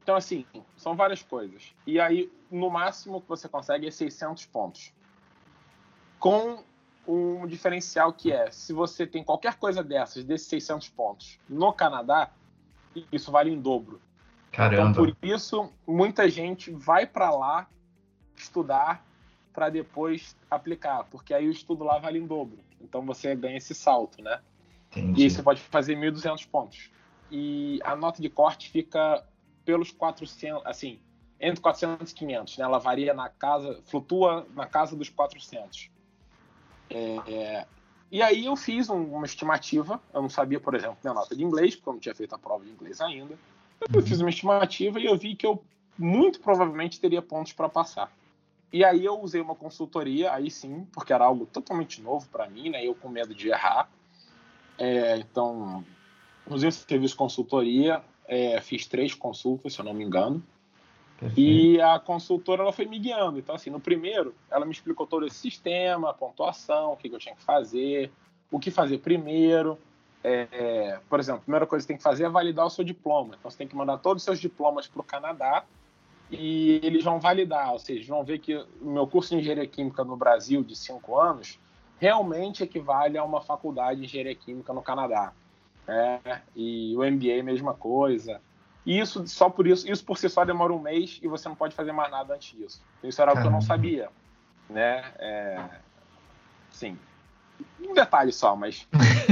Então, 0.02 0.16
assim, 0.16 0.46
são 0.78 0.96
várias 0.96 1.22
coisas. 1.22 1.74
E 1.86 2.00
aí, 2.00 2.32
no 2.52 2.70
máximo 2.70 3.20
que 3.20 3.28
você 3.28 3.50
consegue 3.50 3.88
é 3.88 3.92
600 3.92 4.46
pontos. 4.46 4.94
Com 6.20 6.64
um 7.08 7.46
diferencial 7.46 8.14
que 8.14 8.32
é, 8.32 8.50
se 8.52 8.72
você 8.72 9.06
tem 9.06 9.24
qualquer 9.24 9.56
coisa 9.56 9.84
dessas, 9.84 10.24
desses 10.24 10.48
600 10.48 10.90
pontos, 10.90 11.40
no 11.50 11.74
Canadá, 11.74 12.32
isso 13.12 13.32
vale 13.32 13.52
em 13.52 13.60
dobro. 13.60 14.02
Caramba. 14.56 14.90
Então, 14.90 14.94
por 14.94 15.18
isso, 15.22 15.70
muita 15.86 16.30
gente 16.30 16.72
vai 16.72 17.06
para 17.06 17.30
lá 17.30 17.68
estudar 18.38 19.06
para 19.54 19.70
depois 19.70 20.36
aplicar, 20.50 21.04
porque 21.06 21.34
aí 21.34 21.48
o 21.48 21.52
estudo 21.52 21.84
lá 21.84 22.00
vale 22.00 22.20
em 22.20 22.26
dobro. 22.26 22.60
Então 22.82 23.06
você 23.06 23.36
ganha 23.36 23.58
esse 23.58 23.74
salto, 23.74 24.22
né? 24.22 24.40
Entendi. 24.92 25.22
E 25.22 25.24
aí 25.24 25.30
você 25.30 25.44
pode 25.44 25.62
fazer 25.62 25.96
1.200 25.96 26.48
pontos. 26.48 26.90
E 27.32 27.80
a 27.84 27.96
nota 27.96 28.22
de 28.22 28.30
corte 28.30 28.70
fica 28.70 29.26
pelos 29.66 29.92
400, 29.92 30.66
assim, 30.66 31.00
entre 31.40 31.62
400 31.62 32.12
e 32.12 32.16
500, 32.16 32.58
né? 32.58 32.66
Ela 32.66 32.80
varia 32.80 33.14
na 33.14 33.30
casa, 33.30 33.82
flutua 33.86 34.48
na 34.54 34.66
casa 34.66 34.96
dos 34.96 35.10
400. 35.10 35.90
É, 36.90 37.16
é, 37.28 37.66
e 38.12 38.22
aí 38.22 38.46
eu 38.46 38.56
fiz 38.56 38.90
um, 38.90 39.04
uma 39.04 39.26
estimativa, 39.26 40.00
eu 40.14 40.22
não 40.22 40.30
sabia, 40.30 40.60
por 40.60 40.76
exemplo, 40.76 40.98
minha 41.04 41.14
nota 41.14 41.36
de 41.36 41.44
inglês, 41.44 41.76
porque 41.76 41.90
eu 41.90 41.94
não 41.94 42.00
tinha 42.00 42.16
feito 42.16 42.36
a 42.36 42.38
prova 42.38 42.64
de 42.64 42.72
inglês 42.72 43.02
ainda. 43.02 43.38
Eu 43.94 44.02
fiz 44.02 44.20
uma 44.20 44.30
estimativa 44.30 45.00
e 45.00 45.06
eu 45.06 45.18
vi 45.18 45.36
que 45.36 45.46
eu 45.46 45.64
muito 45.98 46.40
provavelmente 46.40 47.00
teria 47.00 47.22
pontos 47.22 47.54
para 47.54 47.70
passar. 47.70 48.12
E 48.72 48.84
aí 48.84 49.06
eu 49.06 49.22
usei 49.22 49.40
uma 49.40 49.56
consultoria, 49.56 50.34
aí 50.34 50.52
sim, 50.52 50.86
porque 50.92 51.14
era 51.14 51.24
algo 51.24 51.46
totalmente 51.46 52.02
novo 52.02 52.28
para 52.30 52.50
mim, 52.50 52.70
né? 52.70 52.86
Eu 52.86 52.96
com 52.96 53.08
medo 53.08 53.34
de 53.34 53.50
errar. 53.50 53.90
É, 54.78 55.18
então, 55.18 55.86
usei 56.48 56.70
esse 56.70 56.86
serviço 56.86 57.16
consultoria, 57.16 58.02
é, 58.28 58.60
fiz 58.60 58.86
três 58.86 59.14
consultas, 59.14 59.74
se 59.74 59.80
eu 59.80 59.86
não 59.86 59.94
me 59.94 60.04
engano. 60.04 60.44
Perfeito. 61.18 61.40
E 61.40 61.80
a 61.80 61.98
consultora 62.00 62.64
ela 62.64 62.74
foi 62.74 62.86
me 62.86 63.00
guiando. 63.00 63.40
Então, 63.40 63.56
assim, 63.56 63.70
no 63.70 63.80
primeiro, 63.80 64.36
ela 64.52 64.66
me 64.66 64.74
explicou 64.74 65.08
todo 65.08 65.26
esse 65.26 65.38
sistema, 65.38 66.10
a 66.10 66.14
pontuação, 66.14 66.92
o 66.92 66.98
que, 66.98 67.08
que 67.08 67.16
eu 67.16 67.20
tinha 67.20 67.36
que 67.36 67.42
fazer, 67.42 68.12
o 68.52 68.60
que 68.60 68.70
fazer 68.70 68.98
primeiro. 68.98 69.80
É, 70.28 71.00
por 71.08 71.20
exemplo, 71.20 71.42
a 71.42 71.44
primeira 71.44 71.68
coisa 71.68 71.84
que 71.84 71.88
você 71.88 71.94
tem 71.94 71.98
que 71.98 72.04
fazer 72.04 72.24
é 72.24 72.30
validar 72.30 72.66
o 72.66 72.70
seu 72.70 72.84
diploma. 72.84 73.36
Então, 73.38 73.52
você 73.52 73.58
tem 73.58 73.68
que 73.68 73.76
mandar 73.76 74.00
todos 74.00 74.22
os 74.22 74.26
seus 74.26 74.40
diplomas 74.40 74.88
para 74.88 75.00
o 75.00 75.04
Canadá 75.04 75.64
e 76.32 76.80
eles 76.82 77.04
vão 77.04 77.20
validar, 77.20 77.72
ou 77.72 77.78
seja, 77.78 78.12
vão 78.12 78.24
ver 78.24 78.40
que 78.40 78.56
o 78.82 78.90
meu 78.90 79.06
curso 79.06 79.30
de 79.30 79.42
engenharia 79.42 79.68
química 79.68 80.04
no 80.04 80.18
Brasil 80.18 80.64
de 80.64 80.76
cinco 80.76 81.20
anos 81.20 81.60
realmente 82.00 82.64
equivale 82.64 83.20
a 83.20 83.24
uma 83.24 83.40
faculdade 83.40 84.00
de 84.00 84.06
engenharia 84.08 84.34
química 84.34 84.74
no 84.74 84.82
Canadá. 84.82 85.32
É, 85.88 86.42
e 86.56 86.96
o 86.98 87.04
MBA 87.04 87.44
mesma 87.44 87.76
coisa. 87.76 88.42
E 88.84 89.00
isso 89.00 89.28
só 89.28 89.48
por 89.48 89.68
isso, 89.68 89.88
isso 89.92 90.04
por 90.04 90.18
si 90.18 90.28
só 90.28 90.44
demora 90.44 90.74
um 90.74 90.80
mês 90.80 91.20
e 91.22 91.28
você 91.28 91.48
não 91.48 91.56
pode 91.56 91.76
fazer 91.76 91.92
mais 91.92 92.10
nada 92.10 92.34
antes 92.34 92.58
disso. 92.58 92.82
Isso 93.04 93.22
era 93.22 93.30
algo 93.30 93.42
que 93.44 93.48
eu 93.48 93.52
não 93.52 93.62
sabia, 93.62 94.10
né? 94.68 95.06
É, 95.20 95.64
sim, 96.72 96.98
um 97.80 97.94
detalhe 97.94 98.32
só, 98.32 98.56
mas 98.56 98.88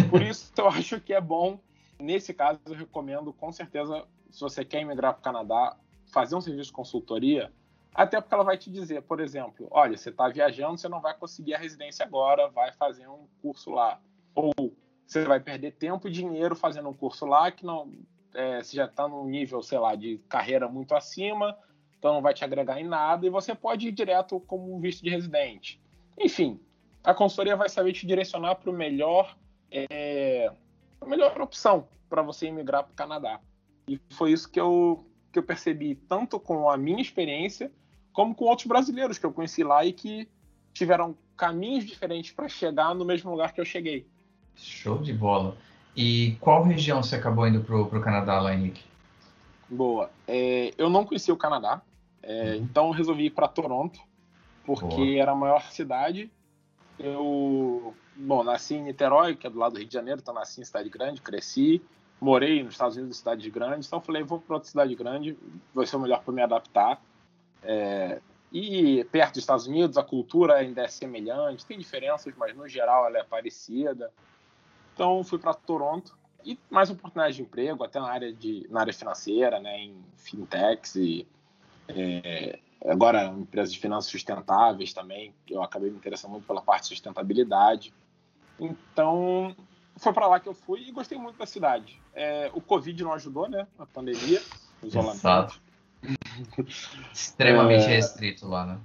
por 0.10 0.22
isso 0.22 0.52
eu 0.58 0.68
acho 0.68 1.00
que 1.00 1.14
é 1.14 1.22
bom. 1.22 1.60
Nesse 2.00 2.34
caso, 2.34 2.60
eu 2.66 2.74
recomendo 2.74 3.32
com 3.34 3.52
certeza, 3.52 4.06
se 4.30 4.42
você 4.42 4.66
quer 4.66 4.82
emigrar 4.82 5.14
para 5.14 5.20
o 5.20 5.24
Canadá, 5.24 5.78
fazer 6.12 6.36
um 6.36 6.42
serviço 6.42 6.68
de 6.68 6.74
consultoria, 6.74 7.52
até 7.94 8.20
porque 8.20 8.34
ela 8.34 8.44
vai 8.44 8.58
te 8.58 8.72
dizer, 8.72 9.04
por 9.04 9.20
exemplo, 9.20 9.68
olha, 9.70 9.96
você 9.96 10.10
está 10.10 10.28
viajando, 10.28 10.78
você 10.78 10.90
não 10.90 11.00
vai 11.00 11.16
conseguir 11.16 11.54
a 11.54 11.60
residência 11.60 12.06
agora, 12.06 12.50
vai 12.50 12.72
fazer 12.74 13.08
um 13.08 13.28
curso 13.42 13.70
lá. 13.70 14.00
Ou 14.34 14.54
você 15.06 15.24
vai 15.26 15.40
perder 15.40 15.74
tempo 15.74 16.08
e 16.08 16.12
dinheiro 16.12 16.56
fazendo 16.56 16.90
um 16.90 16.94
curso 16.94 17.26
lá 17.26 17.52
que 17.52 17.66
não, 17.66 17.92
é, 18.34 18.64
você 18.64 18.76
já 18.76 18.86
está 18.86 19.08
num 19.08 19.26
nível, 19.26 19.62
sei 19.62 19.78
lá, 19.78 19.96
de 19.96 20.18
carreira 20.28 20.68
muito 20.68 20.96
acima, 20.96 21.56
então 22.00 22.14
não 22.14 22.22
vai 22.22 22.34
te 22.34 22.44
agregar 22.44 22.82
em 22.82 22.88
nada 22.88 23.26
e 23.26 23.30
você 23.30 23.54
pode 23.54 23.88
ir 23.88 23.92
direto 23.92 24.40
como 24.42 24.76
um 24.76 24.80
visto 24.80 25.04
de 25.04 25.10
residente. 25.10 25.80
Enfim, 26.18 26.60
a 27.04 27.14
consultoria 27.14 27.56
vai 27.56 27.70
saber 27.70 27.94
te 27.94 28.08
direcionar 28.08 28.56
para 28.56 28.70
o 28.70 28.74
melhor, 28.74 29.36
é, 29.72 30.52
a 31.02 31.06
melhor 31.06 31.40
opção 31.42 31.88
para 32.10 32.22
você 32.22 32.48
emigrar 32.48 32.84
para 32.84 32.92
o 32.92 32.96
Canadá. 32.96 33.40
E 33.88 34.00
foi 34.12 34.32
isso 34.32 34.50
que 34.50 34.60
eu, 34.60 35.06
que 35.32 35.40
eu 35.40 35.44
percebi 35.44 35.96
tanto 35.96 36.40
com 36.40 36.70
a 36.70 36.78
minha 36.78 37.02
experiência 37.02 37.72
como 38.14 38.34
com 38.34 38.46
outros 38.46 38.68
brasileiros 38.68 39.18
que 39.18 39.26
eu 39.26 39.34
conheci 39.34 39.64
lá 39.64 39.84
e 39.84 39.92
que 39.92 40.30
tiveram 40.72 41.16
caminhos 41.36 41.84
diferentes 41.86 42.32
para 42.32 42.48
chegar 42.48 42.94
no 42.94 43.04
mesmo 43.04 43.32
lugar 43.32 43.52
que 43.52 43.60
eu 43.60 43.66
cheguei. 43.66 44.08
Show 44.56 45.00
de 45.00 45.12
bola. 45.12 45.58
E 45.96 46.38
qual 46.40 46.64
região 46.64 47.04
você 47.04 47.16
acabou 47.16 47.48
indo 47.48 47.62
para 47.62 47.76
o 47.76 48.02
Canadá 48.02 48.40
lá, 48.40 48.54
Henrique? 48.54 48.84
Boa. 49.70 50.10
É, 50.28 50.74
eu 50.78 50.90
não 50.90 51.06
conhecia 51.06 51.34
o 51.34 51.38
Canadá, 51.38 51.82
é, 52.22 52.44
uhum. 52.44 52.56
então 52.56 52.92
resolvi 52.92 53.26
ir 53.26 53.30
para 53.32 53.48
Toronto, 53.48 54.00
porque 54.66 54.86
Boa. 54.86 55.18
era 55.18 55.32
a 55.32 55.36
maior 55.36 55.72
cidade. 55.72 56.32
Eu, 57.00 57.94
bom, 58.16 58.44
nasci 58.44 58.76
em 58.76 58.84
Niterói, 58.84 59.36
que 59.36 59.48
é 59.48 59.50
do 59.50 59.60
lado 59.60 59.74
do 59.74 59.80
Rio 59.80 59.88
de 59.88 59.94
Janeiro, 59.94 60.22
então 60.22 60.34
nasci 60.34 60.62
em 60.62 60.66
cidade 60.66 60.90
grande, 60.90 61.22
cresci 61.22 61.82
morei 62.24 62.64
nos 62.64 62.74
Estados 62.74 62.96
Unidos, 62.96 63.18
cidade 63.18 63.50
grande, 63.50 63.86
então 63.86 64.00
falei, 64.00 64.24
vou 64.24 64.40
para 64.40 64.56
outra 64.56 64.70
cidade 64.70 64.96
grande, 64.96 65.38
vai 65.74 65.86
ser 65.86 65.98
o 65.98 66.00
melhor 66.00 66.24
para 66.24 66.34
me 66.34 66.42
adaptar. 66.42 67.02
É, 67.62 68.22
e 68.52 69.04
perto 69.12 69.34
dos 69.34 69.44
Estados 69.44 69.68
Unidos, 69.68 69.98
a 69.98 70.04
cultura 70.04 70.56
ainda 70.56 70.84
é 70.84 70.88
semelhante, 70.88 71.66
tem 71.66 71.78
diferenças, 71.78 72.34
mas 72.38 72.56
no 72.56 72.68
geral 72.68 73.06
ela 73.06 73.18
é 73.18 73.24
parecida. 73.24 74.12
Então 74.94 75.24
fui 75.24 75.38
para 75.38 75.54
Toronto 75.54 76.16
e 76.46 76.58
mais 76.70 76.90
oportunidades 76.90 77.36
de 77.36 77.42
emprego, 77.42 77.84
até 77.84 78.00
na 78.00 78.10
área 78.10 78.32
de 78.32 78.66
na 78.70 78.82
área 78.82 78.94
financeira, 78.94 79.60
né, 79.60 79.78
em 79.80 79.96
fintechs 80.16 80.96
e 80.96 81.28
é, 81.90 82.60
agora 82.86 83.26
empresas 83.26 83.74
de 83.74 83.80
finanças 83.80 84.12
sustentáveis 84.12 84.94
também. 84.94 85.34
Eu 85.50 85.62
acabei 85.62 85.90
me 85.90 85.98
interessando 85.98 86.32
muito 86.32 86.48
pela 86.48 86.62
parte 86.62 86.84
de 86.84 86.90
sustentabilidade. 86.90 87.94
Então 88.60 89.56
foi 89.98 90.14
para 90.14 90.28
lá 90.28 90.40
que 90.40 90.50
eu 90.50 90.54
fui 90.54 90.88
e 90.88 90.92
gostei 90.92 91.18
muito 91.18 91.38
da 91.38 91.46
cidade. 91.46 92.02
É, 92.14 92.50
o 92.54 92.62
Covid 92.62 93.04
não 93.04 93.14
ajudou, 93.14 93.48
né? 93.48 93.68
A 93.78 93.86
pandemia, 93.86 94.42
o 94.82 94.88
isolamento. 94.88 95.18
Exato. 95.18 95.62
Extremamente 97.14 97.86
é... 97.86 97.88
restrito 97.88 98.48
lá, 98.48 98.66
né? 98.66 98.80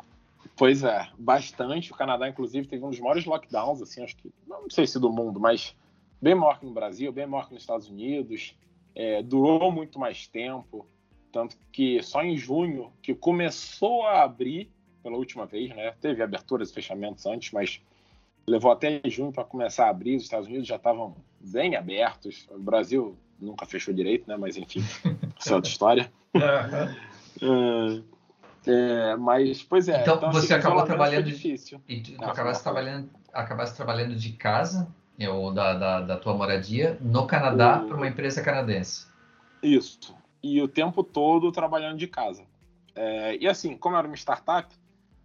Pois 0.56 0.82
é, 0.82 1.08
bastante. 1.18 1.92
O 1.92 1.94
Canadá, 1.94 2.28
inclusive, 2.28 2.66
teve 2.66 2.84
um 2.84 2.90
dos 2.90 2.98
maiores 2.98 3.24
lockdowns, 3.24 3.80
assim, 3.80 4.02
acho 4.02 4.16
que, 4.16 4.32
não 4.46 4.68
sei 4.68 4.86
se 4.86 4.98
do 4.98 5.10
mundo, 5.10 5.38
mas 5.38 5.74
bem 6.20 6.34
maior 6.34 6.58
que 6.58 6.66
no 6.66 6.72
Brasil, 6.72 7.12
bem 7.12 7.26
maior 7.26 7.46
que 7.46 7.54
nos 7.54 7.62
Estados 7.62 7.88
Unidos. 7.88 8.56
É, 8.94 9.22
durou 9.22 9.70
muito 9.70 9.96
mais 9.98 10.26
tempo, 10.26 10.84
tanto 11.38 11.56
que 11.70 12.02
só 12.02 12.20
em 12.20 12.36
junho 12.36 12.90
que 13.00 13.14
começou 13.14 14.04
a 14.04 14.24
abrir 14.24 14.68
pela 15.04 15.16
última 15.16 15.46
vez, 15.46 15.70
né? 15.70 15.94
Teve 16.00 16.20
aberturas 16.20 16.70
e 16.70 16.74
fechamentos 16.74 17.24
antes, 17.26 17.52
mas 17.52 17.80
levou 18.44 18.72
até 18.72 19.00
junho 19.04 19.30
para 19.30 19.44
começar 19.44 19.86
a 19.86 19.90
abrir. 19.90 20.16
Os 20.16 20.24
Estados 20.24 20.48
Unidos 20.48 20.66
já 20.66 20.74
estavam 20.74 21.14
bem 21.38 21.76
abertos. 21.76 22.48
O 22.50 22.58
Brasil 22.58 23.16
nunca 23.38 23.64
fechou 23.66 23.94
direito, 23.94 24.28
né? 24.28 24.36
Mas 24.36 24.56
enfim, 24.56 24.80
isso 25.38 25.52
é 25.52 25.54
outra 25.54 25.70
história. 25.70 26.12
é, 28.66 29.12
é, 29.12 29.16
mas, 29.16 29.62
pois 29.62 29.88
é. 29.88 30.02
Então, 30.02 30.16
então 30.16 30.32
você 30.32 30.54
assim, 30.54 30.54
acabou 30.54 30.84
trabalhando 30.84 31.26
difícil. 31.26 31.80
E 31.88 32.00
tu, 32.00 32.24
acabaste 32.24 32.64
trabalhando, 32.64 33.08
acabaste 33.32 33.76
trabalhando 33.76 34.16
de 34.16 34.32
casa 34.32 34.92
ou 35.30 35.54
da, 35.54 35.74
da, 35.74 36.00
da 36.00 36.16
tua 36.16 36.34
moradia 36.34 36.98
no 37.00 37.28
Canadá 37.28 37.80
o... 37.80 37.86
para 37.86 37.96
uma 37.96 38.08
empresa 38.08 38.42
canadense. 38.42 39.06
Isso. 39.62 40.17
E 40.42 40.60
o 40.62 40.68
tempo 40.68 41.02
todo 41.02 41.52
trabalhando 41.52 41.98
de 41.98 42.06
casa. 42.06 42.44
É, 42.94 43.36
e 43.36 43.46
assim, 43.46 43.76
como 43.76 43.96
era 43.96 44.06
uma 44.06 44.16
startup, 44.16 44.74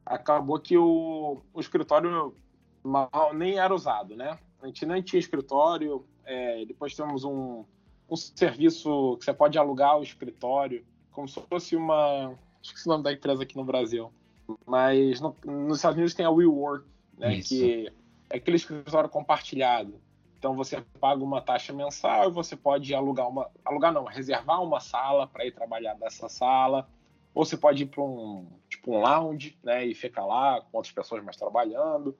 acabou 0.05 0.59
que 0.59 0.78
o, 0.78 1.41
o 1.53 1.59
escritório 1.59 2.36
mal, 2.84 3.34
nem 3.34 3.57
era 3.57 3.74
usado, 3.74 4.16
né? 4.16 4.38
A 4.61 4.68
gente 4.68 4.86
nem 4.86 5.01
tinha 5.01 5.20
escritório, 5.20 6.05
é, 6.26 6.66
depois 6.66 6.95
temos 6.95 7.24
um, 7.24 7.66
um 8.09 8.16
serviço 8.16 9.18
que 9.18 9.26
você 9.26 9.34
pode 9.34 9.57
alugar 9.57 9.97
o 9.97 10.03
escritório, 10.03 10.86
como 11.11 11.28
se 11.28 11.39
fosse 11.41 11.76
uma. 11.76 12.38
Esqueci 12.61 12.88
o 12.88 12.91
nome 12.91 13.03
da 13.03 13.11
empresa 13.11 13.43
aqui 13.43 13.55
no 13.55 13.64
Brasil. 13.64 14.11
Mas 14.66 15.20
no, 15.22 15.36
nos 15.45 15.78
Estados 15.78 15.97
Unidos 15.97 16.14
tem 16.14 16.26
a 16.26 16.30
WeWork, 16.30 16.86
né? 17.18 17.36
Isso. 17.36 17.49
Que 17.49 17.91
é 18.30 18.38
aquele 18.38 18.57
escritório 18.57 19.09
compartilhado. 19.09 19.99
Então 20.43 20.55
você 20.55 20.81
paga 20.99 21.23
uma 21.23 21.41
taxa 21.41 21.71
mensal 21.71 22.29
e 22.29 22.33
você 22.33 22.55
pode 22.55 22.93
alugar 22.93 23.29
uma. 23.29 23.49
Alugar 23.63 23.93
não, 23.93 24.03
reservar 24.03 24.61
uma 24.61 24.81
sala 24.81 25.25
para 25.25 25.45
ir 25.45 25.53
trabalhar 25.53 25.93
dessa 25.93 26.27
sala. 26.27 26.87
Ou 27.33 27.45
você 27.45 27.55
pode 27.55 27.83
ir 27.83 27.85
para 27.85 28.03
um 28.03 28.45
tipo 28.67 28.93
um 28.93 28.99
lounge, 28.99 29.57
né? 29.63 29.85
E 29.85 29.95
ficar 29.95 30.25
lá 30.25 30.59
com 30.59 30.77
outras 30.77 30.93
pessoas 30.93 31.23
mais 31.23 31.37
trabalhando 31.37 32.15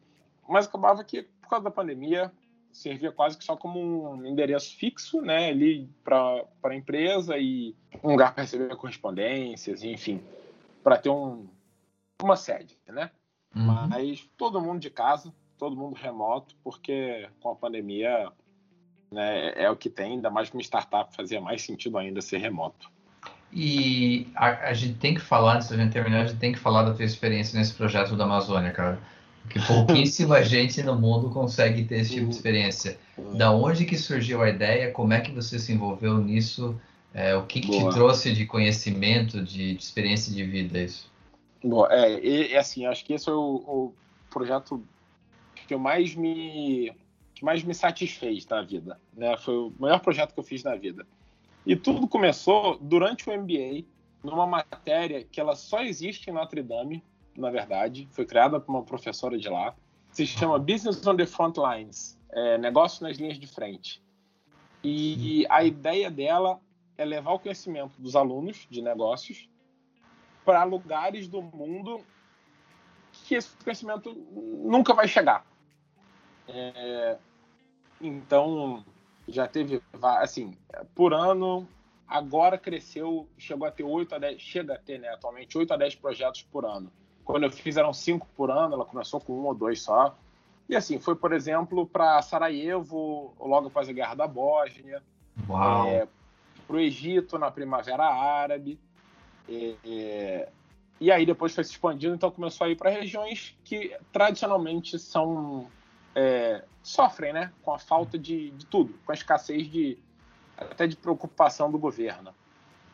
mas 0.48 0.68
acabava 0.68 1.04
que, 1.04 1.24
por 1.24 1.50
causa 1.50 1.64
da 1.64 1.72
pandemia, 1.72 2.32
servia 2.72 3.12
quase 3.12 3.38
que 3.38 3.44
só 3.44 3.56
como 3.56 4.14
um 4.14 4.26
endereço 4.26 4.76
fixo, 4.78 5.22
né, 5.22 5.50
ali 5.50 5.90
para 6.04 6.46
a 6.64 6.76
empresa 6.76 7.38
e 7.38 7.76
um 8.04 8.12
lugar 8.12 8.34
para 8.34 8.44
receber 8.44 8.76
correspondências, 8.76 9.84
enfim, 9.84 10.22
para 10.84 10.98
ter 10.98 11.10
um, 11.10 11.48
uma 12.22 12.36
sede, 12.36 12.78
né? 12.88 13.12
Uhum. 13.56 13.88
Mas 13.88 14.28
todo 14.36 14.62
mundo 14.62 14.80
de 14.80 14.90
casa, 14.90 15.34
todo 15.64 15.78
mundo 15.78 15.96
remoto, 15.96 16.56
porque 16.62 17.26
com 17.40 17.52
a 17.52 17.56
pandemia 17.56 18.30
né, 19.10 19.54
é 19.56 19.70
o 19.70 19.78
que 19.78 19.90
tem, 19.90 20.14
ainda 20.14 20.30
mais 20.30 20.50
que 20.50 20.58
uma 20.58 20.62
startup 20.62 21.16
fazia 21.16 21.40
mais 21.40 21.62
sentido 21.62 21.98
ainda 21.98 22.22
ser 22.22 22.40
remoto. 22.40 22.92
E 23.54 24.28
a, 24.36 24.70
a 24.70 24.74
gente 24.74 24.96
tem 24.96 25.14
que 25.14 25.22
falar, 25.22 25.56
antes 25.56 25.70
da 25.70 25.78
gente 25.78 25.94
terminar, 25.94 26.24
a 26.24 26.26
gente 26.26 26.40
tem 26.40 26.52
que 26.52 26.60
falar 26.60 26.84
da 26.84 26.94
tua 26.94 27.06
experiência 27.06 27.58
nesse 27.58 27.74
projeto 27.74 28.14
da 28.18 28.26
Amazônia, 28.26 28.72
cara 28.72 29.00
que 29.50 29.60
pouquíssima 29.66 30.42
gente 30.44 30.82
no 30.84 30.96
mundo 30.96 31.30
consegue 31.30 31.86
ter 31.86 32.00
esse 32.00 32.14
tipo 32.14 32.28
de 32.28 32.36
experiência. 32.36 32.98
Da 33.38 33.52
onde 33.52 33.86
que 33.86 33.98
surgiu 33.98 34.42
a 34.42 34.50
ideia? 34.50 34.92
Como 34.92 35.14
é 35.14 35.22
que 35.22 35.32
você 35.32 35.60
se 35.60 35.72
envolveu 35.74 36.18
nisso? 36.18 36.80
É, 37.14 37.36
o 37.36 37.46
que, 37.46 37.62
que 37.62 37.70
te 37.70 37.90
trouxe 37.92 38.34
de 38.34 38.46
conhecimento, 38.46 39.42
de, 39.42 39.76
de, 39.76 39.84
experiência 39.84 40.34
de 40.34 40.44
vida 40.44 40.80
isso? 40.80 41.12
Bom, 41.64 41.86
é, 41.88 42.20
e, 42.20 42.58
assim, 42.58 42.86
acho 42.86 43.06
que 43.06 43.14
esse 43.14 43.30
é 43.30 43.34
o, 43.34 43.64
o, 43.68 43.94
projeto 44.32 44.84
que 45.66 45.74
eu 45.74 45.80
mais 45.80 46.16
me 46.16 46.94
que 47.34 47.44
mais 47.44 47.64
me 47.64 47.74
satisfez 47.74 48.46
na 48.48 48.62
vida, 48.62 49.00
né? 49.14 49.36
Foi 49.38 49.56
o 49.56 49.74
maior 49.80 50.00
projeto 50.00 50.34
que 50.34 50.40
eu 50.40 50.44
fiz 50.44 50.64
na 50.64 50.76
vida. 50.76 51.06
E 51.66 51.76
tudo 51.76 52.08
começou 52.08 52.78
durante 52.80 53.30
o 53.30 53.34
MBA, 53.34 53.86
numa 54.24 54.46
matéria 54.46 55.24
que 55.24 55.40
ela 55.40 55.56
só 55.56 55.82
existe 55.82 56.30
em 56.30 56.34
Notre 56.34 56.62
Dame, 56.62 57.04
na 57.36 57.50
verdade, 57.50 58.08
foi 58.12 58.26
criada 58.26 58.60
por 58.60 58.72
uma 58.72 58.84
professora 58.84 59.38
de 59.38 59.50
lá. 59.50 59.76
Se 60.12 60.28
chama 60.28 60.60
Business 60.60 61.06
on 61.08 61.16
the 61.16 61.26
Front 61.26 61.58
Lines, 61.58 62.20
é, 62.32 62.58
negócio 62.58 63.04
nas 63.04 63.18
linhas 63.18 63.40
de 63.40 63.48
frente. 63.48 64.02
E 64.84 65.46
a 65.50 65.64
ideia 65.64 66.12
dela 66.12 66.60
é 66.98 67.06
levar 67.06 67.34
o 67.34 67.40
conhecimento 67.40 68.00
dos 68.00 68.16
alunos 68.16 68.68
de 68.70 68.82
negócios 68.82 69.50
para 70.46 70.64
lugares 70.64 71.28
do 71.28 71.42
mundo 71.42 72.02
que 73.12 73.36
esse 73.36 73.56
conhecimento 73.64 74.14
nunca 74.14 74.94
vai 74.94 75.08
chegar. 75.08 75.46
É, 76.48 77.18
então, 78.02 78.84
já 79.28 79.48
teve, 79.48 79.82
assim, 80.02 80.58
por 80.94 81.14
ano, 81.14 81.68
agora 82.08 82.58
cresceu, 82.58 83.28
chegou 83.38 83.68
a 83.68 83.72
ter 83.72 83.84
8 83.84 84.16
a 84.16 84.20
10, 84.20 84.42
chega 84.42 84.74
a 84.74 84.78
ter, 84.78 85.00
né, 85.00 85.10
atualmente, 85.10 85.58
8 85.58 85.74
a 85.74 85.78
10 85.78 85.96
projetos 85.96 86.42
por 86.44 86.66
ano. 86.66 86.92
Quando 87.24 87.44
eu 87.44 87.52
fiz 87.52 87.78
eram 87.78 87.94
5 87.94 88.28
por 88.36 88.52
ano, 88.52 88.76
ela 88.76 88.86
começou 88.86 89.20
com 89.20 89.34
um 89.34 89.46
ou 89.46 89.56
dois 89.56 89.82
só. 89.82 90.16
E 90.68 90.76
assim, 90.76 91.00
foi, 91.00 91.16
por 91.16 91.32
exemplo, 91.32 91.86
para 91.86 92.22
Sarajevo, 92.22 93.34
logo 93.40 93.68
após 93.68 93.88
a 93.88 93.94
Guerra 93.94 94.16
da 94.16 94.28
Bósnia. 94.28 95.02
É, 95.88 96.08
para 96.68 96.76
o 96.76 96.80
Egito, 96.80 97.38
na 97.38 97.50
Primavera 97.50 98.06
Árabe. 98.06 98.80
É, 99.48 99.76
é, 99.86 100.50
e 101.00 101.12
aí 101.12 101.26
depois 101.26 101.54
foi 101.54 101.64
se 101.64 101.72
expandindo, 101.72 102.16
então 102.16 102.32
começou 102.32 102.66
a 102.66 102.70
ir 102.70 102.76
para 102.76 102.90
regiões 102.90 103.58
que 103.64 103.96
tradicionalmente 104.12 104.98
são 104.98 105.68
é, 106.16 106.64
sofrem 106.82 107.34
né, 107.34 107.52
com 107.62 107.74
a 107.74 107.80
falta 107.80 108.18
de, 108.18 108.52
de, 108.52 108.66
tudo, 108.66 108.94
com 109.06 109.12
a 109.12 109.16
escassez 109.16 109.70
de 109.70 109.98
até 110.58 110.86
de 110.86 110.96
preocupação 110.96 111.72
do 111.72 111.80
governo. 111.80 112.34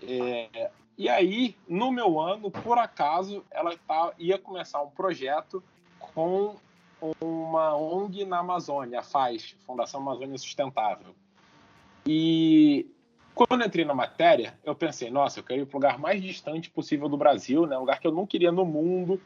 É, 0.01 0.71
e 0.97 1.09
aí, 1.09 1.55
no 1.67 1.91
meu 1.91 2.19
ano, 2.19 2.49
por 2.49 2.77
acaso, 2.77 3.43
ela 3.51 3.75
tá, 3.87 4.13
ia 4.17 4.37
começar 4.37 4.81
um 4.81 4.89
projeto 4.89 5.63
com 5.99 6.55
uma 7.21 7.75
ONG 7.75 8.25
na 8.25 8.39
Amazônia, 8.39 8.99
a 8.99 9.03
FAZ, 9.03 9.55
Fundação 9.65 10.01
Amazônia 10.01 10.37
Sustentável. 10.37 11.15
E 12.05 12.89
quando 13.33 13.63
entrei 13.63 13.85
na 13.85 13.93
matéria, 13.93 14.57
eu 14.63 14.75
pensei, 14.75 15.09
nossa, 15.09 15.39
eu 15.39 15.43
quero 15.43 15.61
ir 15.61 15.65
para 15.65 15.77
o 15.77 15.79
lugar 15.79 15.99
mais 15.99 16.21
distante 16.21 16.69
possível 16.69 17.07
do 17.07 17.15
Brasil, 17.15 17.65
né? 17.65 17.77
um 17.77 17.81
lugar 17.81 17.99
que 17.99 18.07
eu 18.07 18.11
não 18.11 18.25
queria 18.25 18.51
no 18.51 18.65
mundo, 18.65 19.21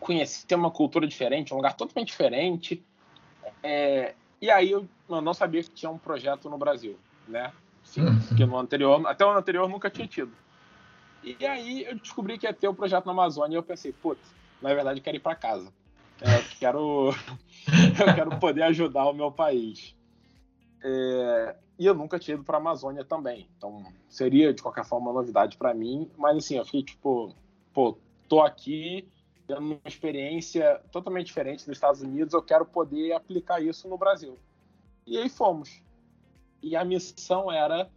conhecer 0.00 0.54
uma 0.54 0.70
cultura 0.70 1.06
diferente, 1.06 1.52
um 1.52 1.58
lugar 1.58 1.74
totalmente 1.74 2.08
diferente. 2.08 2.82
É... 3.64 4.14
E 4.40 4.50
aí 4.50 4.70
eu, 4.70 4.86
eu, 5.08 5.20
não 5.22 5.32
sabia 5.32 5.62
que 5.62 5.70
tinha 5.70 5.90
um 5.90 5.96
projeto 5.96 6.50
no 6.50 6.58
Brasil, 6.58 6.98
né? 7.26 7.50
Sim, 7.82 8.04
porque 8.28 8.44
no 8.44 8.58
anterior, 8.58 9.06
até 9.06 9.24
o 9.24 9.30
ano 9.30 9.38
anterior 9.38 9.68
nunca 9.68 9.88
tinha 9.88 10.06
tido. 10.06 10.32
E 11.22 11.46
aí 11.46 11.84
eu 11.84 11.96
descobri 11.96 12.36
que 12.36 12.46
ia 12.46 12.52
ter 12.52 12.68
o 12.68 12.72
um 12.72 12.74
projeto 12.74 13.06
na 13.06 13.12
Amazônia 13.12 13.56
e 13.56 13.58
eu 13.58 13.62
pensei, 13.62 13.92
putz, 13.92 14.20
na 14.60 14.74
verdade 14.74 15.00
eu 15.00 15.04
quero 15.04 15.16
ir 15.16 15.20
para 15.20 15.34
casa. 15.34 15.72
É, 16.20 16.38
eu 16.38 16.44
quero, 16.58 17.08
eu 18.06 18.14
quero 18.14 18.38
poder 18.38 18.62
ajudar 18.64 19.06
o 19.06 19.14
meu 19.14 19.32
país. 19.32 19.96
É, 20.84 21.56
e 21.78 21.86
eu 21.86 21.94
nunca 21.94 22.18
tinha 22.18 22.34
ido 22.34 22.44
para 22.44 22.58
a 22.58 22.60
Amazônia 22.60 23.04
também. 23.04 23.48
Então, 23.56 23.82
seria 24.08 24.52
de 24.52 24.62
qualquer 24.62 24.84
forma 24.84 25.10
uma 25.10 25.20
novidade 25.20 25.56
para 25.56 25.72
mim. 25.72 26.10
Mas 26.18 26.36
assim, 26.36 26.58
eu 26.58 26.64
fiquei 26.66 26.82
tipo, 26.82 27.34
pô, 27.72 27.96
tô 28.28 28.42
aqui 28.42 29.08
uma 29.48 29.78
experiência 29.84 30.80
totalmente 30.90 31.26
diferente 31.26 31.66
dos 31.66 31.76
Estados 31.76 32.00
Unidos, 32.00 32.32
eu 32.32 32.42
quero 32.42 32.64
poder 32.64 33.12
aplicar 33.12 33.62
isso 33.62 33.88
no 33.88 33.98
Brasil. 33.98 34.38
E 35.06 35.18
aí 35.18 35.28
fomos. 35.28 35.82
E 36.62 36.74
a 36.74 36.84
missão 36.84 37.52
era 37.52 37.90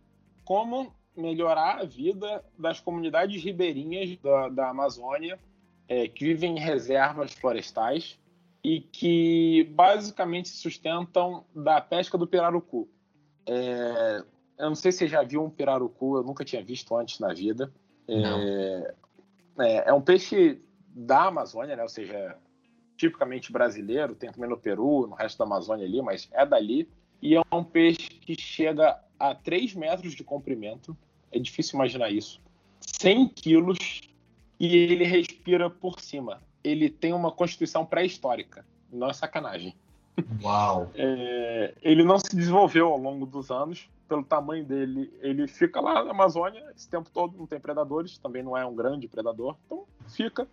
como 0.43 0.93
melhorar 1.15 1.79
a 1.79 1.85
vida 1.85 2.43
das 2.57 2.79
comunidades 2.79 3.41
ribeirinhas 3.41 4.17
da, 4.17 4.49
da 4.49 4.69
Amazônia 4.69 5.39
é, 5.87 6.07
que 6.07 6.25
vivem 6.25 6.57
em 6.57 6.59
reservas 6.59 7.33
florestais 7.33 8.19
e 8.63 8.81
que 8.81 9.63
basicamente 9.73 10.49
se 10.49 10.57
sustentam 10.57 11.45
da 11.55 11.79
pesca 11.79 12.17
do 12.17 12.27
pirarucu. 12.27 12.87
É, 13.45 14.23
eu 14.57 14.67
não 14.67 14.75
sei 14.75 14.91
se 14.91 14.99
você 14.99 15.07
já 15.07 15.23
viu 15.23 15.43
um 15.43 15.49
pirarucu, 15.49 16.17
eu 16.17 16.23
nunca 16.23 16.43
tinha 16.43 16.61
visto 16.61 16.95
antes 16.95 17.19
na 17.19 17.33
vida. 17.33 17.71
É, 18.07 18.93
é, 19.59 19.89
é, 19.89 19.93
um 19.93 20.01
peixe 20.01 20.61
da 20.97 21.25
Amazônia, 21.25 21.75
né? 21.75 21.83
ou 21.83 21.89
seja, 21.89 22.35
tipicamente 22.97 23.51
brasileiro, 23.51 24.15
tem 24.15 24.31
também 24.31 24.49
no 24.49 24.57
Peru, 24.57 25.05
no 25.05 25.13
resto 25.13 25.37
da 25.37 25.45
Amazônia 25.45 25.85
ali, 25.85 26.01
mas 26.01 26.27
é 26.31 26.43
dali. 26.43 26.89
E 27.21 27.35
é 27.35 27.41
um 27.51 27.63
peixe 27.63 28.09
que 28.09 28.39
chega 28.39 28.99
a 29.19 29.35
3 29.35 29.75
metros 29.75 30.13
de 30.13 30.23
comprimento, 30.23 30.97
é 31.31 31.37
difícil 31.37 31.75
imaginar 31.75 32.09
isso, 32.11 32.41
100 32.79 33.29
quilos 33.29 34.01
e 34.59 34.75
ele 34.75 35.03
respira 35.03 35.69
por 35.69 35.99
cima. 35.99 36.41
Ele 36.63 36.89
tem 36.89 37.13
uma 37.13 37.31
constituição 37.31 37.85
pré-histórica, 37.85 38.65
não 38.91 39.09
é 39.09 39.13
sacanagem. 39.13 39.75
Uau! 40.41 40.89
É, 40.95 41.75
ele 41.81 42.03
não 42.03 42.17
se 42.17 42.35
desenvolveu 42.35 42.87
ao 42.87 42.97
longo 42.97 43.25
dos 43.25 43.51
anos, 43.51 43.87
pelo 44.07 44.23
tamanho 44.23 44.65
dele. 44.65 45.13
Ele 45.21 45.47
fica 45.47 45.79
lá 45.79 46.03
na 46.03 46.11
Amazônia 46.11 46.63
esse 46.75 46.89
tempo 46.89 47.09
todo, 47.11 47.37
não 47.37 47.45
tem 47.45 47.59
predadores, 47.59 48.17
também 48.17 48.41
não 48.41 48.57
é 48.57 48.65
um 48.65 48.75
grande 48.75 49.07
predador, 49.07 49.55
então 49.65 49.85
fica. 50.07 50.47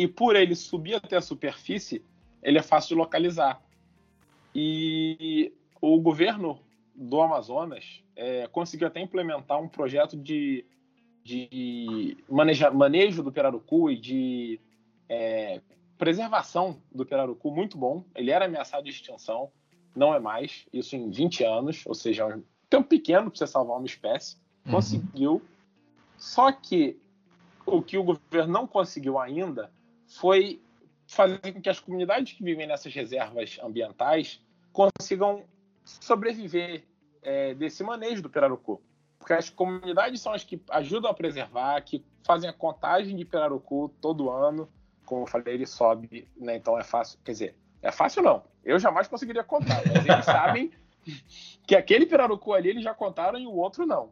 E 0.00 0.08
por 0.08 0.34
ele 0.34 0.54
subir 0.54 0.94
até 0.94 1.18
a 1.18 1.20
superfície, 1.20 2.02
ele 2.42 2.56
é 2.56 2.62
fácil 2.62 2.88
de 2.88 2.94
localizar. 2.94 3.62
E 4.54 5.52
o 5.78 6.00
governo 6.00 6.58
do 6.94 7.20
Amazonas 7.20 8.02
é, 8.16 8.46
conseguiu 8.46 8.86
até 8.86 8.98
implementar 8.98 9.60
um 9.60 9.68
projeto 9.68 10.16
de 10.16 10.64
de 11.22 12.16
maneja, 12.30 12.70
manejo 12.70 13.22
do 13.22 13.30
pirarucu 13.30 13.90
e 13.90 13.96
de 14.00 14.58
é, 15.06 15.60
preservação 15.98 16.80
do 16.90 17.04
pirarucu 17.04 17.50
muito 17.50 17.76
bom. 17.76 18.02
Ele 18.14 18.30
era 18.30 18.46
ameaçado 18.46 18.84
de 18.84 18.90
extinção, 18.90 19.52
não 19.94 20.14
é 20.14 20.18
mais, 20.18 20.66
isso 20.72 20.96
em 20.96 21.10
20 21.10 21.44
anos, 21.44 21.84
ou 21.84 21.94
seja, 21.94 22.26
um 22.26 22.42
tempo 22.70 22.88
pequeno 22.88 23.30
para 23.30 23.38
você 23.38 23.46
salvar 23.46 23.76
uma 23.76 23.86
espécie. 23.86 24.38
Uhum. 24.64 24.72
Conseguiu. 24.72 25.42
Só 26.16 26.50
que 26.50 26.98
o 27.66 27.82
que 27.82 27.98
o 27.98 28.02
governo 28.02 28.50
não 28.50 28.66
conseguiu 28.66 29.18
ainda 29.18 29.70
foi 30.10 30.60
fazer 31.06 31.52
com 31.52 31.60
que 31.60 31.68
as 31.68 31.80
comunidades 31.80 32.32
que 32.32 32.42
vivem 32.42 32.66
nessas 32.66 32.94
reservas 32.94 33.58
ambientais 33.62 34.40
consigam 34.72 35.44
sobreviver 35.84 36.84
é, 37.22 37.54
desse 37.54 37.82
manejo 37.82 38.22
do 38.22 38.30
pirarucu. 38.30 38.80
Porque 39.18 39.32
as 39.32 39.50
comunidades 39.50 40.20
são 40.20 40.32
as 40.32 40.44
que 40.44 40.60
ajudam 40.70 41.10
a 41.10 41.14
preservar, 41.14 41.80
que 41.82 42.04
fazem 42.24 42.48
a 42.48 42.52
contagem 42.52 43.16
de 43.16 43.24
pirarucu 43.24 43.92
todo 44.00 44.30
ano. 44.30 44.68
Como 45.04 45.22
eu 45.22 45.26
falei, 45.26 45.54
ele 45.54 45.66
sobe, 45.66 46.28
né? 46.36 46.56
Então 46.56 46.78
é 46.78 46.84
fácil. 46.84 47.18
Quer 47.24 47.32
dizer, 47.32 47.56
é 47.82 47.92
fácil 47.92 48.22
não. 48.22 48.44
Eu 48.64 48.78
jamais 48.78 49.08
conseguiria 49.08 49.44
contar, 49.44 49.82
mas 49.86 50.06
eles 50.06 50.24
sabem 50.24 50.70
que 51.66 51.74
aquele 51.74 52.06
pirarucu 52.06 52.52
ali 52.52 52.70
eles 52.70 52.84
já 52.84 52.94
contaram 52.94 53.38
e 53.38 53.46
o 53.46 53.52
outro 53.52 53.86
não. 53.86 54.10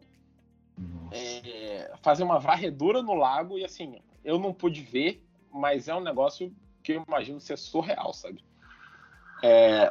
É, 1.11 1.91
fazer 2.03 2.23
uma 2.23 2.39
varredura 2.39 3.03
no 3.03 3.15
lago 3.15 3.59
e 3.59 3.65
assim, 3.65 4.01
eu 4.25 4.39
não 4.39 4.53
pude 4.53 4.83
ver, 4.83 5.25
mas 5.53 5.89
é 5.89 5.95
um 5.95 6.01
negócio 6.01 6.55
que 6.83 6.93
eu 6.93 7.05
imagino 7.07 7.41
ser 7.41 7.57
surreal, 7.57 8.13
sabe? 8.13 8.45
É, 9.43 9.91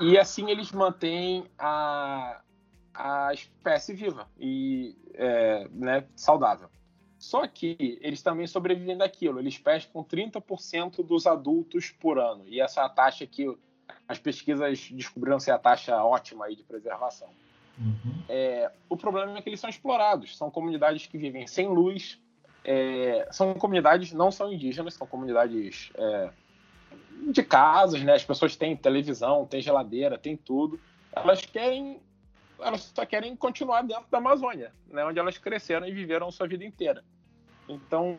e 0.00 0.18
assim 0.18 0.50
eles 0.50 0.72
mantêm 0.72 1.44
a, 1.58 2.40
a 2.94 3.32
espécie 3.32 3.92
viva 3.92 4.28
e 4.38 4.96
é, 5.14 5.68
né, 5.72 6.04
saudável. 6.16 6.68
Só 7.18 7.46
que 7.48 7.98
eles 8.00 8.22
também 8.22 8.46
sobrevivem 8.46 8.96
daquilo. 8.96 9.40
Eles 9.40 9.58
pescam 9.58 10.04
30% 10.04 11.04
dos 11.04 11.26
adultos 11.26 11.90
por 11.90 12.18
ano. 12.18 12.44
E 12.46 12.60
essa 12.60 12.80
é 12.80 12.84
a 12.84 12.88
taxa 12.88 13.26
que 13.26 13.52
as 14.06 14.18
pesquisas 14.18 14.88
descobriram 14.92 15.40
ser 15.40 15.50
a 15.50 15.58
taxa 15.58 16.02
ótima 16.02 16.46
aí 16.46 16.54
de 16.54 16.62
preservação. 16.62 17.28
Uhum. 17.76 18.22
É, 18.28 18.70
o 18.88 18.96
problema 18.96 19.36
é 19.36 19.42
que 19.42 19.48
eles 19.48 19.58
são 19.58 19.68
explorados. 19.68 20.36
São 20.36 20.48
comunidades 20.48 21.06
que 21.06 21.18
vivem 21.18 21.46
sem 21.46 21.66
luz. 21.66 22.20
É, 22.70 23.26
são 23.32 23.54
comunidades, 23.54 24.12
não 24.12 24.30
são 24.30 24.52
indígenas, 24.52 24.92
são 24.92 25.06
comunidades 25.06 25.90
é, 25.94 26.30
de 27.32 27.42
casas, 27.42 28.02
né? 28.02 28.12
As 28.12 28.24
pessoas 28.26 28.56
têm 28.56 28.76
televisão, 28.76 29.46
têm 29.46 29.62
geladeira, 29.62 30.18
têm 30.18 30.36
tudo. 30.36 30.78
Elas 31.10 31.40
querem 31.46 31.98
elas 32.60 32.92
só 32.94 33.06
querem 33.06 33.34
continuar 33.36 33.82
dentro 33.82 34.04
da 34.10 34.18
Amazônia, 34.18 34.72
né, 34.88 35.04
onde 35.04 35.18
elas 35.18 35.38
cresceram 35.38 35.86
e 35.86 35.92
viveram 35.92 36.30
sua 36.30 36.46
vida 36.46 36.64
inteira. 36.64 37.04
Então, 37.68 38.18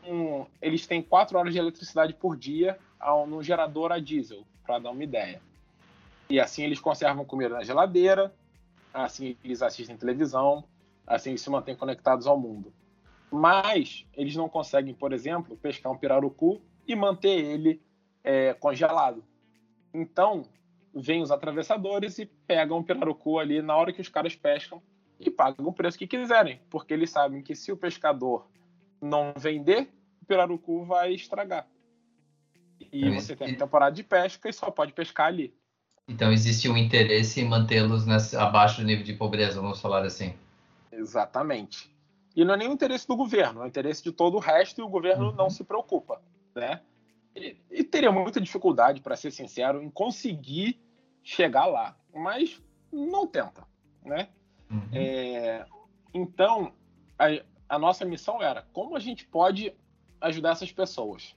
eles 0.61 0.87
têm 0.87 1.01
quatro 1.01 1.37
horas 1.37 1.53
de 1.53 1.59
eletricidade 1.59 2.13
por 2.13 2.37
dia 2.37 2.79
no 3.27 3.43
gerador 3.43 3.91
a 3.91 3.99
diesel, 3.99 4.45
para 4.65 4.79
dar 4.79 4.91
uma 4.91 5.03
ideia. 5.03 5.41
E 6.29 6.39
assim 6.39 6.63
eles 6.63 6.79
conservam 6.79 7.25
comida 7.25 7.55
na 7.55 7.63
geladeira, 7.63 8.33
assim 8.93 9.35
eles 9.43 9.61
assistem 9.61 9.97
televisão, 9.97 10.63
assim 11.05 11.31
eles 11.31 11.41
se 11.41 11.49
mantêm 11.49 11.75
conectados 11.75 12.25
ao 12.25 12.39
mundo. 12.39 12.71
Mas 13.31 14.05
eles 14.13 14.35
não 14.35 14.49
conseguem, 14.49 14.93
por 14.93 15.13
exemplo, 15.13 15.55
pescar 15.57 15.91
um 15.91 15.97
pirarucu 15.97 16.61
e 16.87 16.95
manter 16.95 17.43
ele 17.45 17.81
é, 18.23 18.53
congelado. 18.53 19.23
Então, 19.93 20.43
vêm 20.93 21.21
os 21.21 21.31
atravessadores 21.31 22.17
e 22.19 22.25
pegam 22.25 22.79
o 22.79 22.83
pirarucu 22.83 23.39
ali 23.39 23.61
na 23.61 23.75
hora 23.75 23.93
que 23.93 24.01
os 24.01 24.09
caras 24.09 24.35
pescam 24.35 24.81
e 25.19 25.29
pagam 25.29 25.67
o 25.67 25.73
preço 25.73 25.97
que 25.97 26.07
quiserem, 26.07 26.59
porque 26.69 26.93
eles 26.93 27.09
sabem 27.09 27.41
que 27.41 27.55
se 27.55 27.71
o 27.71 27.77
pescador 27.77 28.47
não 29.01 29.33
vender, 29.37 29.89
o 30.21 30.25
pirarucu 30.25 30.83
vai 30.85 31.13
estragar. 31.13 31.67
E 32.91 33.05
então, 33.05 33.19
você 33.19 33.35
tem 33.35 33.53
a 33.53 33.57
temporada 33.57 33.95
de 33.95 34.03
pesca 34.03 34.49
e 34.49 34.53
só 34.53 34.71
pode 34.71 34.93
pescar 34.93 35.27
ali. 35.27 35.53
Então 36.07 36.31
existe 36.31 36.67
um 36.67 36.75
interesse 36.75 37.39
em 37.39 37.47
mantê-los 37.47 38.33
abaixo 38.33 38.81
do 38.81 38.87
nível 38.87 39.03
de 39.03 39.13
pobreza, 39.13 39.61
vamos 39.61 39.79
falar 39.79 40.03
assim. 40.03 40.33
Exatamente. 40.91 41.95
E 42.39 42.45
não 42.45 42.53
é 42.53 42.57
nem 42.57 42.69
o 42.69 42.73
interesse 42.73 43.07
do 43.07 43.15
governo, 43.15 43.61
é 43.61 43.65
o 43.65 43.67
interesse 43.67 44.03
de 44.03 44.11
todo 44.11 44.35
o 44.35 44.39
resto 44.39 44.79
e 44.79 44.83
o 44.83 44.87
governo 44.87 45.29
uhum. 45.29 45.35
não 45.35 45.49
se 45.49 45.63
preocupa, 45.63 46.21
né? 46.55 46.81
e, 47.35 47.57
e 47.69 47.83
teria 47.83 48.11
muita 48.11 48.39
dificuldade, 48.39 49.01
para 49.01 49.15
ser 49.15 49.31
sincero, 49.31 49.81
em 49.81 49.89
conseguir 49.89 50.79
chegar 51.23 51.65
lá, 51.65 51.97
mas 52.13 52.61
não 52.91 53.27
tenta, 53.27 53.67
né? 54.03 54.29
Uhum. 54.69 54.89
É, 54.93 55.65
então, 56.13 56.73
a, 57.17 57.25
a 57.67 57.79
nossa 57.79 58.05
missão 58.05 58.41
era 58.41 58.65
como 58.73 58.95
a 58.95 58.99
gente 58.99 59.25
pode 59.27 59.73
ajudar 60.21 60.51
essas 60.51 60.71
pessoas. 60.71 61.35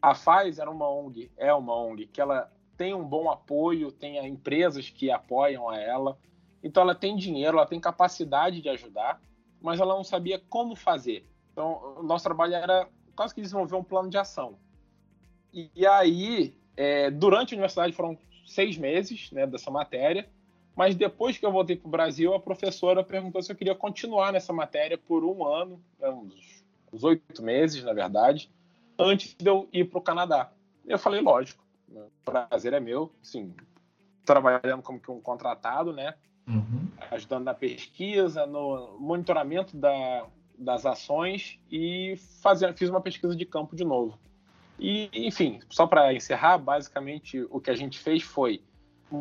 A 0.00 0.14
FAZ 0.14 0.58
era 0.58 0.70
uma 0.70 0.88
ONG, 0.88 1.30
é 1.36 1.52
uma 1.52 1.76
ONG, 1.76 2.06
que 2.06 2.20
ela 2.20 2.52
tem 2.76 2.94
um 2.94 3.04
bom 3.04 3.30
apoio, 3.30 3.92
tem 3.92 4.24
empresas 4.26 4.90
que 4.90 5.10
apoiam 5.10 5.68
a 5.68 5.78
ela, 5.78 6.18
então 6.62 6.82
ela 6.82 6.94
tem 6.94 7.16
dinheiro, 7.16 7.58
ela 7.58 7.66
tem 7.66 7.80
capacidade 7.80 8.60
de 8.60 8.68
ajudar, 8.68 9.20
mas 9.64 9.80
ela 9.80 9.96
não 9.96 10.04
sabia 10.04 10.38
como 10.50 10.76
fazer. 10.76 11.26
Então, 11.50 11.96
o 11.96 12.02
nosso 12.02 12.22
trabalho 12.22 12.54
era 12.54 12.86
quase 13.16 13.34
que 13.34 13.40
desenvolver 13.40 13.74
um 13.74 13.82
plano 13.82 14.10
de 14.10 14.18
ação. 14.18 14.58
E, 15.50 15.70
e 15.74 15.86
aí, 15.86 16.54
é, 16.76 17.10
durante 17.10 17.54
a 17.54 17.56
universidade 17.56 17.94
foram 17.94 18.18
seis 18.46 18.76
meses 18.76 19.32
né, 19.32 19.46
dessa 19.46 19.70
matéria, 19.70 20.28
mas 20.76 20.94
depois 20.94 21.38
que 21.38 21.46
eu 21.46 21.50
voltei 21.50 21.76
para 21.76 21.88
o 21.88 21.90
Brasil, 21.90 22.34
a 22.34 22.40
professora 22.40 23.02
perguntou 23.02 23.42
se 23.42 23.50
eu 23.50 23.56
queria 23.56 23.74
continuar 23.74 24.34
nessa 24.34 24.52
matéria 24.52 24.98
por 24.98 25.24
um 25.24 25.46
ano, 25.46 25.82
né, 25.98 26.10
uns 26.92 27.02
oito 27.02 27.42
meses, 27.42 27.82
na 27.82 27.94
verdade, 27.94 28.50
antes 28.98 29.34
de 29.34 29.48
eu 29.48 29.66
ir 29.72 29.84
para 29.86 29.98
o 29.98 30.02
Canadá. 30.02 30.52
Eu 30.84 30.98
falei, 30.98 31.22
lógico, 31.22 31.64
o 31.90 32.10
prazer 32.22 32.74
é 32.74 32.80
meu, 32.80 33.10
sim, 33.22 33.54
trabalhando 34.26 34.82
como 34.82 35.00
que 35.00 35.10
um 35.10 35.22
contratado, 35.22 35.90
né? 35.90 36.14
Uhum. 36.46 36.88
Ajudando 37.10 37.44
na 37.44 37.54
pesquisa, 37.54 38.46
no 38.46 38.98
monitoramento 38.98 39.76
da, 39.76 40.26
das 40.58 40.84
ações 40.84 41.58
e 41.70 42.16
fazer, 42.42 42.72
fiz 42.74 42.90
uma 42.90 43.00
pesquisa 43.00 43.34
de 43.34 43.44
campo 43.44 43.74
de 43.74 43.84
novo. 43.84 44.18
E, 44.78 45.08
enfim, 45.14 45.60
só 45.70 45.86
para 45.86 46.12
encerrar, 46.12 46.58
basicamente 46.58 47.46
o 47.50 47.60
que 47.60 47.70
a 47.70 47.76
gente 47.76 47.98
fez 47.98 48.22
foi 48.22 48.62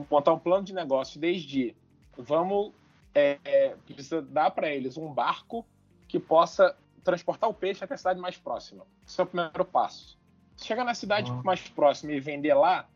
montar 0.09 0.33
um 0.33 0.39
plano 0.39 0.63
de 0.63 0.73
negócio 0.73 1.19
desde 1.19 1.75
vamos 2.17 2.71
é, 3.13 3.37
é 3.43 3.75
precisa 3.85 4.21
dar 4.21 4.51
para 4.51 4.69
eles 4.69 4.97
um 4.97 5.13
barco 5.13 5.65
que 6.07 6.19
possa 6.19 6.75
transportar 7.03 7.49
o 7.49 7.53
peixe 7.53 7.83
até 7.83 7.93
a 7.93 7.97
cidade 7.97 8.19
mais 8.19 8.37
próxima. 8.37 8.85
Esse 9.05 9.19
é 9.19 9.23
o 9.23 9.27
primeiro 9.27 9.65
passo. 9.65 10.17
Chegar 10.57 10.83
na 10.83 10.93
cidade 10.93 11.29
uhum. 11.29 11.43
mais 11.43 11.67
próxima 11.69 12.13
e 12.13 12.19
vender 12.19 12.53
lá, 12.53 12.87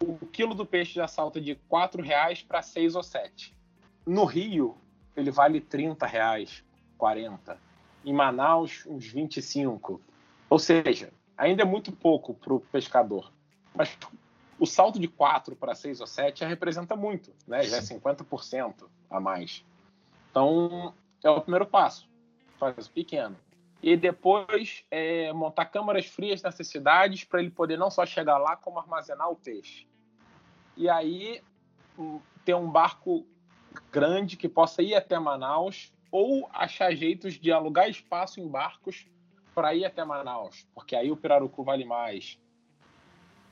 o 0.00 0.26
quilo 0.26 0.54
do 0.54 0.66
peixe 0.66 0.94
já 0.94 1.06
salta 1.06 1.40
de 1.40 1.52
R$ 1.52 2.02
reais 2.02 2.42
para 2.42 2.62
seis 2.62 2.94
ou 2.94 3.02
sete. 3.02 3.54
No 4.06 4.24
Rio, 4.24 4.76
ele 5.16 5.30
vale 5.30 5.60
30 5.60 6.06
reais, 6.06 6.64
40. 6.98 7.58
Em 8.04 8.12
Manaus, 8.12 8.84
uns 8.86 9.06
25. 9.06 10.00
Ou 10.50 10.58
seja, 10.58 11.12
ainda 11.36 11.62
é 11.62 11.64
muito 11.64 11.92
pouco 11.92 12.34
para 12.34 12.52
o 12.52 12.60
pescador. 12.60 13.32
Mas 13.74 13.96
o 14.58 14.66
salto 14.66 14.98
de 14.98 15.08
4 15.08 15.56
para 15.56 15.74
6 15.74 16.00
ou 16.00 16.06
7 16.06 16.40
já 16.40 16.46
representa 16.46 16.94
muito, 16.94 17.32
né? 17.46 17.62
já 17.62 17.78
é 17.78 17.80
50% 17.80 18.88
a 19.10 19.20
mais. 19.20 19.64
Então, 20.30 20.94
é 21.22 21.30
o 21.30 21.40
primeiro 21.40 21.66
passo. 21.66 22.08
Faz 22.58 22.88
pequeno. 22.88 23.36
E 23.82 23.96
depois 23.96 24.84
é, 24.90 25.32
montar 25.32 25.64
câmaras 25.66 26.06
frias 26.06 26.40
nessas 26.42 26.68
cidades 26.68 27.24
para 27.24 27.40
ele 27.40 27.50
poder 27.50 27.76
não 27.76 27.90
só 27.90 28.06
chegar 28.06 28.38
lá, 28.38 28.56
como 28.56 28.78
armazenar 28.78 29.28
o 29.28 29.36
peixe. 29.36 29.86
E 30.76 30.88
aí 30.88 31.42
hum, 31.98 32.20
ter 32.44 32.54
um 32.54 32.70
barco 32.70 33.26
grande 33.90 34.36
que 34.36 34.48
possa 34.48 34.82
ir 34.82 34.94
até 34.94 35.18
Manaus 35.18 35.92
ou 36.10 36.48
achar 36.52 36.94
jeitos 36.94 37.34
de 37.34 37.50
alugar 37.50 37.88
espaço 37.88 38.40
em 38.40 38.46
barcos 38.46 39.06
para 39.54 39.74
ir 39.74 39.84
até 39.84 40.04
Manaus, 40.04 40.66
porque 40.74 40.96
aí 40.96 41.10
o 41.10 41.16
Pirarucu 41.16 41.62
vale 41.62 41.84
mais. 41.84 42.38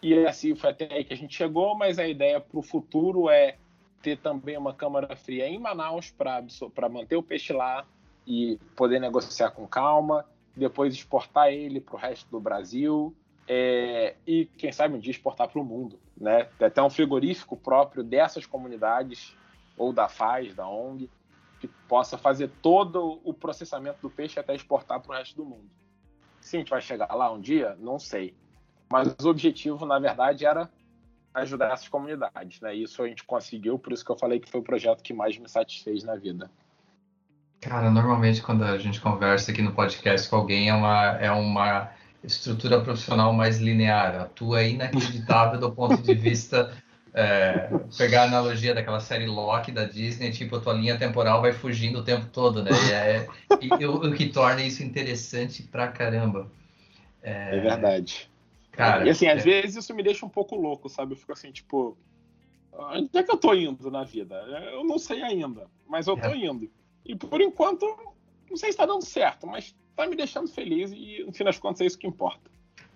E 0.02 0.26
assim 0.26 0.54
foi 0.54 0.70
até 0.70 0.92
aí 0.92 1.04
que 1.04 1.12
a 1.12 1.16
gente 1.16 1.36
chegou, 1.36 1.74
mas 1.74 1.98
a 1.98 2.06
ideia 2.06 2.40
para 2.40 2.58
o 2.58 2.62
futuro 2.62 3.28
é 3.28 3.56
ter 4.02 4.16
também 4.16 4.56
uma 4.56 4.72
câmara 4.72 5.14
fria 5.14 5.46
em 5.46 5.58
Manaus 5.58 6.10
para 6.10 6.88
manter 6.88 7.16
o 7.16 7.22
peixe 7.22 7.52
lá 7.52 7.86
e 8.26 8.58
poder 8.74 8.98
negociar 8.98 9.50
com 9.50 9.66
calma, 9.66 10.24
depois 10.56 10.94
exportar 10.94 11.52
ele 11.52 11.80
para 11.80 11.94
o 11.94 11.98
resto 11.98 12.30
do 12.30 12.40
Brasil 12.40 13.14
é, 13.52 14.14
e, 14.24 14.46
quem 14.56 14.70
sabe, 14.70 14.94
um 14.94 15.00
dia 15.00 15.10
exportar 15.10 15.48
para 15.48 15.60
o 15.60 15.64
mundo. 15.64 15.98
Né? 16.16 16.44
Tem 16.56 16.68
até 16.68 16.80
um 16.80 16.88
frigorífico 16.88 17.56
próprio 17.56 18.04
dessas 18.04 18.46
comunidades 18.46 19.36
ou 19.80 19.94
da 19.94 20.10
FAZ, 20.10 20.54
da 20.54 20.68
ONG, 20.68 21.08
que 21.58 21.66
possa 21.88 22.18
fazer 22.18 22.50
todo 22.60 23.18
o 23.24 23.32
processamento 23.32 23.98
do 24.02 24.10
peixe 24.10 24.38
até 24.38 24.54
exportar 24.54 25.00
para 25.00 25.10
o 25.10 25.16
resto 25.16 25.36
do 25.36 25.44
mundo. 25.44 25.70
Se 26.38 26.56
a 26.56 26.58
gente 26.58 26.68
vai 26.68 26.82
chegar 26.82 27.14
lá 27.14 27.32
um 27.32 27.40
dia, 27.40 27.74
não 27.80 27.98
sei. 27.98 28.34
Mas 28.92 29.08
o 29.22 29.28
objetivo, 29.30 29.86
na 29.86 29.98
verdade, 29.98 30.44
era 30.44 30.70
ajudar 31.32 31.72
essas 31.72 31.88
comunidades. 31.88 32.60
Né? 32.60 32.74
Isso 32.74 33.02
a 33.02 33.08
gente 33.08 33.24
conseguiu, 33.24 33.78
por 33.78 33.94
isso 33.94 34.04
que 34.04 34.12
eu 34.12 34.18
falei 34.18 34.38
que 34.38 34.50
foi 34.50 34.60
o 34.60 34.62
projeto 34.62 35.02
que 35.02 35.14
mais 35.14 35.38
me 35.38 35.48
satisfez 35.48 36.04
na 36.04 36.14
vida. 36.14 36.50
Cara, 37.58 37.90
normalmente 37.90 38.42
quando 38.42 38.64
a 38.64 38.76
gente 38.76 39.00
conversa 39.00 39.50
aqui 39.50 39.62
no 39.62 39.72
podcast 39.72 40.28
com 40.28 40.36
alguém 40.36 40.68
é 40.68 40.74
uma, 40.74 41.04
é 41.18 41.30
uma 41.30 41.90
estrutura 42.22 42.82
profissional 42.82 43.32
mais 43.32 43.58
linear. 43.58 44.14
A 44.20 44.24
tua 44.26 44.60
é 44.60 44.70
inacreditável 44.70 45.58
do 45.58 45.72
ponto 45.72 46.02
de 46.02 46.14
vista 46.14 46.70
é, 47.12 47.68
pegar 47.96 48.22
a 48.22 48.26
analogia 48.26 48.74
daquela 48.74 49.00
série 49.00 49.26
Loki 49.26 49.72
da 49.72 49.84
Disney, 49.84 50.30
tipo, 50.30 50.56
a 50.56 50.60
tua 50.60 50.72
linha 50.74 50.98
temporal 50.98 51.40
vai 51.40 51.52
fugindo 51.52 51.98
o 51.98 52.04
tempo 52.04 52.26
todo, 52.32 52.62
né? 52.62 52.70
E, 52.70 52.92
é, 52.92 53.28
e 53.60 53.86
o, 53.86 53.96
o, 53.96 54.14
que 54.14 54.28
torna 54.28 54.62
isso 54.62 54.82
interessante 54.82 55.62
pra 55.62 55.88
caramba. 55.88 56.50
É, 57.22 57.56
é 57.56 57.60
verdade. 57.60 58.30
Cara, 58.72 59.04
e 59.04 59.10
assim, 59.10 59.26
às 59.26 59.40
é. 59.40 59.44
vezes 59.44 59.76
isso 59.76 59.94
me 59.94 60.02
deixa 60.02 60.24
um 60.24 60.28
pouco 60.28 60.54
louco, 60.54 60.88
sabe? 60.88 61.12
Eu 61.12 61.16
fico 61.16 61.32
assim, 61.32 61.50
tipo, 61.50 61.96
onde 62.72 63.18
é 63.18 63.22
que 63.22 63.30
eu 63.30 63.36
tô 63.36 63.52
indo 63.54 63.90
na 63.90 64.04
vida? 64.04 64.36
Eu 64.72 64.84
não 64.84 64.98
sei 64.98 65.22
ainda, 65.22 65.66
mas 65.86 66.06
eu 66.06 66.16
tô 66.16 66.28
é. 66.28 66.36
indo. 66.36 66.70
E 67.04 67.16
por 67.16 67.40
enquanto, 67.40 67.84
não 68.48 68.56
sei 68.56 68.70
se 68.70 68.78
tá 68.78 68.86
dando 68.86 69.04
certo, 69.04 69.46
mas 69.46 69.74
tá 69.96 70.06
me 70.06 70.14
deixando 70.14 70.48
feliz 70.48 70.92
e 70.92 71.24
no 71.26 71.32
fim 71.32 71.44
das 71.44 71.58
contas 71.58 71.80
é 71.80 71.86
isso 71.86 71.98
que 71.98 72.06
importa. 72.06 72.50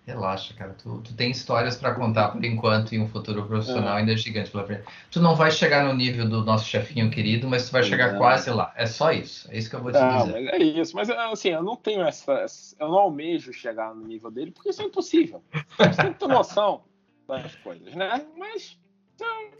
Relaxa, 0.06 0.52
cara. 0.52 0.74
Tu, 0.74 1.00
tu 1.00 1.14
tem 1.14 1.30
histórias 1.30 1.76
para 1.76 1.94
contar 1.94 2.28
por 2.28 2.44
enquanto 2.44 2.94
e 2.94 3.00
um 3.00 3.08
futuro 3.08 3.46
profissional 3.46 3.96
é. 3.96 4.00
ainda 4.00 4.14
gigante 4.16 4.50
pela 4.50 4.64
frente. 4.64 4.84
Tu 5.10 5.18
não 5.18 5.34
vai 5.34 5.50
chegar 5.50 5.84
no 5.84 5.94
nível 5.94 6.28
do 6.28 6.44
nosso 6.44 6.66
chefinho 6.66 7.10
querido, 7.10 7.48
mas 7.48 7.66
tu 7.66 7.72
vai 7.72 7.82
chegar 7.82 8.14
é. 8.14 8.18
quase 8.18 8.50
lá. 8.50 8.72
É 8.76 8.84
só 8.84 9.12
isso. 9.12 9.50
É 9.50 9.56
isso 9.56 9.70
que 9.70 9.76
eu 9.76 9.82
vou 9.82 9.90
te 9.90 9.98
dizer. 9.98 10.48
É 10.48 10.58
isso. 10.58 10.94
Mas 10.94 11.08
assim, 11.08 11.48
eu 11.48 11.62
não 11.62 11.74
tenho 11.74 12.02
essa. 12.02 12.44
Eu 12.78 12.88
não 12.88 12.98
almejo 12.98 13.50
chegar 13.52 13.94
no 13.94 14.06
nível 14.06 14.30
dele, 14.30 14.50
porque 14.50 14.68
isso 14.68 14.82
é 14.82 14.84
impossível. 14.84 15.42
Você 15.78 16.02
tem 16.02 16.12
que 16.12 16.18
ter 16.18 16.28
noção 16.28 16.84
das 17.26 17.54
coisas, 17.56 17.94
né? 17.94 18.26
Mas 18.36 18.78
então, 19.14 19.50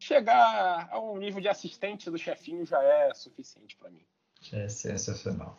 chegar 0.00 0.88
a 0.90 1.00
um 1.00 1.16
nível 1.16 1.40
de 1.40 1.48
assistente 1.48 2.10
do 2.10 2.18
chefinho 2.18 2.66
já 2.66 2.82
é 2.82 3.14
suficiente 3.14 3.76
para 3.76 3.90
mim. 3.90 4.02
É 4.52 4.68
sensacional. 4.68 5.56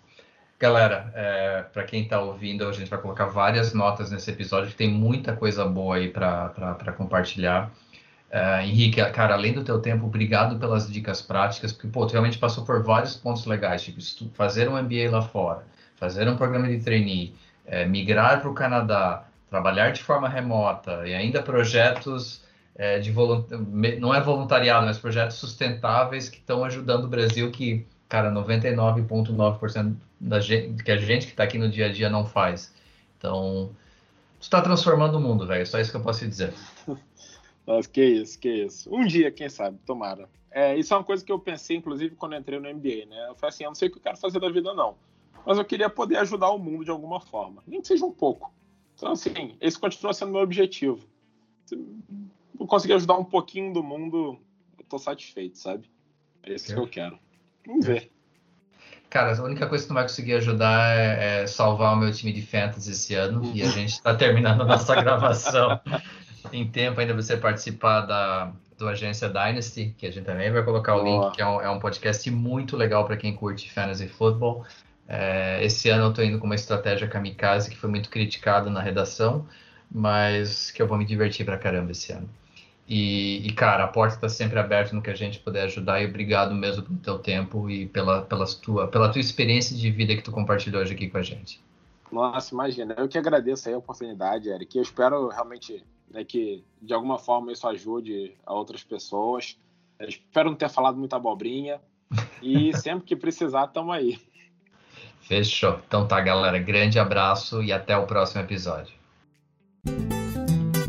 Galera, 0.59 1.11
é, 1.13 1.61
para 1.71 1.83
quem 1.83 2.01
está 2.01 2.19
ouvindo, 2.19 2.67
a 2.67 2.71
gente 2.71 2.89
vai 2.89 2.99
colocar 2.99 3.25
várias 3.25 3.73
notas 3.75 4.09
nesse 4.09 4.31
episódio, 4.31 4.71
que 4.71 4.75
tem 4.75 4.89
muita 4.89 5.35
coisa 5.35 5.63
boa 5.65 5.97
aí 5.97 6.09
para 6.09 6.93
compartilhar. 6.97 7.71
É, 8.31 8.63
Henrique, 8.63 9.03
cara, 9.11 9.35
além 9.35 9.53
do 9.53 9.63
teu 9.63 9.79
tempo, 9.79 10.07
obrigado 10.07 10.59
pelas 10.59 10.91
dicas 10.91 11.21
práticas, 11.21 11.71
porque 11.71 11.87
pô, 11.87 12.07
tu 12.07 12.13
realmente 12.13 12.39
passou 12.39 12.65
por 12.65 12.81
vários 12.83 13.15
pontos 13.15 13.45
legais, 13.45 13.83
tipo 13.83 13.99
fazer 14.33 14.67
um 14.67 14.81
MBA 14.81 15.11
lá 15.11 15.21
fora, 15.21 15.63
fazer 15.95 16.27
um 16.27 16.35
programa 16.35 16.67
de 16.67 16.79
trainee, 16.79 17.35
é, 17.65 17.85
migrar 17.85 18.41
para 18.41 18.49
o 18.49 18.53
Canadá, 18.53 19.25
trabalhar 19.51 19.91
de 19.91 20.03
forma 20.03 20.27
remota 20.27 21.07
e 21.07 21.13
ainda 21.13 21.41
projetos 21.41 22.43
é, 22.75 22.99
de 22.99 23.13
não 23.99 24.13
é 24.13 24.21
voluntariado, 24.21 24.87
mas 24.87 24.97
projetos 24.97 25.37
sustentáveis 25.37 26.29
que 26.29 26.37
estão 26.37 26.63
ajudando 26.63 27.05
o 27.05 27.07
Brasil 27.07 27.51
que 27.51 27.85
cara, 28.07 28.31
99,9% 28.31 29.95
da 30.19 30.39
gente, 30.39 30.83
que 30.83 30.91
a 30.91 30.97
gente 30.97 31.25
que 31.25 31.33
está 31.33 31.43
aqui 31.43 31.57
no 31.57 31.69
dia 31.69 31.87
a 31.87 31.91
dia 31.91 32.09
não 32.09 32.25
faz. 32.25 32.73
Então, 33.17 33.71
está 34.39 34.61
transformando 34.61 35.17
o 35.17 35.21
mundo, 35.21 35.45
velho. 35.45 35.65
Só 35.65 35.79
isso 35.79 35.91
que 35.91 35.97
eu 35.97 36.03
posso 36.03 36.27
dizer. 36.27 36.53
Nossa, 37.65 37.89
que 37.89 38.03
isso, 38.03 38.39
que 38.39 38.49
isso. 38.49 38.93
Um 38.93 39.05
dia, 39.05 39.31
quem 39.31 39.49
sabe, 39.49 39.77
tomara. 39.85 40.29
É, 40.49 40.75
isso 40.77 40.93
é 40.93 40.97
uma 40.97 41.03
coisa 41.03 41.23
que 41.23 41.31
eu 41.31 41.37
pensei, 41.37 41.75
inclusive, 41.75 42.15
quando 42.15 42.35
entrei 42.35 42.59
no 42.59 42.73
MBA, 42.73 43.05
né? 43.09 43.27
Eu 43.27 43.35
falei 43.35 43.49
assim, 43.49 43.63
eu 43.63 43.69
não 43.69 43.75
sei 43.75 43.89
o 43.89 43.91
que 43.91 43.97
eu 43.97 44.01
quero 44.01 44.17
fazer 44.17 44.39
da 44.39 44.49
vida, 44.49 44.73
não. 44.73 44.95
Mas 45.45 45.57
eu 45.57 45.65
queria 45.65 45.89
poder 45.89 46.17
ajudar 46.17 46.49
o 46.49 46.57
mundo 46.57 46.85
de 46.85 46.91
alguma 46.91 47.19
forma. 47.19 47.61
Nem 47.67 47.81
que 47.81 47.87
seja 47.87 48.05
um 48.05 48.11
pouco. 48.11 48.53
Então, 48.95 49.11
assim, 49.11 49.55
esse 49.61 49.77
continua 49.77 50.13
sendo 50.13 50.31
meu 50.31 50.41
objetivo. 50.41 51.05
Se 51.65 51.75
eu 52.59 52.65
conseguir 52.65 52.93
ajudar 52.93 53.17
um 53.17 53.23
pouquinho 53.23 53.73
do 53.73 53.83
mundo, 53.83 54.39
eu 54.79 54.85
tô 54.85 54.97
satisfeito, 54.97 55.57
sabe? 55.57 55.89
É 56.43 56.53
isso 56.53 56.73
que 56.73 56.79
eu 56.79 56.87
quero. 56.87 57.19
Vamos 57.67 57.85
ver. 57.85 58.09
Cara, 59.09 59.37
a 59.37 59.43
única 59.43 59.67
coisa 59.67 59.83
que 59.83 59.87
tu 59.89 59.93
vai 59.93 60.03
conseguir 60.03 60.33
ajudar 60.33 60.97
é, 60.97 61.43
é 61.43 61.47
salvar 61.47 61.93
o 61.93 61.97
meu 61.97 62.11
time 62.11 62.33
de 62.33 62.41
fantasy 62.41 62.91
esse 62.91 63.13
ano. 63.13 63.51
E 63.53 63.61
a 63.61 63.67
gente 63.67 63.93
está 63.93 64.15
terminando 64.15 64.61
a 64.61 64.65
nossa 64.65 64.95
gravação 64.99 65.79
em 66.51 66.67
tempo 66.67 66.99
ainda 66.99 67.13
você 67.13 67.37
participar 67.37 68.01
da 68.01 68.51
do 68.77 68.87
Agência 68.87 69.27
Dynasty, 69.27 69.95
que 69.97 70.05
a 70.05 70.11
gente 70.11 70.23
também 70.23 70.51
vai 70.51 70.63
colocar 70.63 70.95
o 70.95 71.03
Boa. 71.03 71.25
link, 71.25 71.35
que 71.35 71.41
é 71.41 71.47
um, 71.47 71.61
é 71.61 71.69
um 71.69 71.79
podcast 71.79 72.29
muito 72.29 72.77
legal 72.77 73.05
para 73.05 73.17
quem 73.17 73.33
curte 73.33 73.71
fantasy 73.73 74.07
football. 74.07 74.65
É, 75.07 75.63
esse 75.63 75.89
ano 75.89 76.05
eu 76.05 76.09
estou 76.09 76.23
indo 76.23 76.37
com 76.37 76.45
uma 76.45 76.55
estratégia 76.55 77.07
kamikaze 77.07 77.69
que 77.71 77.75
foi 77.75 77.89
muito 77.89 78.09
criticada 78.09 78.69
na 78.69 78.79
redação, 78.79 79.47
mas 79.89 80.69
que 80.69 80.79
eu 80.79 80.87
vou 80.87 80.97
me 80.97 81.05
divertir 81.05 81.43
pra 81.43 81.57
caramba 81.57 81.91
esse 81.91 82.11
ano. 82.11 82.29
E, 82.87 83.45
e, 83.45 83.51
cara, 83.51 83.83
a 83.83 83.87
porta 83.87 84.15
está 84.15 84.29
sempre 84.29 84.57
aberta 84.57 84.95
no 84.95 85.01
que 85.01 85.09
a 85.09 85.15
gente 85.15 85.39
puder 85.39 85.65
ajudar. 85.65 86.01
E 86.01 86.05
obrigado 86.05 86.55
mesmo 86.55 86.83
pelo 86.83 86.97
teu 86.97 87.19
tempo 87.19 87.69
e 87.69 87.85
pela, 87.85 88.21
pela, 88.21 88.45
tua, 88.45 88.87
pela 88.87 89.11
tua 89.11 89.19
experiência 89.19 89.75
de 89.75 89.91
vida 89.91 90.15
que 90.15 90.21
tu 90.21 90.31
compartilhou 90.31 90.81
hoje 90.81 90.93
aqui 90.93 91.09
com 91.09 91.17
a 91.17 91.21
gente. 91.21 91.61
Nossa, 92.09 92.53
imagina. 92.53 92.95
Eu 92.97 93.09
que 93.09 93.17
agradeço 93.17 93.67
aí 93.67 93.75
a 93.75 93.77
oportunidade, 93.77 94.47
Eric. 94.47 94.77
Eu 94.77 94.83
espero 94.83 95.27
realmente 95.27 95.83
né, 96.09 96.23
que, 96.23 96.63
de 96.81 96.93
alguma 96.93 97.17
forma, 97.19 97.51
isso 97.51 97.67
ajude 97.67 98.33
a 98.45 98.53
outras 98.53 98.83
pessoas. 98.83 99.57
Eu 99.99 100.07
espero 100.07 100.49
não 100.49 100.55
ter 100.55 100.69
falado 100.69 100.97
muita 100.97 101.17
abobrinha. 101.17 101.81
E 102.41 102.71
sempre 102.79 103.05
que 103.05 103.15
precisar, 103.17 103.65
estamos 103.65 103.93
aí. 103.93 104.17
Fechou. 105.19 105.81
Então 105.85 106.07
tá, 106.07 106.21
galera. 106.21 106.57
Grande 106.57 106.97
abraço 106.97 107.61
e 107.61 107.73
até 107.73 107.97
o 107.97 108.07
próximo 108.07 108.41
episódio. 108.41 108.95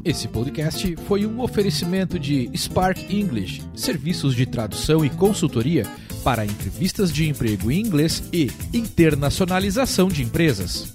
Esse 0.08 0.26
podcast 0.26 0.96
foi 1.06 1.26
um 1.26 1.38
oferecimento 1.42 2.18
de 2.18 2.50
Spark 2.56 3.14
English, 3.14 3.62
serviços 3.74 4.34
de 4.34 4.46
tradução 4.46 5.04
e 5.04 5.10
consultoria 5.10 5.86
para 6.24 6.46
entrevistas 6.46 7.12
de 7.12 7.28
emprego 7.28 7.70
em 7.70 7.80
inglês 7.80 8.22
e 8.32 8.50
internacionalização 8.72 10.08
de 10.08 10.22
empresas. 10.22 10.94